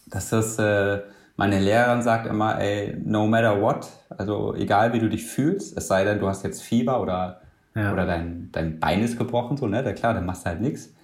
dass 0.06 0.30
das 0.30 0.58
äh, 0.58 1.00
meine 1.36 1.60
Lehrerin 1.60 2.02
sagt 2.02 2.26
immer, 2.26 2.58
ey, 2.58 2.96
no 3.04 3.26
matter 3.26 3.60
what, 3.60 3.88
also 4.08 4.54
egal 4.54 4.92
wie 4.94 4.98
du 4.98 5.08
dich 5.08 5.26
fühlst, 5.26 5.76
es 5.76 5.86
sei 5.86 6.02
denn, 6.04 6.18
du 6.18 6.28
hast 6.28 6.42
jetzt 6.44 6.62
Fieber 6.62 7.00
oder, 7.00 7.42
ja. 7.74 7.92
oder 7.92 8.06
dein, 8.06 8.50
dein 8.52 8.80
Bein 8.80 9.02
ist 9.02 9.18
gebrochen, 9.18 9.58
so, 9.58 9.66
ne, 9.66 9.82
da 9.82 9.92
klar, 9.92 10.14
dann 10.14 10.24
machst 10.24 10.46
du 10.46 10.50
halt 10.50 10.60
nichts. 10.62 10.94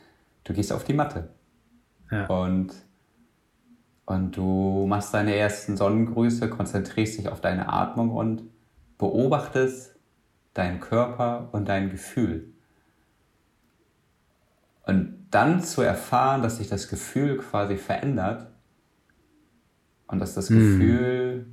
Du 0.45 0.55
gehst 0.55 0.73
auf 0.73 0.85
die 0.85 0.95
Matte. 0.95 1.29
Ja. 2.11 2.27
Und, 2.27 2.73
und 4.07 4.37
du 4.37 4.87
machst 4.89 5.13
deine 5.13 5.37
ersten 5.37 5.77
Sonnengrüße, 5.77 6.49
konzentrierst 6.49 7.19
dich 7.19 7.29
auf 7.29 7.43
deine 7.43 7.69
Atmung 7.69 8.11
und 8.11 8.43
beobachtest, 8.97 9.97
dein 10.55 10.81
Körper 10.81 11.51
und 11.53 11.69
dein 11.69 11.91
Gefühl. 11.91 12.53
Und 14.85 15.27
dann 15.31 15.63
zu 15.63 15.83
erfahren, 15.83 16.43
dass 16.43 16.57
sich 16.57 16.69
das 16.69 16.89
Gefühl 16.89 17.37
quasi 17.37 17.77
verändert 17.77 18.52
und 20.07 20.19
dass 20.19 20.35
das 20.35 20.49
hm. 20.51 20.59
Gefühl, 20.59 21.47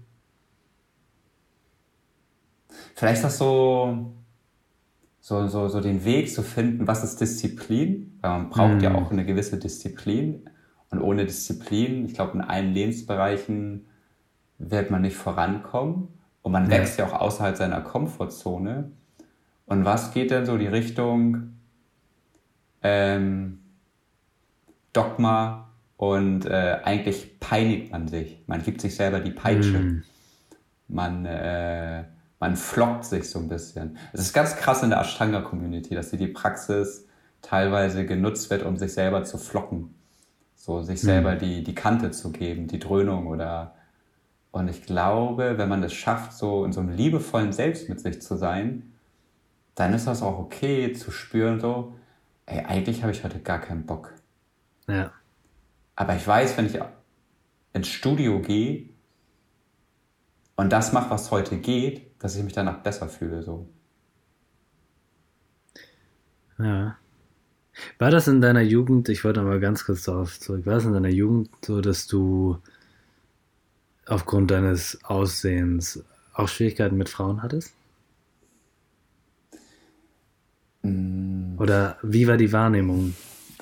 vielleicht 2.95 3.23
auch 3.25 3.29
so, 3.29 4.13
so, 5.21 5.47
so, 5.47 5.67
so 5.67 5.81
den 5.81 6.03
Weg 6.05 6.31
zu 6.31 6.43
finden, 6.43 6.87
was 6.87 7.03
ist 7.03 7.21
Disziplin, 7.21 8.17
weil 8.21 8.31
man 8.31 8.49
braucht 8.49 8.73
hm. 8.73 8.79
ja 8.81 8.95
auch 8.95 9.11
eine 9.11 9.25
gewisse 9.25 9.57
Disziplin 9.57 10.49
und 10.89 11.01
ohne 11.01 11.25
Disziplin, 11.25 12.05
ich 12.05 12.13
glaube 12.13 12.33
in 12.33 12.41
allen 12.41 12.73
Lebensbereichen 12.73 13.85
wird 14.59 14.91
man 14.91 15.01
nicht 15.01 15.15
vorankommen. 15.15 16.09
Und 16.41 16.51
man 16.51 16.65
ja. 16.65 16.71
wächst 16.71 16.99
ja 16.99 17.07
auch 17.07 17.13
außerhalb 17.13 17.57
seiner 17.57 17.81
Komfortzone. 17.81 18.91
Und 19.65 19.85
was 19.85 20.13
geht 20.13 20.31
denn 20.31 20.45
so 20.45 20.57
die 20.57 20.67
Richtung 20.67 21.53
ähm, 22.81 23.59
Dogma 24.93 25.68
und 25.99 26.45
äh, 26.45 26.79
eigentlich 26.85 27.41
peinigt 27.41 27.91
man 27.91 28.07
sich. 28.07 28.41
Man 28.47 28.63
gibt 28.63 28.79
sich 28.79 28.95
selber 28.95 29.19
die 29.19 29.31
Peitsche. 29.31 29.79
Mm. 29.79 30.03
Man, 30.87 31.25
äh, 31.25 32.05
man 32.39 32.55
flockt 32.55 33.03
sich 33.03 33.29
so 33.29 33.37
ein 33.39 33.49
bisschen. 33.49 33.97
Es 34.13 34.21
ist 34.21 34.31
ganz 34.31 34.55
krass 34.55 34.81
in 34.81 34.91
der 34.91 35.01
Ashtanga-Community, 35.01 35.95
dass 35.95 36.11
die 36.11 36.27
Praxis 36.27 37.05
teilweise 37.41 38.05
genutzt 38.05 38.49
wird, 38.49 38.63
um 38.63 38.77
sich 38.77 38.93
selber 38.93 39.25
zu 39.25 39.37
flocken. 39.37 39.93
So 40.55 40.81
sich 40.83 41.01
selber 41.01 41.35
mm. 41.35 41.39
die, 41.39 41.63
die 41.65 41.75
Kante 41.75 42.11
zu 42.11 42.31
geben, 42.31 42.67
die 42.67 42.79
Dröhnung 42.79 43.27
oder 43.27 43.75
und 44.51 44.69
ich 44.69 44.83
glaube, 44.83 45.57
wenn 45.57 45.67
man 45.67 45.83
es 45.83 45.93
schafft, 45.93 46.31
so 46.31 46.63
in 46.63 46.71
so 46.71 46.79
einem 46.79 46.95
liebevollen 46.95 47.51
Selbst 47.51 47.89
mit 47.89 47.99
sich 47.99 48.21
zu 48.21 48.37
sein, 48.37 48.93
dann 49.75 49.93
ist 49.93 50.07
das 50.07 50.23
auch 50.23 50.39
okay 50.39 50.93
zu 50.93 51.11
spüren, 51.11 51.59
so, 51.59 51.93
ey, 52.45 52.63
eigentlich 52.63 53.03
habe 53.03 53.11
ich 53.11 53.25
heute 53.25 53.39
gar 53.39 53.59
keinen 53.59 53.85
Bock. 53.85 54.13
Ja. 54.87 55.11
Aber 55.99 56.15
ich 56.15 56.25
weiß, 56.25 56.57
wenn 56.57 56.65
ich 56.65 56.79
ins 57.73 57.89
Studio 57.89 58.41
gehe 58.41 58.87
und 60.55 60.71
das 60.71 60.93
mache, 60.93 61.09
was 61.09 61.29
heute 61.29 61.57
geht, 61.57 62.09
dass 62.19 62.37
ich 62.37 62.43
mich 62.43 62.53
danach 62.53 62.81
besser 62.81 63.09
fühle, 63.09 63.43
so. 63.43 63.67
Ja. 66.57 66.97
War 67.97 68.11
das 68.11 68.29
in 68.29 68.39
deiner 68.39 68.61
Jugend, 68.61 69.09
ich 69.09 69.25
wollte 69.25 69.41
mal 69.41 69.59
ganz 69.59 69.83
kurz 69.83 70.03
darauf 70.03 70.39
zurück, 70.39 70.65
war 70.65 70.75
das 70.75 70.85
in 70.85 70.93
deiner 70.93 71.09
Jugend 71.09 71.49
so, 71.65 71.81
dass 71.81 72.07
du 72.07 72.59
aufgrund 74.05 74.51
deines 74.51 75.03
Aussehens 75.03 76.01
auch 76.33 76.47
Schwierigkeiten 76.47 76.95
mit 76.95 77.09
Frauen 77.09 77.43
hattest? 77.43 77.73
Mm. 80.81 81.59
Oder 81.59 81.97
wie 82.03 82.25
war 82.25 82.37
die 82.37 82.53
Wahrnehmung? 82.53 83.15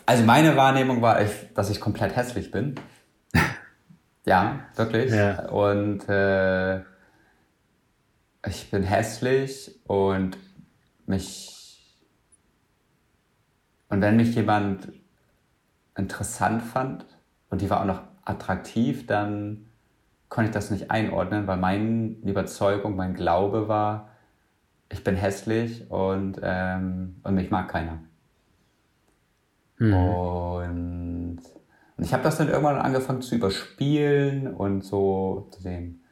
Also 0.08 0.24
meine 0.24 0.56
Wahrnehmung 0.56 1.02
war, 1.02 1.20
dass 1.54 1.70
ich 1.70 1.82
komplett 1.82 2.16
hässlich 2.16 2.50
bin. 2.50 2.76
ja, 4.26 4.62
wirklich. 4.76 5.12
Ja. 5.12 5.50
Und 5.50 6.08
äh, 6.08 6.80
ich 8.48 8.72
bin 8.72 8.84
hässlich 8.84 9.76
und 9.86 10.38
mich 11.06 11.58
und 13.90 14.02
wenn 14.02 14.16
mich 14.16 14.34
jemand 14.34 14.88
interessant 15.98 16.62
fand 16.62 17.06
und 17.50 17.62
die 17.62 17.70
war 17.70 17.82
auch 17.82 17.86
noch 17.86 18.02
attraktiv, 18.24 19.08
dann 19.08 19.68
konnte 20.30 20.50
ich 20.50 20.54
das 20.54 20.72
nicht 20.72 20.90
einordnen, 20.90 21.48
weil 21.48 21.58
meine 21.58 22.16
Überzeugung, 22.24 22.96
mein 22.96 23.14
Glaube 23.14 23.68
war, 23.68 24.10
ich 24.90 25.04
bin 25.04 25.16
hässlich 25.16 25.92
und, 25.92 26.40
ähm, 26.42 27.20
und 27.24 27.36
mich 27.36 27.52
mag 27.52 27.68
keiner. 27.68 28.00
Mhm. 29.78 29.94
Und, 29.94 31.40
und 31.98 32.04
ich 32.04 32.14
habe 32.14 32.24
das 32.24 32.38
dann 32.38 32.50
irgendwann 32.50 32.78
angefangen 32.78 33.22
zu 33.22 33.36
überspielen 33.36 34.54
und 34.54 34.84
so 34.84 35.48
zu 35.52 35.62
sehen. 35.62 36.04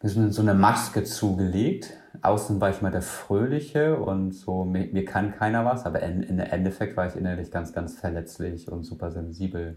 Wir 0.00 0.10
sind 0.10 0.32
so 0.32 0.42
eine 0.42 0.54
Maske 0.54 1.02
zugelegt. 1.02 1.92
Außen 2.22 2.60
war 2.60 2.70
ich 2.70 2.82
mal 2.82 2.92
der 2.92 3.02
Fröhliche 3.02 3.96
und 3.96 4.32
so, 4.32 4.64
mir, 4.64 4.88
mir 4.92 5.04
kann 5.04 5.32
keiner 5.32 5.64
was, 5.64 5.86
aber 5.86 6.02
in, 6.02 6.22
in 6.22 6.38
Endeffekt 6.38 6.96
war 6.96 7.06
ich 7.06 7.16
innerlich 7.16 7.50
ganz, 7.50 7.72
ganz 7.72 7.98
verletzlich 7.98 8.70
und 8.70 8.84
super 8.84 9.10
sensibel 9.10 9.76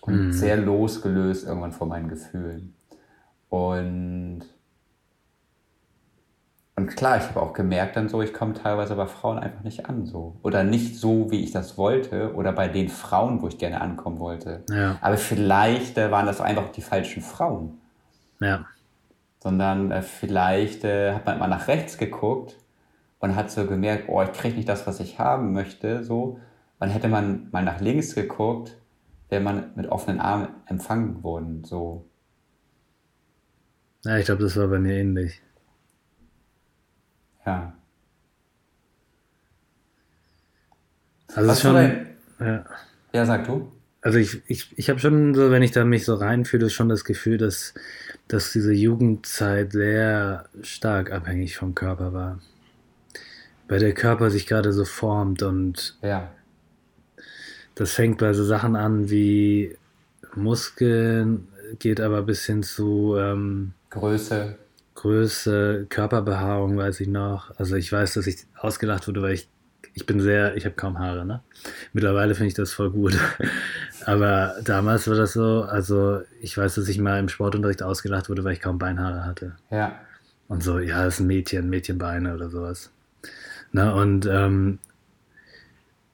und 0.00 0.26
mhm. 0.26 0.32
sehr 0.32 0.56
losgelöst 0.56 1.46
irgendwann 1.46 1.72
von 1.72 1.88
meinen 1.88 2.08
Gefühlen. 2.08 2.74
Und, 3.48 4.42
und 6.76 6.96
klar, 6.96 7.18
ich 7.18 7.24
habe 7.24 7.40
auch 7.40 7.52
gemerkt 7.52 7.96
dann 7.96 8.08
so, 8.08 8.20
ich 8.20 8.32
komme 8.32 8.54
teilweise 8.54 8.96
bei 8.96 9.06
Frauen 9.06 9.38
einfach 9.38 9.62
nicht 9.62 9.86
an 9.88 10.06
so. 10.06 10.36
Oder 10.42 10.64
nicht 10.64 10.96
so, 10.96 11.30
wie 11.30 11.44
ich 11.44 11.52
das 11.52 11.78
wollte. 11.78 12.34
Oder 12.34 12.52
bei 12.52 12.66
den 12.66 12.88
Frauen, 12.88 13.42
wo 13.42 13.48
ich 13.48 13.58
gerne 13.58 13.80
ankommen 13.80 14.18
wollte. 14.18 14.64
Ja. 14.68 14.98
Aber 15.00 15.16
vielleicht 15.16 15.96
äh, 15.98 16.10
waren 16.10 16.26
das 16.26 16.40
einfach 16.40 16.72
die 16.72 16.82
falschen 16.82 17.22
Frauen. 17.22 17.78
Ja. 18.40 18.66
Sondern 19.38 19.92
äh, 19.92 20.02
vielleicht 20.02 20.82
äh, 20.82 21.14
hat 21.14 21.26
man 21.26 21.36
immer 21.36 21.46
nach 21.46 21.68
rechts 21.68 21.96
geguckt 21.96 22.56
und 23.20 23.36
hat 23.36 23.52
so 23.52 23.66
gemerkt, 23.66 24.08
oh, 24.08 24.20
ich 24.22 24.32
kriege 24.32 24.56
nicht 24.56 24.68
das, 24.68 24.84
was 24.84 24.98
ich 24.98 25.20
haben 25.20 25.52
möchte. 25.52 26.02
So. 26.02 26.40
Und 26.80 26.88
hätte 26.88 27.06
man 27.06 27.48
mal 27.52 27.62
nach 27.62 27.80
links 27.80 28.16
geguckt, 28.16 28.76
wäre 29.28 29.42
man 29.42 29.70
mit 29.76 29.86
offenen 29.86 30.20
Armen 30.20 30.48
empfangen 30.66 31.22
worden. 31.22 31.62
So. 31.64 32.04
Ja, 34.04 34.18
ich 34.18 34.26
glaube, 34.26 34.42
das 34.42 34.56
war 34.56 34.66
bei 34.66 34.80
mir 34.80 34.94
ähnlich. 34.94 35.40
Ja. 37.46 37.74
Also 41.34 41.48
Was 41.48 41.60
schon. 41.60 41.74
Dein... 41.74 42.06
Ja. 42.40 42.64
ja, 43.12 43.26
sag 43.26 43.46
du. 43.46 43.72
Also 44.00 44.18
ich, 44.18 44.42
ich, 44.48 44.76
ich 44.76 44.90
habe 44.90 45.00
schon 45.00 45.34
so, 45.34 45.50
wenn 45.50 45.62
ich 45.62 45.72
da 45.72 45.84
mich 45.84 46.04
so 46.04 46.14
reinfühle, 46.14 46.68
schon 46.68 46.90
das 46.90 47.04
Gefühl, 47.04 47.38
dass, 47.38 47.72
dass 48.28 48.52
diese 48.52 48.72
Jugendzeit 48.72 49.72
sehr 49.72 50.44
stark 50.60 51.10
abhängig 51.10 51.56
vom 51.56 51.74
Körper 51.74 52.12
war. 52.12 52.38
Weil 53.66 53.80
der 53.80 53.94
Körper 53.94 54.30
sich 54.30 54.46
gerade 54.46 54.74
so 54.74 54.84
formt 54.84 55.42
und 55.42 55.96
ja. 56.02 56.30
Das 57.74 57.92
fängt 57.92 58.18
bei 58.18 58.32
so 58.34 58.44
Sachen 58.44 58.76
an 58.76 59.10
wie 59.10 59.76
Muskeln, 60.34 61.48
geht 61.78 62.00
aber 62.00 62.22
bis 62.22 62.44
hin 62.44 62.62
zu 62.62 63.16
ähm, 63.16 63.72
Größe. 63.90 64.58
Größe, 64.94 65.86
Körperbehaarung 65.88 66.76
weiß 66.76 67.00
ich 67.00 67.08
noch. 67.08 67.56
Also 67.58 67.76
ich 67.76 67.90
weiß, 67.90 68.14
dass 68.14 68.26
ich 68.26 68.46
ausgelacht 68.56 69.08
wurde, 69.08 69.22
weil 69.22 69.34
ich, 69.34 69.48
ich 69.92 70.06
bin 70.06 70.20
sehr, 70.20 70.56
ich 70.56 70.64
habe 70.64 70.74
kaum 70.74 70.98
Haare, 70.98 71.26
ne? 71.26 71.42
Mittlerweile 71.92 72.34
finde 72.34 72.48
ich 72.48 72.54
das 72.54 72.72
voll 72.72 72.90
gut. 72.90 73.18
aber 74.04 74.54
damals 74.62 75.08
war 75.08 75.16
das 75.16 75.32
so, 75.32 75.62
also 75.62 76.22
ich 76.40 76.56
weiß, 76.56 76.76
dass 76.76 76.88
ich 76.88 76.98
mal 76.98 77.18
im 77.18 77.28
Sportunterricht 77.28 77.82
ausgelacht 77.82 78.28
wurde, 78.28 78.44
weil 78.44 78.52
ich 78.52 78.60
kaum 78.60 78.78
Beinhaare 78.78 79.24
hatte. 79.24 79.56
Ja. 79.70 79.98
Und 80.48 80.62
so, 80.62 80.78
ja, 80.78 81.04
das 81.04 81.14
ist 81.14 81.20
ein 81.20 81.26
Mädchen, 81.26 81.68
Mädchenbeine 81.68 82.34
oder 82.34 82.50
sowas. 82.50 82.90
Na, 83.72 83.92
und 83.92 84.26
ähm, 84.26 84.78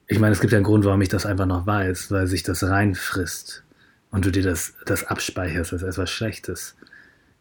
ich 0.07 0.19
meine, 0.19 0.33
es 0.33 0.41
gibt 0.41 0.51
ja 0.51 0.57
einen 0.57 0.65
Grund, 0.65 0.83
warum 0.83 1.01
ich 1.01 1.09
das 1.09 1.25
einfach 1.25 1.45
noch 1.45 1.65
weiß, 1.65 2.11
weil 2.11 2.27
sich 2.27 2.43
das 2.43 2.63
reinfrisst 2.63 3.63
und 4.09 4.25
du 4.25 4.31
dir 4.31 4.43
das, 4.43 4.73
das 4.85 5.05
abspeicherst 5.05 5.71
als 5.73 5.83
etwas 5.83 6.09
Schlechtes. 6.09 6.75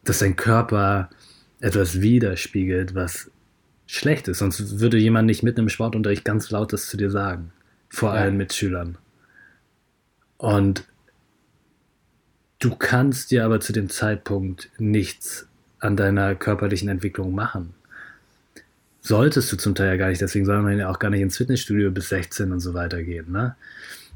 Dass 0.05 0.19
dein 0.21 0.37
Körper 0.37 1.11
etwas 1.61 2.01
widerspiegelt, 2.01 2.95
was 2.95 3.31
schlecht 3.87 4.29
ist. 4.29 4.39
Sonst 4.39 4.81
würde 4.81 4.99
jemand 4.99 5.27
nicht 5.27 5.43
mitten 5.43 5.61
im 5.61 5.69
Sportunterricht 5.69 6.25
ganz 6.25 6.51
laut 6.51 6.73
das 6.73 6.87
zu 6.87 6.97
dir 6.97 7.11
sagen. 7.11 7.53
Vor 7.89 8.15
ja. 8.15 8.21
allen 8.21 8.37
Mitschülern. 8.37 8.99
Und 10.39 10.85
du 12.61 12.75
kannst 12.75 13.31
dir 13.31 13.45
aber 13.45 13.61
zu 13.61 13.73
dem 13.73 13.89
Zeitpunkt 13.89 14.71
nichts 14.79 15.49
an 15.81 15.97
deiner 15.97 16.35
körperlichen 16.35 16.89
Entwicklung 16.89 17.35
machen 17.35 17.75
solltest 19.03 19.51
du 19.53 19.57
zum 19.57 19.75
Teil 19.75 19.89
ja 19.89 19.97
gar 19.97 20.09
nicht, 20.09 20.21
deswegen 20.21 20.45
soll 20.45 20.61
man 20.63 20.79
ja 20.79 20.91
auch 20.91 20.99
gar 20.99 21.11
nicht 21.11 21.21
ins 21.21 21.37
Fitnessstudio 21.37 21.91
bis 21.91 22.09
16 22.11 22.53
und 22.53 22.61
so 22.61 22.75
weiter 22.75 23.03
gehen. 23.03 23.33
Ne? 23.33 23.57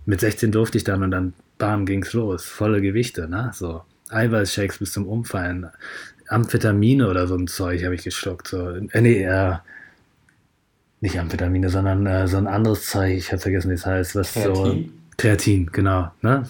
Mit 0.07 0.21
16 0.21 0.53
durfte 0.53 0.79
ich 0.79 0.85
dann 0.85 1.03
und 1.03 1.11
dann, 1.11 1.33
bam, 1.59 1.87
ging's 1.87 2.13
los. 2.13 2.45
Volle 2.45 2.81
Gewichte, 2.81 3.29
ne? 3.29 3.51
So 3.55 3.83
Eiweißshakes 4.11 4.79
bis 4.79 4.93
zum 4.93 5.09
Umfallen. 5.09 5.69
Amphetamine 6.29 7.09
oder 7.09 7.27
so 7.27 7.37
ein 7.37 7.47
Zeug 7.47 7.85
habe 7.85 7.95
ich 7.95 8.05
geschluckt. 8.05 8.49
So. 8.49 8.71
Äh, 8.71 9.01
nee, 9.01 9.23
äh, 9.23 9.57
nicht 11.01 11.19
Amphetamine, 11.19 11.69
sondern 11.69 12.07
äh, 12.07 12.27
so 12.29 12.39
ein 12.39 12.47
anderes 12.47 12.87
Zeug, 12.87 13.17
ich 13.17 13.31
habe 13.31 13.41
vergessen, 13.41 13.71
wie 13.71 13.75
es 13.75 13.87
heißt, 13.87 14.17
was 14.17 14.33
Kreatin? 14.33 14.55
so. 14.55 14.85
Kreatin, 15.19 15.67
genau. 15.73 16.11
Ne? 16.23 16.45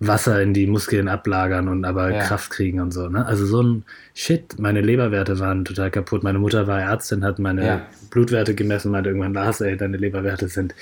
Wasser 0.00 0.42
in 0.42 0.54
die 0.54 0.66
Muskeln 0.66 1.08
ablagern 1.08 1.68
und 1.68 1.84
aber 1.84 2.10
ja. 2.10 2.22
Kraft 2.22 2.50
kriegen 2.50 2.80
und 2.80 2.92
so. 2.92 3.08
Ne? 3.08 3.24
Also 3.24 3.46
so 3.46 3.62
ein 3.62 3.84
Shit. 4.14 4.58
Meine 4.58 4.80
Leberwerte 4.80 5.38
waren 5.40 5.64
total 5.64 5.90
kaputt. 5.90 6.22
Meine 6.22 6.38
Mutter 6.38 6.66
war 6.66 6.80
Ärztin, 6.80 7.24
hat 7.24 7.38
meine 7.38 7.66
ja. 7.66 7.86
Blutwerte 8.10 8.54
gemessen, 8.54 8.90
meinte 8.90 9.10
irgendwann, 9.10 9.34
Lars, 9.34 9.60
ey, 9.60 9.76
deine 9.76 9.96
Leberwerte 9.96 10.48
sind 10.48 10.74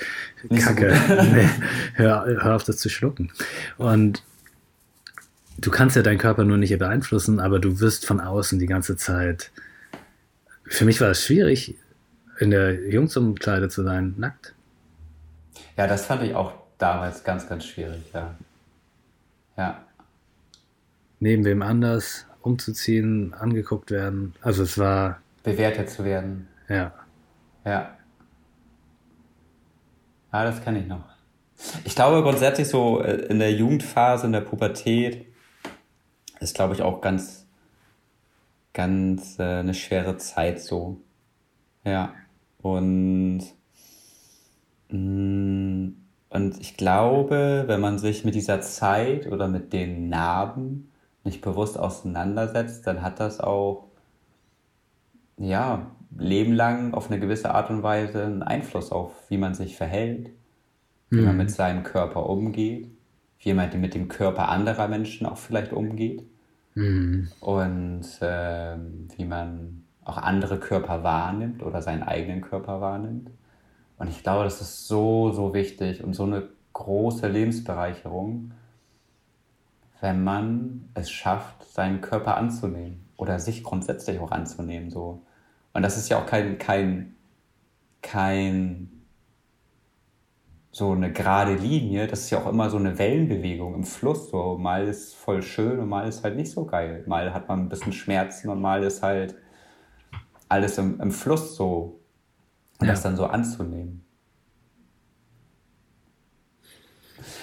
Nicht 0.49 0.65
kacke. 0.65 0.93
So 1.07 1.13
nee, 1.33 1.49
hör, 1.95 2.25
hör 2.25 2.55
auf, 2.55 2.63
das 2.63 2.77
zu 2.77 2.89
schlucken. 2.89 3.31
Und 3.77 4.23
du 5.57 5.71
kannst 5.71 5.95
ja 5.95 6.01
deinen 6.01 6.17
Körper 6.17 6.43
nur 6.43 6.57
nicht 6.57 6.77
beeinflussen, 6.77 7.39
aber 7.39 7.59
du 7.59 7.79
wirst 7.79 8.05
von 8.05 8.19
außen 8.19 8.59
die 8.59 8.65
ganze 8.65 8.97
Zeit. 8.97 9.51
Für 10.65 10.85
mich 10.85 10.99
war 11.01 11.09
es 11.09 11.23
schwierig, 11.23 11.75
in 12.39 12.51
der 12.51 12.89
Jungsumkleide 12.89 13.69
zu 13.69 13.83
sein, 13.83 14.15
nackt. 14.17 14.53
Ja, 15.77 15.87
das 15.87 16.05
fand 16.05 16.23
ich 16.23 16.35
auch 16.35 16.53
damals 16.77 17.23
ganz, 17.23 17.47
ganz 17.47 17.65
schwierig, 17.65 18.03
ja. 18.13 18.35
Ja. 19.57 19.83
Neben 21.19 21.45
wem 21.45 21.61
anders 21.61 22.25
umzuziehen, 22.41 23.33
angeguckt 23.33 23.91
werden. 23.91 24.33
Also 24.41 24.63
es 24.63 24.77
war. 24.77 25.21
Bewertet 25.43 25.89
zu 25.89 26.03
werden. 26.03 26.47
Ja. 26.67 26.93
Ja. 27.65 27.97
Ja, 30.31 30.43
das 30.43 30.63
kann 30.63 30.75
ich 30.75 30.87
noch. 30.87 31.03
Ich 31.85 31.95
glaube 31.95 32.21
grundsätzlich 32.23 32.67
so 32.67 33.01
äh, 33.01 33.27
in 33.27 33.39
der 33.39 33.53
Jugendphase, 33.53 34.25
in 34.25 34.33
der 34.33 34.41
Pubertät, 34.41 35.27
ist 36.43 36.55
glaube 36.55 36.73
ich 36.73 36.81
auch 36.81 37.01
ganz, 37.01 37.47
ganz 38.73 39.39
äh, 39.39 39.59
eine 39.59 39.73
schwere 39.73 40.17
Zeit 40.17 40.59
so. 40.61 41.01
Ja. 41.85 42.13
Und 42.61 43.43
mh, 44.89 44.97
mm, 44.97 46.03
und 46.33 46.59
ich 46.59 46.77
glaube, 46.77 47.65
wenn 47.67 47.79
man 47.79 47.99
sich 47.99 48.25
mit 48.25 48.33
dieser 48.33 48.59
Zeit 48.59 49.27
oder 49.27 49.47
mit 49.47 49.71
den 49.71 50.09
Narben 50.09 50.89
nicht 51.23 51.41
bewusst 51.41 51.77
auseinandersetzt, 51.77 52.87
dann 52.87 53.03
hat 53.03 53.19
das 53.19 53.39
auch, 53.39 53.85
ja, 55.37 55.91
lebenlang 56.17 56.95
auf 56.95 57.11
eine 57.11 57.19
gewisse 57.19 57.53
Art 57.53 57.69
und 57.69 57.83
Weise 57.83 58.23
einen 58.23 58.41
Einfluss 58.41 58.91
auf, 58.91 59.11
wie 59.29 59.37
man 59.37 59.53
sich 59.53 59.77
verhält, 59.77 60.31
wie 61.11 61.19
mhm. 61.19 61.25
man 61.25 61.37
mit 61.37 61.51
seinem 61.51 61.83
Körper 61.83 62.27
umgeht, 62.27 62.89
wie 63.37 63.53
man 63.53 63.69
mit 63.79 63.93
dem 63.93 64.07
Körper 64.07 64.49
anderer 64.49 64.87
Menschen 64.87 65.27
auch 65.27 65.37
vielleicht 65.37 65.71
umgeht 65.71 66.23
mhm. 66.75 67.31
und 67.39 68.21
äh, 68.21 68.77
wie 69.17 69.25
man 69.25 69.83
auch 70.03 70.17
andere 70.17 70.59
Körper 70.59 71.03
wahrnimmt 71.03 71.63
oder 71.63 71.81
seinen 71.81 72.03
eigenen 72.03 72.41
Körper 72.41 72.81
wahrnimmt. 72.81 73.29
Und 73.97 74.09
ich 74.09 74.23
glaube, 74.23 74.43
das 74.43 74.59
ist 74.61 74.87
so, 74.87 75.31
so 75.31 75.53
wichtig 75.53 76.03
und 76.03 76.13
so 76.13 76.23
eine 76.23 76.49
große 76.73 77.27
Lebensbereicherung, 77.27 78.51
wenn 80.01 80.23
man 80.23 80.89
es 80.95 81.09
schafft, 81.09 81.63
seinen 81.63 82.01
Körper 82.01 82.35
anzunehmen 82.35 83.05
oder 83.15 83.39
sich 83.39 83.63
grundsätzlich 83.63 84.19
auch 84.19 84.31
anzunehmen. 84.31 84.89
So. 84.89 85.21
Und 85.71 85.83
das 85.83 85.97
ist 85.97 86.09
ja 86.09 86.19
auch 86.19 86.25
kein, 86.25 86.57
kein, 86.57 87.15
kein 88.01 89.02
so 90.73 90.91
eine 90.91 91.13
gerade 91.13 91.53
Linie, 91.53 92.07
das 92.07 92.21
ist 92.21 92.29
ja 92.31 92.39
auch 92.39 92.49
immer 92.49 92.67
so 92.71 92.77
eine 92.77 92.97
Wellenbewegung 92.97 93.75
im 93.75 93.83
Fluss. 93.83 94.31
So 94.31 94.57
mal 94.57 94.87
ist 94.87 95.13
voll 95.13 95.43
schön 95.43 95.79
und 95.79 95.87
mal 95.87 96.07
ist 96.07 96.23
halt 96.23 96.35
nicht 96.35 96.49
so 96.49 96.65
geil. 96.65 97.03
Mal 97.05 97.31
hat 97.31 97.47
man 97.47 97.59
ein 97.59 97.69
bisschen 97.69 97.93
Schmerzen 97.93 98.49
und 98.49 98.59
mal 98.59 98.83
ist 98.83 99.03
halt 99.03 99.35
alles 100.49 100.79
im, 100.79 100.99
im 100.99 101.11
Fluss 101.11 101.55
so 101.55 102.01
Und 102.79 102.87
ja. 102.87 102.93
das 102.93 103.03
dann 103.03 103.15
so 103.15 103.27
anzunehmen. 103.27 104.03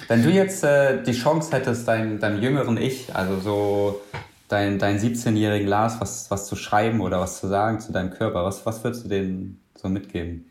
Wenn 0.08 0.24
du 0.24 0.30
jetzt 0.30 0.64
äh, 0.64 1.00
die 1.00 1.12
Chance 1.12 1.52
hättest, 1.52 1.86
dein, 1.86 2.18
deinem 2.18 2.42
jüngeren 2.42 2.76
Ich, 2.78 3.14
also 3.14 3.38
so 3.38 4.00
dein, 4.48 4.80
dein 4.80 4.98
17-jährigen 4.98 5.68
Lars, 5.68 6.00
was, 6.00 6.32
was 6.32 6.48
zu 6.48 6.56
schreiben 6.56 7.00
oder 7.00 7.20
was 7.20 7.38
zu 7.38 7.46
sagen 7.46 7.78
zu 7.78 7.92
deinem 7.92 8.10
Körper, 8.10 8.44
was, 8.44 8.66
was 8.66 8.82
würdest 8.82 9.04
du 9.04 9.08
denen 9.08 9.60
so 9.76 9.88
mitgeben? 9.88 10.49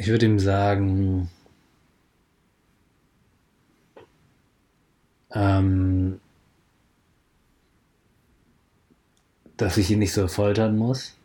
Ich 0.00 0.06
würde 0.06 0.26
ihm 0.26 0.38
sagen, 0.38 1.28
ähm, 5.32 6.20
dass 9.56 9.76
ich 9.76 9.90
ihn 9.90 9.98
nicht 9.98 10.12
so 10.12 10.28
foltern 10.28 10.76
muss, 10.78 11.16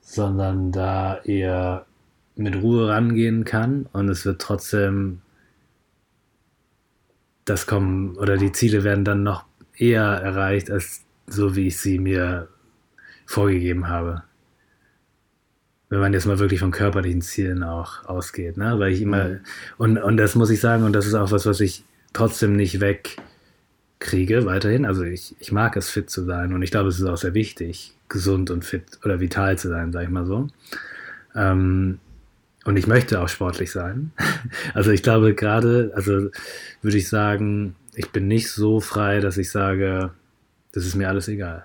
sondern 0.00 0.72
da 0.72 1.20
er 1.24 1.86
mit 2.34 2.56
Ruhe 2.56 2.88
rangehen 2.88 3.44
kann 3.44 3.86
und 3.92 4.08
es 4.08 4.24
wird 4.24 4.40
trotzdem 4.40 5.22
das 7.44 7.66
kommen 7.68 8.16
oder 8.16 8.36
die 8.36 8.50
Ziele 8.50 8.82
werden 8.82 9.04
dann 9.04 9.22
noch 9.22 9.44
eher 9.76 10.02
erreicht 10.02 10.72
als 10.72 11.04
so 11.28 11.54
wie 11.54 11.68
ich 11.68 11.78
sie 11.78 12.00
mir 12.00 12.48
vorgegeben 13.26 13.88
habe. 13.88 14.24
Wenn 15.94 16.00
man 16.00 16.12
jetzt 16.12 16.26
mal 16.26 16.40
wirklich 16.40 16.58
von 16.58 16.72
körperlichen 16.72 17.22
Zielen 17.22 17.62
auch 17.62 18.04
ausgeht, 18.04 18.56
ne? 18.56 18.80
Weil 18.80 18.92
ich 18.92 19.00
immer, 19.00 19.28
mhm. 19.28 19.40
und, 19.78 19.98
und 19.98 20.16
das 20.16 20.34
muss 20.34 20.50
ich 20.50 20.60
sagen, 20.60 20.82
und 20.82 20.92
das 20.92 21.06
ist 21.06 21.14
auch 21.14 21.30
was, 21.30 21.46
was 21.46 21.60
ich 21.60 21.84
trotzdem 22.12 22.56
nicht 22.56 22.80
wegkriege, 22.80 24.44
weiterhin. 24.44 24.86
Also 24.86 25.04
ich, 25.04 25.36
ich 25.38 25.52
mag 25.52 25.76
es, 25.76 25.90
fit 25.90 26.10
zu 26.10 26.24
sein 26.24 26.52
und 26.52 26.62
ich 26.62 26.72
glaube, 26.72 26.88
es 26.88 26.98
ist 26.98 27.06
auch 27.06 27.16
sehr 27.16 27.34
wichtig, 27.34 27.94
gesund 28.08 28.50
und 28.50 28.64
fit 28.64 28.98
oder 29.04 29.20
vital 29.20 29.56
zu 29.56 29.68
sein, 29.68 29.92
sag 29.92 30.02
ich 30.02 30.10
mal 30.10 30.26
so. 30.26 30.48
Ähm, 31.36 32.00
und 32.64 32.76
ich 32.76 32.88
möchte 32.88 33.20
auch 33.20 33.28
sportlich 33.28 33.70
sein. 33.70 34.10
Also 34.74 34.90
ich 34.90 35.04
glaube 35.04 35.34
gerade, 35.34 35.92
also 35.94 36.28
würde 36.82 36.96
ich 36.98 37.08
sagen, 37.08 37.76
ich 37.94 38.10
bin 38.10 38.26
nicht 38.26 38.50
so 38.50 38.80
frei, 38.80 39.20
dass 39.20 39.38
ich 39.38 39.48
sage, 39.48 40.10
das 40.72 40.84
ist 40.86 40.96
mir 40.96 41.08
alles 41.08 41.28
egal. 41.28 41.64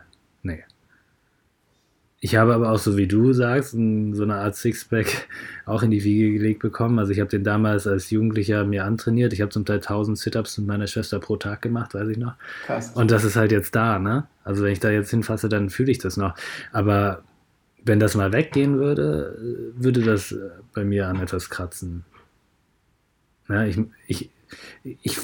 Ich 2.22 2.36
habe 2.36 2.54
aber 2.54 2.72
auch, 2.72 2.80
so 2.80 2.98
wie 2.98 3.08
du 3.08 3.32
sagst, 3.32 3.72
so 3.72 3.78
eine 3.78 4.36
Art 4.36 4.56
Sixpack 4.56 5.28
auch 5.66 5.84
in 5.84 5.92
die 5.92 6.04
Wiege 6.04 6.34
gelegt 6.34 6.60
bekommen. 6.60 7.00
Also 7.00 7.14
ich 7.14 7.20
habe 7.22 7.30
den 7.30 7.46
damals 7.46 7.88
als 7.88 8.10
Jugendlicher 8.10 8.66
mir 8.66 8.84
antrainiert. 8.84 9.32
Ich 9.32 9.42
habe 9.42 9.52
zum 9.52 9.66
Teil 9.66 9.78
1000 9.78 10.18
Sit-Ups 10.18 10.58
mit 10.58 10.68
meiner 10.68 10.88
Schwester 10.88 11.20
pro 11.20 11.38
Tag 11.38 11.62
gemacht, 11.62 11.94
weiß 11.94 12.10
ich 12.10 12.18
noch. 12.18 12.34
Krass. 12.66 12.92
Und 12.92 13.12
das 13.12 13.24
ist 13.24 13.38
halt 13.38 13.54
jetzt 13.54 13.74
da, 13.74 14.00
ne? 14.00 14.28
Also 14.44 14.64
wenn 14.64 14.74
ich 14.74 14.82
da 14.82 14.90
jetzt 14.90 15.12
hinfasse, 15.12 15.48
dann 15.48 15.70
fühle 15.70 15.92
ich 15.92 16.00
das 16.00 16.18
noch. 16.18 16.36
Aber 16.74 17.24
wenn 17.86 18.02
das 18.02 18.16
mal 18.16 18.34
weggehen 18.34 18.80
würde, 18.80 19.72
würde 19.78 20.02
das 20.02 20.36
bei 20.74 20.84
mir 20.84 21.08
an 21.08 21.22
etwas 21.22 21.50
kratzen. 21.50 22.04
Ja, 23.48 23.64
ich, 23.64 23.80
ich, 24.08 24.30
ich, 24.84 25.18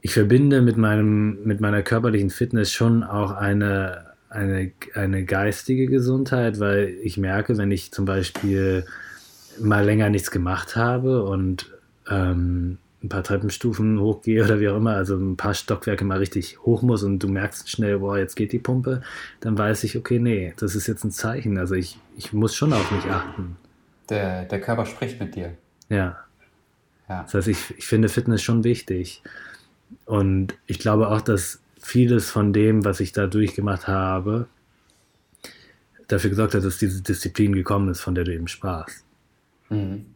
ich 0.00 0.12
verbinde 0.12 0.62
mit, 0.62 0.78
meinem, 0.78 1.44
mit 1.44 1.60
meiner 1.60 1.82
körperlichen 1.82 2.30
Fitness 2.30 2.72
schon 2.72 3.02
auch 3.02 3.32
eine, 3.32 4.13
eine, 4.34 4.72
eine 4.94 5.24
geistige 5.24 5.86
Gesundheit, 5.86 6.58
weil 6.60 6.96
ich 7.02 7.16
merke, 7.16 7.56
wenn 7.56 7.70
ich 7.70 7.92
zum 7.92 8.04
Beispiel 8.04 8.84
mal 9.60 9.84
länger 9.84 10.10
nichts 10.10 10.30
gemacht 10.30 10.76
habe 10.76 11.24
und 11.24 11.72
ähm, 12.10 12.78
ein 13.02 13.08
paar 13.08 13.22
Treppenstufen 13.22 14.00
hochgehe 14.00 14.44
oder 14.44 14.60
wie 14.60 14.68
auch 14.68 14.76
immer, 14.76 14.94
also 14.94 15.16
ein 15.16 15.36
paar 15.36 15.54
Stockwerke 15.54 16.04
mal 16.04 16.18
richtig 16.18 16.58
hoch 16.64 16.82
muss 16.82 17.02
und 17.02 17.20
du 17.20 17.28
merkst 17.28 17.70
schnell, 17.70 17.98
boah, 17.98 18.18
jetzt 18.18 18.34
geht 18.34 18.52
die 18.52 18.58
Pumpe, 18.58 19.02
dann 19.40 19.56
weiß 19.56 19.84
ich, 19.84 19.96
okay, 19.96 20.18
nee, 20.18 20.54
das 20.56 20.74
ist 20.74 20.86
jetzt 20.86 21.04
ein 21.04 21.10
Zeichen. 21.10 21.58
Also 21.58 21.74
ich, 21.74 21.98
ich 22.16 22.32
muss 22.32 22.54
schon 22.54 22.72
auf 22.72 22.90
mich 22.90 23.04
achten. 23.04 23.56
Der, 24.08 24.44
der 24.44 24.60
Körper 24.60 24.86
spricht 24.86 25.20
mit 25.20 25.34
dir. 25.34 25.52
Ja. 25.88 26.18
ja. 27.08 27.22
Das 27.22 27.34
heißt, 27.34 27.48
ich, 27.48 27.74
ich 27.76 27.86
finde 27.86 28.08
Fitness 28.08 28.42
schon 28.42 28.64
wichtig. 28.64 29.22
Und 30.06 30.54
ich 30.66 30.78
glaube 30.78 31.08
auch, 31.10 31.20
dass 31.20 31.60
vieles 31.84 32.30
von 32.30 32.52
dem, 32.52 32.84
was 32.84 33.00
ich 33.00 33.12
da 33.12 33.26
durchgemacht 33.26 33.86
habe, 33.88 34.46
dafür 36.08 36.30
gesorgt 36.30 36.54
hat, 36.54 36.64
dass 36.64 36.78
diese 36.78 37.02
Disziplin 37.02 37.54
gekommen 37.54 37.88
ist, 37.88 38.00
von 38.00 38.14
der 38.14 38.24
du 38.24 38.34
eben 38.34 38.48
sprachst. 38.48 39.04
Mhm 39.68 40.06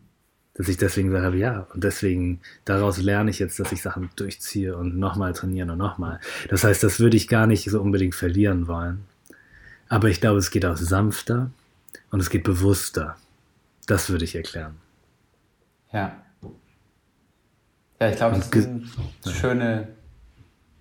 dass 0.59 0.67
ich 0.67 0.77
deswegen 0.77 1.13
sage, 1.13 1.39
ja, 1.39 1.69
und 1.73 1.85
deswegen, 1.85 2.41
daraus 2.65 2.99
lerne 2.99 3.31
ich 3.31 3.39
jetzt, 3.39 3.61
dass 3.61 3.71
ich 3.71 3.81
Sachen 3.81 4.11
durchziehe 4.17 4.77
und 4.77 4.99
nochmal 4.99 5.33
trainieren 5.33 5.71
und 5.71 5.79
nochmal. 5.79 6.19
Das 6.49 6.65
heißt, 6.65 6.83
das 6.83 6.99
würde 6.99 7.17
ich 7.17 7.29
gar 7.29 7.47
nicht 7.47 7.71
so 7.71 7.81
unbedingt 7.81 8.17
verlieren 8.17 8.67
wollen. 8.67 9.05
Aber 9.89 10.09
ich 10.09 10.21
glaube, 10.21 10.41
es 10.41 10.51
geht 10.51 10.67
auch 10.67 10.77
sanfter 10.77 11.53
und 12.11 12.19
es 12.19 12.29
geht 12.29 12.43
bewusster. 12.43 13.17
Das 13.87 14.11
würde 14.11 14.25
ich 14.25 14.35
erklären. 14.35 14.75
Ja. 15.93 16.21
Ja, 18.01 18.11
ich 18.11 18.17
glaube, 18.17 18.39
das 18.39 18.51
sind 18.51 18.91
schöne, 19.41 19.89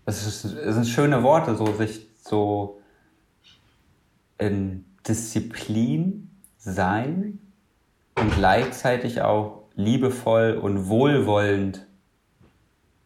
das, 0.08 0.26
ist, 0.26 0.46
das 0.46 0.76
sind 0.76 0.88
schöne 0.88 1.22
Worte, 1.22 1.56
so 1.58 1.66
sich 1.74 2.08
so 2.22 2.80
in 4.38 4.86
Disziplin 5.06 6.32
sein 6.58 7.40
und 8.16 8.34
gleichzeitig 8.34 9.22
auch 9.22 9.64
liebevoll 9.76 10.54
und 10.54 10.88
wohlwollend 10.88 11.86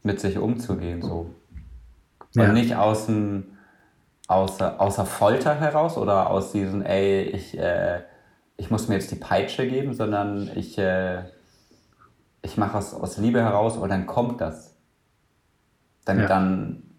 mit 0.04 0.20
sich 0.20 0.38
umzugehen. 0.38 1.02
So. 1.02 1.34
Und 2.36 2.42
ja. 2.44 2.54
nicht 2.54 2.76
aus 2.76 3.08
dem, 3.08 3.58
außer, 4.28 4.80
außer 4.80 5.08
Folter 5.08 5.60
heraus 5.60 5.98
oder 5.98 6.30
aus 6.30 6.52
diesem, 6.52 6.84
ey, 6.84 7.24
ich, 7.24 7.58
äh, 7.58 8.02
ich 8.58 8.70
muss 8.70 8.88
mir 8.88 8.94
jetzt 8.94 9.10
die 9.10 9.16
Peitsche 9.16 9.68
geben, 9.68 9.96
sondern 9.96 10.52
ich, 10.56 10.78
äh, 10.78 11.24
ich 12.44 12.58
mache 12.58 12.78
es 12.78 12.94
aus 12.94 13.18
Liebe 13.18 13.42
heraus 13.42 13.76
und 13.76 13.90
dann 13.90 14.06
kommt 14.06 14.40
das. 14.40 14.76
Dann, 16.06 16.20
ja. 16.20 16.28
dann 16.28 16.91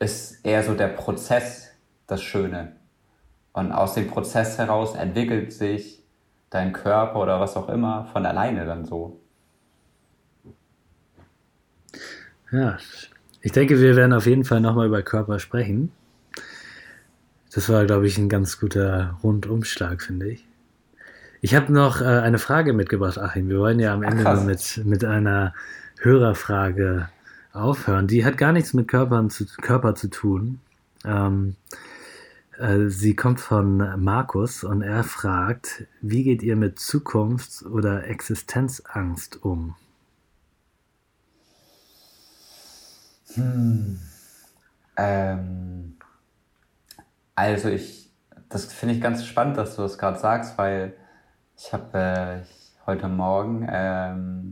ist 0.00 0.44
eher 0.44 0.64
so 0.64 0.74
der 0.74 0.88
Prozess 0.88 1.70
das 2.06 2.22
Schöne. 2.22 2.72
Und 3.52 3.72
aus 3.72 3.94
dem 3.94 4.08
Prozess 4.08 4.58
heraus 4.58 4.96
entwickelt 4.96 5.52
sich 5.52 6.02
dein 6.50 6.72
Körper 6.72 7.20
oder 7.20 7.40
was 7.40 7.56
auch 7.56 7.68
immer 7.68 8.06
von 8.12 8.26
alleine 8.26 8.64
dann 8.64 8.84
so. 8.84 9.20
Ja, 12.50 12.78
ich 13.40 13.52
denke, 13.52 13.80
wir 13.80 13.94
werden 13.94 14.12
auf 14.12 14.26
jeden 14.26 14.44
Fall 14.44 14.60
nochmal 14.60 14.86
über 14.86 15.02
Körper 15.02 15.38
sprechen. 15.38 15.92
Das 17.54 17.68
war, 17.68 17.84
glaube 17.84 18.06
ich, 18.06 18.18
ein 18.18 18.28
ganz 18.28 18.58
guter 18.58 19.18
Rundumschlag, 19.22 20.02
finde 20.02 20.28
ich. 20.28 20.46
Ich 21.40 21.54
habe 21.54 21.72
noch 21.72 22.00
äh, 22.00 22.04
eine 22.04 22.38
Frage 22.38 22.72
mitgebracht, 22.72 23.18
Achim. 23.18 23.48
Wir 23.48 23.58
wollen 23.58 23.80
ja 23.80 23.94
am 23.94 24.02
Ende 24.02 24.24
Ach, 24.26 24.44
mit, 24.44 24.82
mit 24.84 25.04
einer 25.04 25.54
Hörerfrage 26.00 27.08
aufhören. 27.52 28.06
Die 28.06 28.24
hat 28.24 28.38
gar 28.38 28.52
nichts 28.52 28.74
mit 28.74 28.88
Körpern 28.88 29.30
zu, 29.30 29.46
Körper 29.46 29.94
zu 29.94 30.08
tun. 30.08 30.60
Ähm, 31.04 31.56
äh, 32.58 32.88
sie 32.88 33.16
kommt 33.16 33.40
von 33.40 33.78
Markus 34.02 34.64
und 34.64 34.82
er 34.82 35.04
fragt, 35.04 35.86
wie 36.00 36.24
geht 36.24 36.42
ihr 36.42 36.56
mit 36.56 36.78
Zukunfts- 36.78 37.64
oder 37.64 38.06
Existenzangst 38.06 39.42
um? 39.42 39.74
Hm. 43.34 44.00
Ähm, 44.96 45.96
also 47.34 47.68
ich, 47.68 48.10
das 48.48 48.66
finde 48.66 48.94
ich 48.94 49.00
ganz 49.00 49.24
spannend, 49.24 49.56
dass 49.56 49.76
du 49.76 49.82
das 49.82 49.96
gerade 49.96 50.18
sagst, 50.18 50.58
weil 50.58 50.94
ich 51.56 51.72
habe 51.72 51.98
äh, 51.98 52.42
heute 52.86 53.08
Morgen, 53.08 53.66
ähm, 53.70 54.50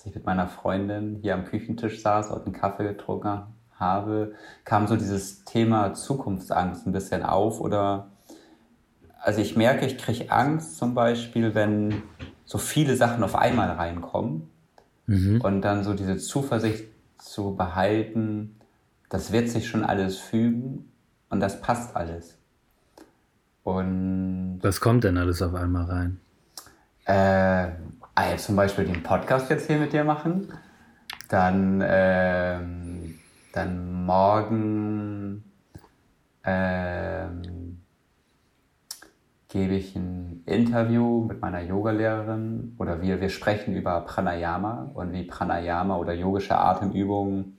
als 0.00 0.06
ich 0.06 0.14
mit 0.14 0.24
meiner 0.24 0.48
Freundin 0.48 1.18
hier 1.20 1.34
am 1.34 1.44
Küchentisch 1.44 2.00
saß 2.00 2.30
und 2.30 2.46
einen 2.46 2.54
Kaffee 2.54 2.84
getrunken 2.84 3.42
habe, 3.74 4.32
kam 4.64 4.86
so 4.86 4.96
dieses 4.96 5.44
Thema 5.44 5.92
Zukunftsangst 5.92 6.86
ein 6.86 6.92
bisschen 6.92 7.22
auf 7.22 7.60
oder 7.60 8.10
also 9.20 9.42
ich 9.42 9.56
merke, 9.56 9.84
ich 9.84 9.98
kriege 9.98 10.32
Angst 10.32 10.78
zum 10.78 10.94
Beispiel, 10.94 11.54
wenn 11.54 12.02
so 12.46 12.56
viele 12.56 12.96
Sachen 12.96 13.22
auf 13.22 13.36
einmal 13.36 13.72
reinkommen 13.72 14.48
mhm. 15.06 15.42
und 15.42 15.60
dann 15.60 15.84
so 15.84 15.92
diese 15.92 16.16
Zuversicht 16.16 16.86
zu 17.18 17.54
behalten, 17.54 18.56
das 19.10 19.32
wird 19.32 19.50
sich 19.50 19.68
schon 19.68 19.84
alles 19.84 20.16
fügen 20.16 20.90
und 21.28 21.40
das 21.40 21.60
passt 21.60 21.94
alles. 21.94 22.38
Und 23.64 24.60
was 24.62 24.80
kommt 24.80 25.04
denn 25.04 25.18
alles 25.18 25.42
auf 25.42 25.52
einmal 25.52 25.84
rein? 25.84 26.20
Äh, 27.04 27.72
also 28.20 28.46
zum 28.46 28.56
Beispiel 28.56 28.84
den 28.84 29.02
Podcast 29.02 29.50
jetzt 29.50 29.66
hier 29.66 29.78
mit 29.78 29.92
dir 29.92 30.04
machen, 30.04 30.52
dann 31.28 31.82
ähm, 31.84 33.18
dann 33.52 34.04
morgen 34.04 35.44
ähm, 36.44 37.80
gebe 39.48 39.74
ich 39.74 39.96
ein 39.96 40.42
Interview 40.46 41.24
mit 41.24 41.40
meiner 41.40 41.60
Yogalehrerin 41.60 42.76
oder 42.78 43.02
wir, 43.02 43.20
wir 43.20 43.28
sprechen 43.28 43.74
über 43.74 44.00
Pranayama 44.02 44.90
und 44.94 45.12
wie 45.12 45.24
Pranayama 45.24 45.96
oder 45.96 46.12
yogische 46.12 46.56
Atemübungen 46.56 47.58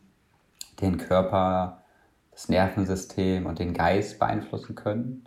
den 0.80 0.98
Körper, 0.98 1.84
das 2.32 2.42
das 2.42 2.50
Nervensystem 2.50 3.46
und 3.46 3.60
den 3.60 3.74
Geist 3.74 4.18
beeinflussen 4.20 4.76
können. 4.76 5.26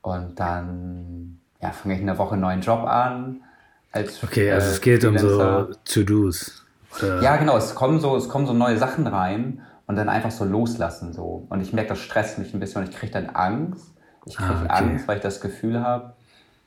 Und 0.00 0.38
dann 0.40 1.40
ja, 1.60 1.70
fange 1.70 1.94
ich 1.94 2.00
in 2.00 2.06
der 2.06 2.18
Woche 2.18 2.32
einen 2.32 2.42
neuen 2.42 2.60
Job 2.60 2.84
an. 2.84 3.42
Als, 3.92 4.22
okay, 4.22 4.50
also 4.50 4.66
äh, 4.66 4.70
es 4.70 4.80
geht 4.80 5.02
Freelancer. 5.02 5.66
um 5.66 5.72
so 5.72 5.78
To-Dos. 5.84 6.64
Ja, 7.00 7.36
genau, 7.36 7.56
es 7.56 7.74
kommen, 7.74 8.00
so, 8.00 8.16
es 8.16 8.28
kommen 8.28 8.46
so 8.46 8.52
neue 8.52 8.78
Sachen 8.78 9.06
rein 9.06 9.62
und 9.86 9.96
dann 9.96 10.08
einfach 10.08 10.30
so 10.30 10.44
loslassen. 10.44 11.12
So. 11.12 11.46
Und 11.48 11.60
ich 11.60 11.72
merke, 11.72 11.90
das 11.90 12.00
stresst 12.00 12.38
mich 12.38 12.52
ein 12.54 12.60
bisschen 12.60 12.82
und 12.82 12.90
ich 12.90 12.96
kriege 12.96 13.12
dann 13.12 13.30
Angst. 13.30 13.86
Ich 14.26 14.36
kriege 14.36 14.50
ah, 14.50 14.62
okay. 14.64 14.84
Angst, 14.84 15.08
weil 15.08 15.16
ich 15.16 15.22
das 15.22 15.40
Gefühl 15.40 15.80
habe, 15.80 16.14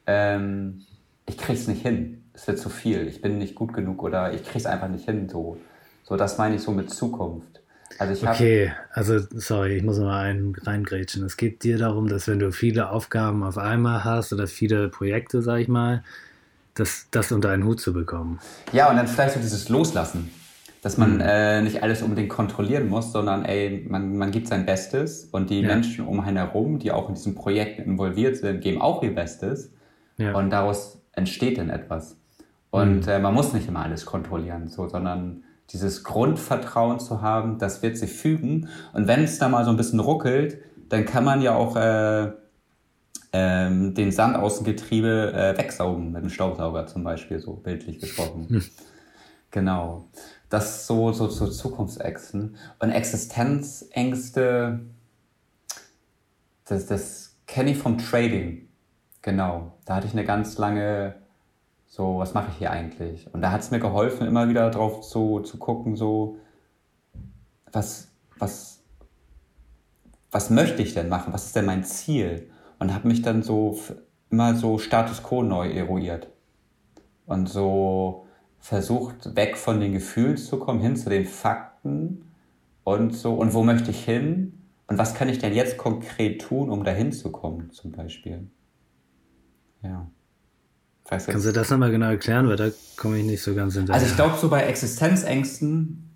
ähm, 0.08 0.82
ich 1.26 1.38
kriege 1.38 1.58
es 1.58 1.68
nicht 1.68 1.82
hin. 1.82 2.24
Es 2.34 2.48
wird 2.48 2.60
zu 2.60 2.70
viel. 2.70 3.08
Ich 3.08 3.22
bin 3.22 3.38
nicht 3.38 3.56
gut 3.56 3.74
genug 3.74 4.04
oder 4.04 4.34
ich 4.34 4.44
kriege 4.44 4.60
es 4.60 4.66
einfach 4.66 4.90
nicht 4.90 5.06
hin. 5.06 5.30
So. 5.30 5.58
so, 6.04 6.18
das 6.18 6.38
meine 6.38 6.56
ich 6.56 6.62
so 6.62 6.72
mit 6.72 6.90
Zukunft. 6.90 7.62
Also 7.98 8.14
ich 8.14 8.28
okay, 8.28 8.74
also 8.92 9.20
sorry, 9.36 9.78
ich 9.78 9.84
muss 9.84 10.00
mal 10.00 10.20
einen 10.20 10.54
reingrätschen. 10.56 11.24
Es 11.24 11.38
geht 11.38 11.64
dir 11.64 11.78
darum, 11.78 12.08
dass 12.08 12.28
wenn 12.28 12.40
du 12.40 12.52
viele 12.52 12.90
Aufgaben 12.90 13.44
auf 13.44 13.58
einmal 13.58 14.04
hast 14.04 14.34
oder 14.34 14.48
viele 14.48 14.90
Projekte, 14.90 15.42
sag 15.42 15.60
ich 15.60 15.68
mal, 15.68 16.04
das, 16.76 17.08
das 17.12 17.32
unter 17.32 17.50
einen 17.50 17.64
Hut 17.64 17.80
zu 17.80 17.94
bekommen. 17.94 18.40
Ja, 18.72 18.90
und 18.90 18.98
dann 18.98 19.08
vielleicht 19.08 19.34
so 19.34 19.40
dieses 19.40 19.70
Loslassen. 19.70 20.30
Dass 20.82 21.00
man 21.00 21.16
mhm. 21.16 21.22
äh, 21.22 21.62
nicht 21.64 21.82
alles 21.82 22.04
unbedingt 22.04 22.30
kontrollieren 22.30 22.88
muss, 22.88 23.12
sondern 23.12 23.44
ey, 23.44 23.88
man, 23.90 24.18
man 24.18 24.30
gibt 24.30 24.48
sein 24.48 24.68
Bestes 24.68 25.28
und 25.32 25.50
die 25.50 25.62
ja. 25.62 25.68
Menschen 25.68 26.06
um 26.06 26.20
einen 26.20 26.38
herum, 26.38 26.78
die 26.78 26.92
auch 26.92 27.10
in 27.10 27.16
diesem 27.16 27.34
Projekt 27.34 27.80
involviert 27.80 28.38
sind, 28.38 28.62
geben 28.62 28.82
auch 28.82 29.02
ihr 29.02 29.16
Bestes. 29.16 29.72
Ja. 30.18 30.36
Und 30.36 30.52
daraus 30.52 31.02
entsteht 31.14 31.58
dann 31.58 31.72
etwas. 31.72 32.18
Und 32.70 33.08
mhm. 33.08 33.12
äh, 33.12 33.20
man 33.20 33.34
muss 33.34 33.52
nicht 33.54 33.68
immer 33.68 33.82
alles 33.82 34.06
kontrollieren, 34.06 34.68
so, 34.68 34.88
sondern 34.88 35.44
dieses 35.72 36.04
Grundvertrauen 36.04 37.00
zu 37.00 37.22
haben, 37.22 37.58
das 37.58 37.82
wird 37.82 37.98
sich 37.98 38.12
fügen. 38.12 38.70
Und 38.94 39.08
wenn 39.08 39.24
es 39.24 39.40
da 39.40 39.50
mal 39.50 39.66
so 39.66 39.72
ein 39.72 39.78
bisschen 39.78 40.00
ruckelt, 40.00 40.60
dann 40.90 41.06
kann 41.06 41.24
man 41.24 41.42
ja 41.42 41.56
auch 41.56 41.76
äh, 41.76 42.32
ähm, 43.38 43.94
den 43.94 44.14
Sand 44.14 44.38
aus 44.38 44.58
dem 44.58 44.66
Getriebe 44.66 45.34
äh, 45.34 45.58
wegsaugen 45.58 46.14
mit 46.14 46.22
einem 46.22 46.30
Staubsauger 46.30 46.88
zum 46.88 47.04
Beispiel, 47.04 47.40
so 47.40 47.54
bildlich 47.56 48.00
gesprochen. 48.00 48.48
Hm. 48.48 48.64
Genau. 49.52 50.08
Das 50.50 50.88
so, 50.88 51.12
so 51.12 51.28
zu 51.28 51.48
so 51.48 51.52
Zukunftsängsten. 51.52 52.56
Und 52.80 52.92
Existenzängste, 52.92 54.86
das, 56.64 56.86
das 56.86 57.36
kenne 57.46 57.72
ich 57.72 57.78
vom 57.78 57.98
Trading. 57.98 58.70
Genau. 59.22 59.74
Da 59.84 59.96
hatte 59.96 60.08
ich 60.08 60.14
eine 60.14 60.24
ganz 60.24 60.58
lange 60.58 61.16
so, 61.88 62.18
was 62.18 62.34
mache 62.34 62.52
ich 62.52 62.58
hier 62.58 62.72
eigentlich? 62.72 63.34
Und 63.34 63.42
da 63.42 63.52
hat 63.52 63.62
es 63.62 63.72
mir 63.72 63.80
geholfen, 63.80 64.28
immer 64.28 64.48
wieder 64.48 64.70
drauf 64.70 65.02
zu, 65.02 65.42
zu 65.42 65.58
gucken, 65.58 65.96
so, 65.98 66.38
was, 67.72 68.10
was, 68.38 68.82
was 70.32 70.50
möchte 70.50 70.82
ich 70.82 70.94
denn 70.94 71.10
machen? 71.10 71.34
Was 71.34 71.48
ist 71.48 71.56
denn 71.56 71.66
mein 71.66 71.84
Ziel? 71.84 72.50
Und 72.80 72.94
habe 72.94 73.08
mich 73.08 73.22
dann 73.22 73.44
so 73.44 73.80
immer 74.30 74.56
so 74.56 74.78
Status 74.78 75.24
quo 75.24 75.44
neu 75.44 75.70
eruiert. 75.72 76.28
Und 77.26 77.48
so 77.48 78.28
versucht, 78.60 79.36
weg 79.36 79.58
von 79.58 79.80
den 79.80 79.94
Gefühlen 79.94 80.38
zu 80.38 80.58
kommen, 80.58 80.80
hin 80.80 80.96
zu 80.96 81.10
den 81.10 81.26
Fakten 81.26 82.26
und 82.84 83.14
so, 83.14 83.36
und 83.36 83.54
wo 83.54 83.64
möchte 83.64 83.92
ich 83.92 84.04
hin? 84.04 84.62
Und 84.88 84.98
was 84.98 85.16
kann 85.16 85.30
ich 85.30 85.40
denn 85.40 85.54
jetzt 85.54 85.78
konkret 85.78 86.42
tun, 86.42 86.70
um 86.70 86.84
dahin 86.84 87.12
zu 87.12 87.32
kommen, 87.32 87.72
zum 87.72 87.92
Beispiel? 87.92 88.48
Ja. 89.82 90.08
Kannst 91.08 91.46
du 91.46 91.52
das 91.52 91.70
nochmal 91.70 91.92
genau 91.92 92.08
erklären, 92.08 92.48
weil 92.48 92.56
da 92.56 92.70
komme 92.98 93.20
ich 93.20 93.26
nicht 93.26 93.44
so 93.44 93.54
ganz 93.54 93.76
hinterher. 93.76 94.02
Also 94.02 94.08
ich 94.10 94.16
glaube 94.16 94.38
so 94.38 94.50
bei 94.50 94.64
Existenzängsten, 94.64 96.10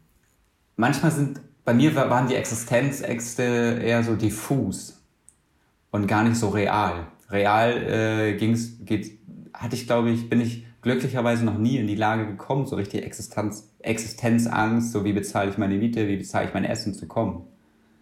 manchmal 0.76 1.12
sind, 1.12 1.42
bei 1.64 1.76
mir 1.76 1.96
waren 1.96 2.28
die 2.28 2.36
Existenzängste 2.36 3.80
eher 3.84 4.04
so 4.04 4.16
diffus 4.16 4.99
und 5.92 6.08
gar 6.08 6.24
nicht 6.24 6.36
so 6.36 6.50
real. 6.50 7.08
Real 7.30 7.72
äh, 7.72 8.38
ging's, 8.38 8.78
geht, 8.86 9.20
hatte 9.54 9.76
ich 9.76 9.86
glaube 9.86 10.10
ich, 10.10 10.30
bin 10.30 10.42
ich 10.42 10.66
glücklicherweise 10.82 11.46
noch 11.46 11.58
nie 11.58 11.78
in 11.78 11.88
die 11.88 11.96
Lage 11.96 12.26
gekommen, 12.26 12.66
so 12.66 12.76
richtig 12.76 13.04
Existenz, 13.04 13.72
Existenzangst, 13.80 14.92
so 14.92 15.04
wie 15.04 15.14
bezahle 15.14 15.50
ich 15.50 15.58
meine 15.58 15.76
Miete, 15.76 16.08
wie 16.08 16.18
bezahle 16.18 16.48
ich 16.48 16.54
mein 16.54 16.66
Essen 16.66 16.94
zu 16.94 17.08
kommen. 17.08 17.44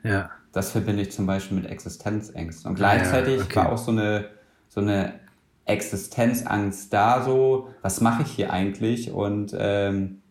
Ja. 0.03 0.29
Das 0.51 0.71
verbinde 0.71 1.01
ich 1.01 1.11
zum 1.11 1.25
Beispiel 1.25 1.57
mit 1.57 1.69
Existenzängsten. 1.69 2.69
Und 2.69 2.75
gleichzeitig 2.75 3.37
ja, 3.37 3.43
okay. 3.43 3.55
war 3.57 3.71
auch 3.71 3.77
so 3.77 3.91
eine, 3.91 4.29
so 4.69 4.81
eine 4.81 5.19
Existenzangst 5.65 6.93
da 6.93 7.23
so, 7.23 7.69
was 7.81 7.99
mache 8.01 8.23
ich 8.23 8.31
hier 8.31 8.53
eigentlich 8.53 9.11
und 9.11 9.55
ähm, 9.57 10.21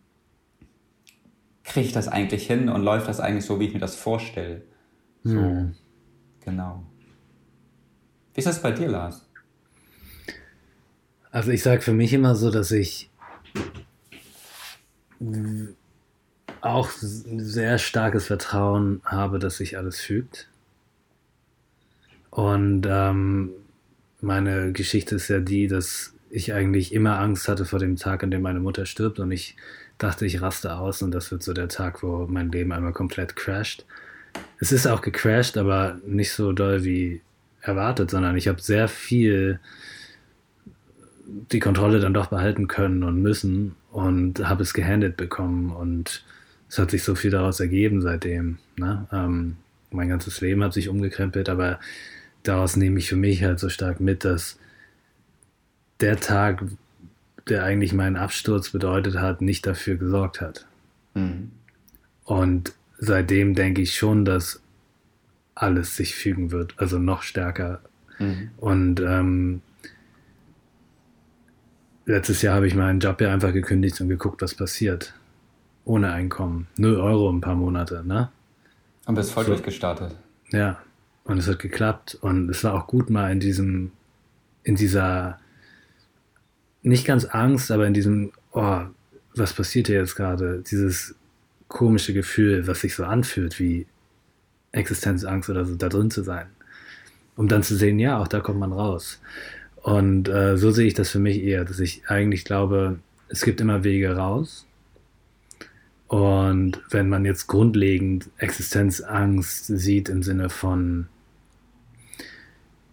kriege 1.63 1.85
ich 1.85 1.93
das 1.93 2.07
eigentlich 2.07 2.47
hin 2.47 2.69
und 2.69 2.81
läuft 2.81 3.07
das 3.07 3.19
eigentlich 3.19 3.45
so, 3.45 3.59
wie 3.59 3.65
ich 3.65 3.73
mir 3.73 3.79
das 3.79 3.95
vorstelle? 3.95 4.63
So, 5.23 5.35
hm. 5.35 5.75
genau. 6.43 6.83
Wie 8.37 8.41
ist 8.41 8.45
das 8.45 8.61
bei 8.61 8.71
dir, 8.71 8.87
Lars? 8.87 9.25
Also 11.31 11.49
ich 11.49 11.63
sage 11.63 11.81
für 11.81 11.91
mich 11.91 12.13
immer 12.13 12.35
so, 12.35 12.51
dass 12.51 12.69
ich 12.69 13.09
auch 16.61 16.91
sehr 16.91 17.79
starkes 17.79 18.27
Vertrauen 18.27 19.01
habe, 19.03 19.39
dass 19.39 19.57
sich 19.57 19.75
alles 19.75 19.99
fügt. 19.99 20.49
Und 22.29 22.85
ähm, 22.87 23.53
meine 24.21 24.71
Geschichte 24.71 25.15
ist 25.15 25.29
ja 25.29 25.39
die, 25.39 25.65
dass 25.65 26.13
ich 26.29 26.53
eigentlich 26.53 26.93
immer 26.93 27.17
Angst 27.17 27.47
hatte 27.47 27.65
vor 27.65 27.79
dem 27.79 27.95
Tag, 27.95 28.21
an 28.21 28.29
dem 28.29 28.43
meine 28.43 28.59
Mutter 28.59 28.85
stirbt 28.85 29.17
und 29.17 29.31
ich 29.31 29.55
dachte, 29.97 30.27
ich 30.27 30.43
raste 30.43 30.75
aus 30.75 31.01
und 31.01 31.09
das 31.09 31.31
wird 31.31 31.41
so 31.41 31.53
der 31.53 31.69
Tag, 31.69 32.03
wo 32.03 32.27
mein 32.27 32.51
Leben 32.51 32.71
einmal 32.71 32.93
komplett 32.93 33.35
crasht. 33.35 33.83
Es 34.59 34.71
ist 34.71 34.85
auch 34.85 35.01
gecrashed, 35.01 35.57
aber 35.57 35.99
nicht 36.05 36.33
so 36.33 36.51
doll 36.51 36.83
wie 36.83 37.21
erwartet, 37.67 38.11
sondern 38.11 38.37
ich 38.37 38.47
habe 38.47 38.61
sehr 38.61 38.87
viel 38.87 39.59
die 41.51 41.59
Kontrolle 41.59 41.99
dann 41.99 42.13
doch 42.13 42.27
behalten 42.27 42.67
können 42.67 43.03
und 43.03 43.21
müssen 43.21 43.75
und 43.91 44.47
habe 44.47 44.63
es 44.63 44.73
gehandelt 44.73 45.17
bekommen 45.17 45.71
und 45.71 46.23
es 46.69 46.79
hat 46.79 46.91
sich 46.91 47.03
so 47.03 47.15
viel 47.15 47.31
daraus 47.31 47.59
ergeben 47.59 48.01
seitdem. 48.01 48.59
Ne? 48.77 49.07
Ähm, 49.11 49.57
mein 49.91 50.09
ganzes 50.09 50.41
Leben 50.41 50.63
hat 50.63 50.73
sich 50.73 50.89
umgekrempelt, 50.89 51.49
aber 51.49 51.79
daraus 52.43 52.75
nehme 52.75 52.99
ich 52.99 53.09
für 53.09 53.15
mich 53.15 53.43
halt 53.43 53.59
so 53.59 53.69
stark 53.69 53.99
mit, 53.99 54.25
dass 54.25 54.57
der 55.99 56.19
Tag, 56.19 56.63
der 57.49 57.63
eigentlich 57.63 57.93
meinen 57.93 58.17
Absturz 58.17 58.69
bedeutet 58.69 59.15
hat, 59.15 59.41
nicht 59.41 59.65
dafür 59.65 59.95
gesorgt 59.95 60.41
hat. 60.41 60.65
Mhm. 61.13 61.51
Und 62.23 62.73
seitdem 62.97 63.55
denke 63.55 63.81
ich 63.81 63.95
schon, 63.95 64.25
dass 64.25 64.61
alles 65.61 65.95
sich 65.95 66.15
fügen 66.15 66.51
wird, 66.51 66.73
also 66.77 66.99
noch 66.99 67.21
stärker. 67.21 67.81
Mhm. 68.19 68.51
Und 68.57 68.99
ähm, 68.99 69.61
letztes 72.05 72.41
Jahr 72.41 72.55
habe 72.55 72.67
ich 72.67 72.75
meinen 72.75 72.99
Job 72.99 73.21
ja 73.21 73.31
einfach 73.31 73.53
gekündigt 73.53 73.99
und 74.01 74.09
geguckt, 74.09 74.41
was 74.41 74.55
passiert. 74.55 75.13
Ohne 75.85 76.11
Einkommen. 76.11 76.67
Null 76.77 76.97
Euro 76.97 77.31
ein 77.31 77.41
paar 77.41 77.55
Monate, 77.55 78.03
ne? 78.05 78.29
Und 79.05 79.15
bist 79.15 79.31
voll 79.31 79.45
so, 79.45 79.51
durchgestartet. 79.51 80.15
Ja. 80.49 80.81
Und 81.23 81.37
es 81.37 81.47
hat 81.47 81.59
geklappt. 81.59 82.17
Und 82.19 82.49
es 82.49 82.63
war 82.63 82.73
auch 82.73 82.87
gut, 82.87 83.09
mal 83.09 83.31
in 83.31 83.39
diesem, 83.39 83.91
in 84.63 84.75
dieser, 84.75 85.39
nicht 86.83 87.05
ganz 87.05 87.25
Angst, 87.25 87.71
aber 87.71 87.87
in 87.87 87.93
diesem, 87.93 88.31
oh, 88.51 88.81
was 89.35 89.53
passiert 89.53 89.87
hier 89.87 89.97
jetzt 89.97 90.15
gerade? 90.15 90.61
Dieses 90.69 91.15
komische 91.69 92.13
Gefühl, 92.13 92.67
was 92.67 92.81
sich 92.81 92.95
so 92.95 93.05
anfühlt, 93.05 93.59
wie 93.59 93.85
Existenzangst 94.71 95.49
oder 95.49 95.65
so, 95.65 95.75
da 95.75 95.89
drin 95.89 96.11
zu 96.11 96.23
sein. 96.23 96.47
Um 97.35 97.47
dann 97.47 97.63
zu 97.63 97.75
sehen, 97.75 97.99
ja, 97.99 98.19
auch 98.19 98.27
da 98.27 98.39
kommt 98.39 98.59
man 98.59 98.73
raus. 98.73 99.21
Und 99.75 100.27
äh, 100.27 100.57
so 100.57 100.71
sehe 100.71 100.87
ich 100.87 100.93
das 100.95 101.09
für 101.09 101.19
mich 101.19 101.41
eher, 101.41 101.65
dass 101.65 101.79
ich 101.79 102.07
eigentlich 102.07 102.45
glaube, 102.45 102.99
es 103.29 103.41
gibt 103.41 103.61
immer 103.61 103.83
Wege 103.83 104.15
raus. 104.15 104.65
Und 106.07 106.81
wenn 106.89 107.09
man 107.09 107.25
jetzt 107.25 107.47
grundlegend 107.47 108.29
Existenzangst 108.37 109.65
sieht 109.67 110.09
im 110.09 110.23
Sinne 110.23 110.49
von 110.49 111.07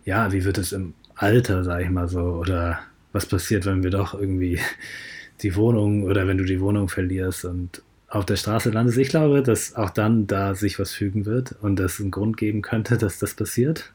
ja, 0.05 0.33
wie 0.33 0.45
wird 0.45 0.59
es 0.59 0.73
im 0.73 0.95
Alter, 1.15 1.65
sag 1.65 1.83
ich 1.83 1.91
mal 1.91 2.09
so, 2.09 2.21
oder 2.21 2.81
was 3.13 3.27
passiert, 3.27 3.67
wenn 3.67 3.83
wir 3.83 3.91
doch 3.91 4.15
irgendwie 4.15 4.59
die 5.43 5.57
Wohnung 5.57 6.05
oder 6.05 6.27
wenn 6.27 6.39
du 6.39 6.45
die 6.45 6.61
Wohnung 6.61 6.89
verlierst 6.89 7.45
und 7.45 7.83
auf 8.15 8.25
der 8.25 8.37
Straße 8.37 8.71
landest. 8.71 8.97
Ich 8.99 9.09
glaube, 9.09 9.43
dass 9.43 9.75
auch 9.75 9.91
dann 9.91 10.29
da 10.29 10.55
sich 10.55 10.79
was 10.79 10.93
fügen 10.93 11.27
wird 11.27 11.57
und 11.61 11.81
es 11.81 12.01
einen 12.01 12.13
Grund 12.13 12.37
geben 12.37 12.63
könnte, 12.63 12.97
dass 12.99 13.19
das 13.19 13.35
passiert. 13.35 13.93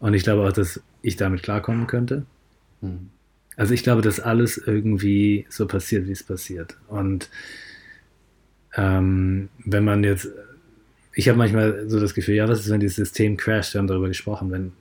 Und 0.00 0.14
ich 0.14 0.22
glaube 0.22 0.46
auch, 0.46 0.52
dass 0.52 0.80
ich 1.02 1.16
damit 1.16 1.42
klarkommen 1.42 1.86
könnte. 1.86 2.24
Mhm. 2.80 3.08
Also 3.56 3.74
ich 3.74 3.82
glaube, 3.82 4.02
dass 4.02 4.20
alles 4.20 4.58
irgendwie 4.58 5.46
so 5.48 5.66
passiert, 5.66 6.06
wie 6.06 6.12
es 6.12 6.22
passiert. 6.22 6.76
Und 6.88 7.30
ähm, 8.76 9.48
wenn 9.64 9.84
man 9.84 10.04
jetzt, 10.04 10.28
ich 11.14 11.28
habe 11.28 11.38
manchmal 11.38 11.88
so 11.88 11.98
das 11.98 12.14
Gefühl, 12.14 12.34
ja, 12.34 12.48
was 12.48 12.60
ist, 12.60 12.70
wenn 12.70 12.80
dieses 12.80 12.96
System 12.96 13.36
crasht? 13.36 13.74
Wir 13.74 13.80
haben 13.80 13.88
darüber 13.88 14.08
gesprochen, 14.08 14.50
wenn 14.50 14.72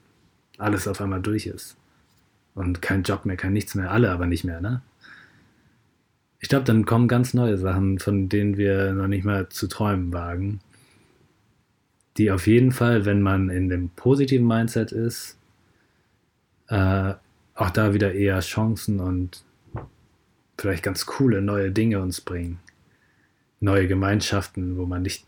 alles 0.57 0.88
auf 0.88 1.01
einmal 1.01 1.22
durch 1.22 1.47
ist. 1.47 1.78
Und 2.53 2.82
kein 2.82 3.03
Job 3.03 3.26
mehr, 3.26 3.38
kein 3.38 3.53
nichts 3.53 3.76
mehr, 3.76 3.91
alle 3.91 4.11
aber 4.11 4.28
nicht 4.28 4.43
mehr, 4.43 4.61
ne? 4.61 4.82
Ich 6.39 6.49
glaube, 6.49 6.65
dann 6.65 6.85
kommen 6.85 7.07
ganz 7.07 7.33
neue 7.33 7.57
Sachen, 7.57 7.99
von 7.99 8.29
denen 8.29 8.57
wir 8.57 8.93
noch 8.93 9.07
nicht 9.07 9.25
mal 9.25 9.49
zu 9.49 9.67
träumen 9.67 10.13
wagen, 10.13 10.59
die 12.17 12.31
auf 12.31 12.47
jeden 12.47 12.71
Fall, 12.71 13.05
wenn 13.05 13.21
man 13.21 13.49
in 13.49 13.69
dem 13.69 13.89
positiven 13.89 14.47
Mindset 14.47 14.91
ist, 14.91 15.38
äh, 16.67 17.13
auch 17.55 17.69
da 17.71 17.93
wieder 17.93 18.13
eher 18.13 18.39
Chancen 18.39 18.99
und 18.99 19.43
vielleicht 20.57 20.83
ganz 20.83 21.05
coole 21.05 21.41
neue 21.41 21.71
Dinge 21.71 22.01
uns 22.01 22.21
bringen. 22.21 22.59
Neue 23.59 23.88
Gemeinschaften, 23.88 24.77
wo 24.77 24.85
man 24.85 25.01
nicht, 25.01 25.25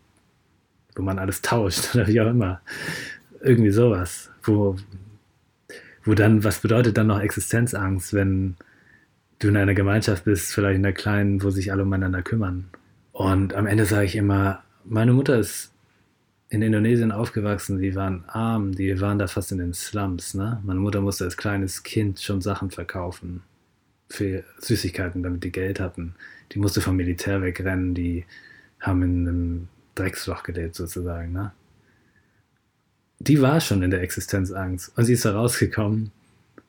wo 0.95 1.01
man 1.01 1.17
alles 1.17 1.41
tauscht 1.41 1.89
oder 1.95 2.07
wie 2.07 2.21
auch 2.21 2.29
immer. 2.29 2.61
Irgendwie 3.41 3.71
sowas. 3.71 4.29
Wo, 4.43 4.75
wo 6.03 6.13
dann, 6.13 6.43
was 6.43 6.59
bedeutet 6.59 6.97
dann 6.97 7.07
noch 7.07 7.19
Existenzangst, 7.19 8.13
wenn 8.13 8.55
du 9.39 9.47
in 9.47 9.57
einer 9.57 9.73
Gemeinschaft 9.73 10.25
bist, 10.25 10.53
vielleicht 10.53 10.77
in 10.77 10.85
einer 10.85 10.93
kleinen, 10.93 11.41
wo 11.41 11.49
sich 11.49 11.71
alle 11.71 11.83
umeinander 11.83 12.21
kümmern. 12.21 12.69
Und 13.11 13.53
am 13.53 13.67
Ende 13.67 13.85
sage 13.85 14.05
ich 14.05 14.15
immer, 14.15 14.63
meine 14.85 15.13
Mutter 15.13 15.39
ist 15.39 15.71
in 16.49 16.61
Indonesien 16.61 17.11
aufgewachsen, 17.11 17.79
die 17.79 17.95
waren 17.95 18.25
arm, 18.27 18.73
die 18.73 18.99
waren 18.99 19.19
da 19.19 19.27
fast 19.27 19.51
in 19.51 19.59
den 19.59 19.73
Slums. 19.73 20.33
Ne? 20.33 20.59
Meine 20.63 20.79
Mutter 20.79 21.01
musste 21.01 21.25
als 21.25 21.37
kleines 21.37 21.83
Kind 21.83 22.19
schon 22.19 22.41
Sachen 22.41 22.71
verkaufen 22.71 23.43
für 24.09 24.43
Süßigkeiten, 24.57 25.21
damit 25.21 25.43
die 25.43 25.51
Geld 25.51 25.79
hatten. 25.79 26.15
Die 26.51 26.59
musste 26.59 26.81
vom 26.81 26.95
Militär 26.95 27.41
wegrennen, 27.41 27.93
die 27.93 28.25
haben 28.79 29.03
in 29.03 29.27
einem 29.27 29.67
Drecksloch 29.93 30.43
gelebt 30.43 30.75
sozusagen. 30.75 31.31
Ne? 31.31 31.51
Die 33.19 33.41
war 33.41 33.61
schon 33.61 33.83
in 33.83 33.91
der 33.91 34.01
Existenzangst 34.01 34.97
und 34.97 35.05
sie 35.05 35.13
ist 35.13 35.25
da 35.25 35.33
rausgekommen 35.33 36.11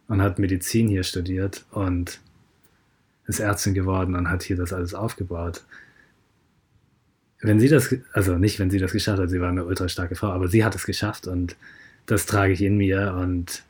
und 0.09 0.21
hat 0.21 0.39
Medizin 0.39 0.89
hier 0.89 1.05
studiert 1.05 1.65
und 1.71 2.21
ist 3.31 3.41
Ärztin 3.41 3.75
geworden 3.75 4.15
und 4.15 4.29
hat 4.29 4.43
hier 4.43 4.57
das 4.57 4.73
alles 4.73 4.93
aufgebaut 4.95 5.63
wenn 7.43 7.61
sie 7.61 7.69
das, 7.69 7.95
also 8.13 8.37
nicht, 8.37 8.59
wenn 8.59 8.71
sie 8.71 8.79
das 8.79 8.93
geschafft 8.93 9.21
hat, 9.21 9.31
sie 9.31 9.41
war 9.41 9.49
eine 9.49 9.65
ultra 9.65 9.89
starke 9.89 10.15
Frau, 10.15 10.29
aber 10.29 10.49
sie 10.49 10.65
hat 10.65 10.75
es 10.75 10.85
geschafft 10.85 11.27
und 11.27 11.57
das 12.07 12.27
trage 12.27 12.53
ich 12.53 12.63
in 12.63 12.77
mir 12.77 13.15
und 13.15 13.63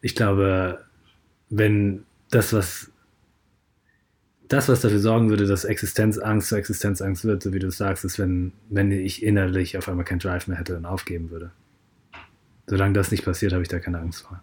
ich 0.00 0.14
glaube, 0.14 0.84
wenn 1.50 2.04
das, 2.30 2.52
was 2.52 2.90
das, 4.48 4.68
was 4.68 4.82
dafür 4.82 4.98
sorgen 4.98 5.30
würde, 5.30 5.46
dass 5.46 5.64
Existenzangst 5.64 6.48
zu 6.48 6.56
Existenzangst 6.56 7.24
wird, 7.24 7.42
so 7.42 7.52
wie 7.52 7.58
du 7.58 7.68
es 7.68 7.78
sagst, 7.78 8.04
ist, 8.04 8.18
wenn, 8.18 8.52
wenn 8.68 8.92
ich 8.92 9.22
innerlich 9.22 9.78
auf 9.78 9.88
einmal 9.88 10.04
keinen 10.04 10.18
Drive 10.18 10.46
mehr 10.46 10.58
hätte 10.58 10.76
und 10.76 10.84
aufgeben 10.84 11.30
würde. 11.30 11.50
Solange 12.66 12.92
das 12.92 13.10
nicht 13.10 13.24
passiert, 13.24 13.52
habe 13.52 13.62
ich 13.62 13.68
da 13.68 13.78
keine 13.78 13.98
Angst 13.98 14.22
vor. 14.22 14.42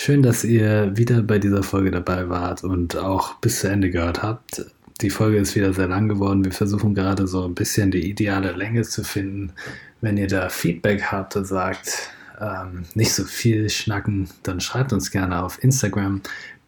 Schön, 0.00 0.22
dass 0.22 0.44
ihr 0.44 0.96
wieder 0.96 1.22
bei 1.22 1.40
dieser 1.40 1.64
Folge 1.64 1.90
dabei 1.90 2.28
wart 2.28 2.62
und 2.62 2.96
auch 2.96 3.34
bis 3.40 3.60
zu 3.60 3.68
Ende 3.68 3.90
gehört 3.90 4.22
habt 4.22 4.64
die 5.00 5.10
Folge 5.10 5.38
ist 5.38 5.54
wieder 5.54 5.72
sehr 5.72 5.88
lang 5.88 6.08
geworden. 6.08 6.44
Wir 6.44 6.52
versuchen 6.52 6.94
gerade 6.94 7.26
so 7.26 7.44
ein 7.44 7.54
bisschen 7.54 7.90
die 7.90 8.10
ideale 8.10 8.52
Länge 8.52 8.82
zu 8.82 9.04
finden. 9.04 9.52
Wenn 10.00 10.16
ihr 10.16 10.26
da 10.26 10.48
Feedback 10.48 11.04
habt 11.04 11.36
und 11.36 11.44
sagt, 11.44 12.10
ähm, 12.40 12.84
nicht 12.94 13.12
so 13.12 13.24
viel 13.24 13.70
schnacken, 13.70 14.28
dann 14.42 14.60
schreibt 14.60 14.92
uns 14.92 15.10
gerne 15.10 15.42
auf 15.42 15.62
Instagram. 15.62 16.20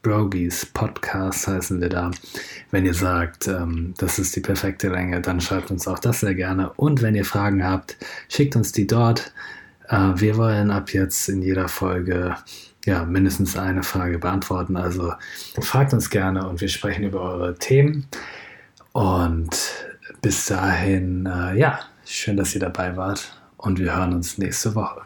Brogies 0.02 0.64
Podcast 0.64 1.46
heißen 1.46 1.80
wir 1.80 1.88
da. 1.88 2.10
Wenn 2.70 2.86
ihr 2.86 2.94
sagt, 2.94 3.48
ähm, 3.48 3.94
das 3.98 4.18
ist 4.18 4.34
die 4.36 4.40
perfekte 4.40 4.88
Länge, 4.88 5.20
dann 5.20 5.40
schreibt 5.40 5.70
uns 5.70 5.86
auch 5.88 5.98
das 5.98 6.20
sehr 6.20 6.34
gerne. 6.34 6.72
Und 6.74 7.02
wenn 7.02 7.14
ihr 7.14 7.24
Fragen 7.24 7.64
habt, 7.64 7.96
schickt 8.28 8.56
uns 8.56 8.72
die 8.72 8.86
dort. 8.86 9.32
Äh, 9.88 10.12
wir 10.16 10.36
wollen 10.36 10.70
ab 10.70 10.92
jetzt 10.92 11.28
in 11.28 11.42
jeder 11.42 11.68
Folge 11.68 12.36
ja, 12.84 13.04
mindestens 13.04 13.56
eine 13.56 13.82
Frage 13.82 14.18
beantworten. 14.18 14.76
Also 14.76 15.12
fragt 15.60 15.92
uns 15.92 16.10
gerne 16.10 16.48
und 16.48 16.60
wir 16.60 16.68
sprechen 16.68 17.04
über 17.04 17.20
eure 17.20 17.54
Themen. 17.54 18.06
Und 18.92 19.50
bis 20.22 20.46
dahin, 20.46 21.26
äh, 21.26 21.56
ja, 21.58 21.80
schön, 22.04 22.36
dass 22.36 22.54
ihr 22.54 22.60
dabei 22.60 22.96
wart 22.96 23.40
und 23.56 23.78
wir 23.78 23.96
hören 23.96 24.14
uns 24.14 24.38
nächste 24.38 24.74
Woche. 24.74 25.02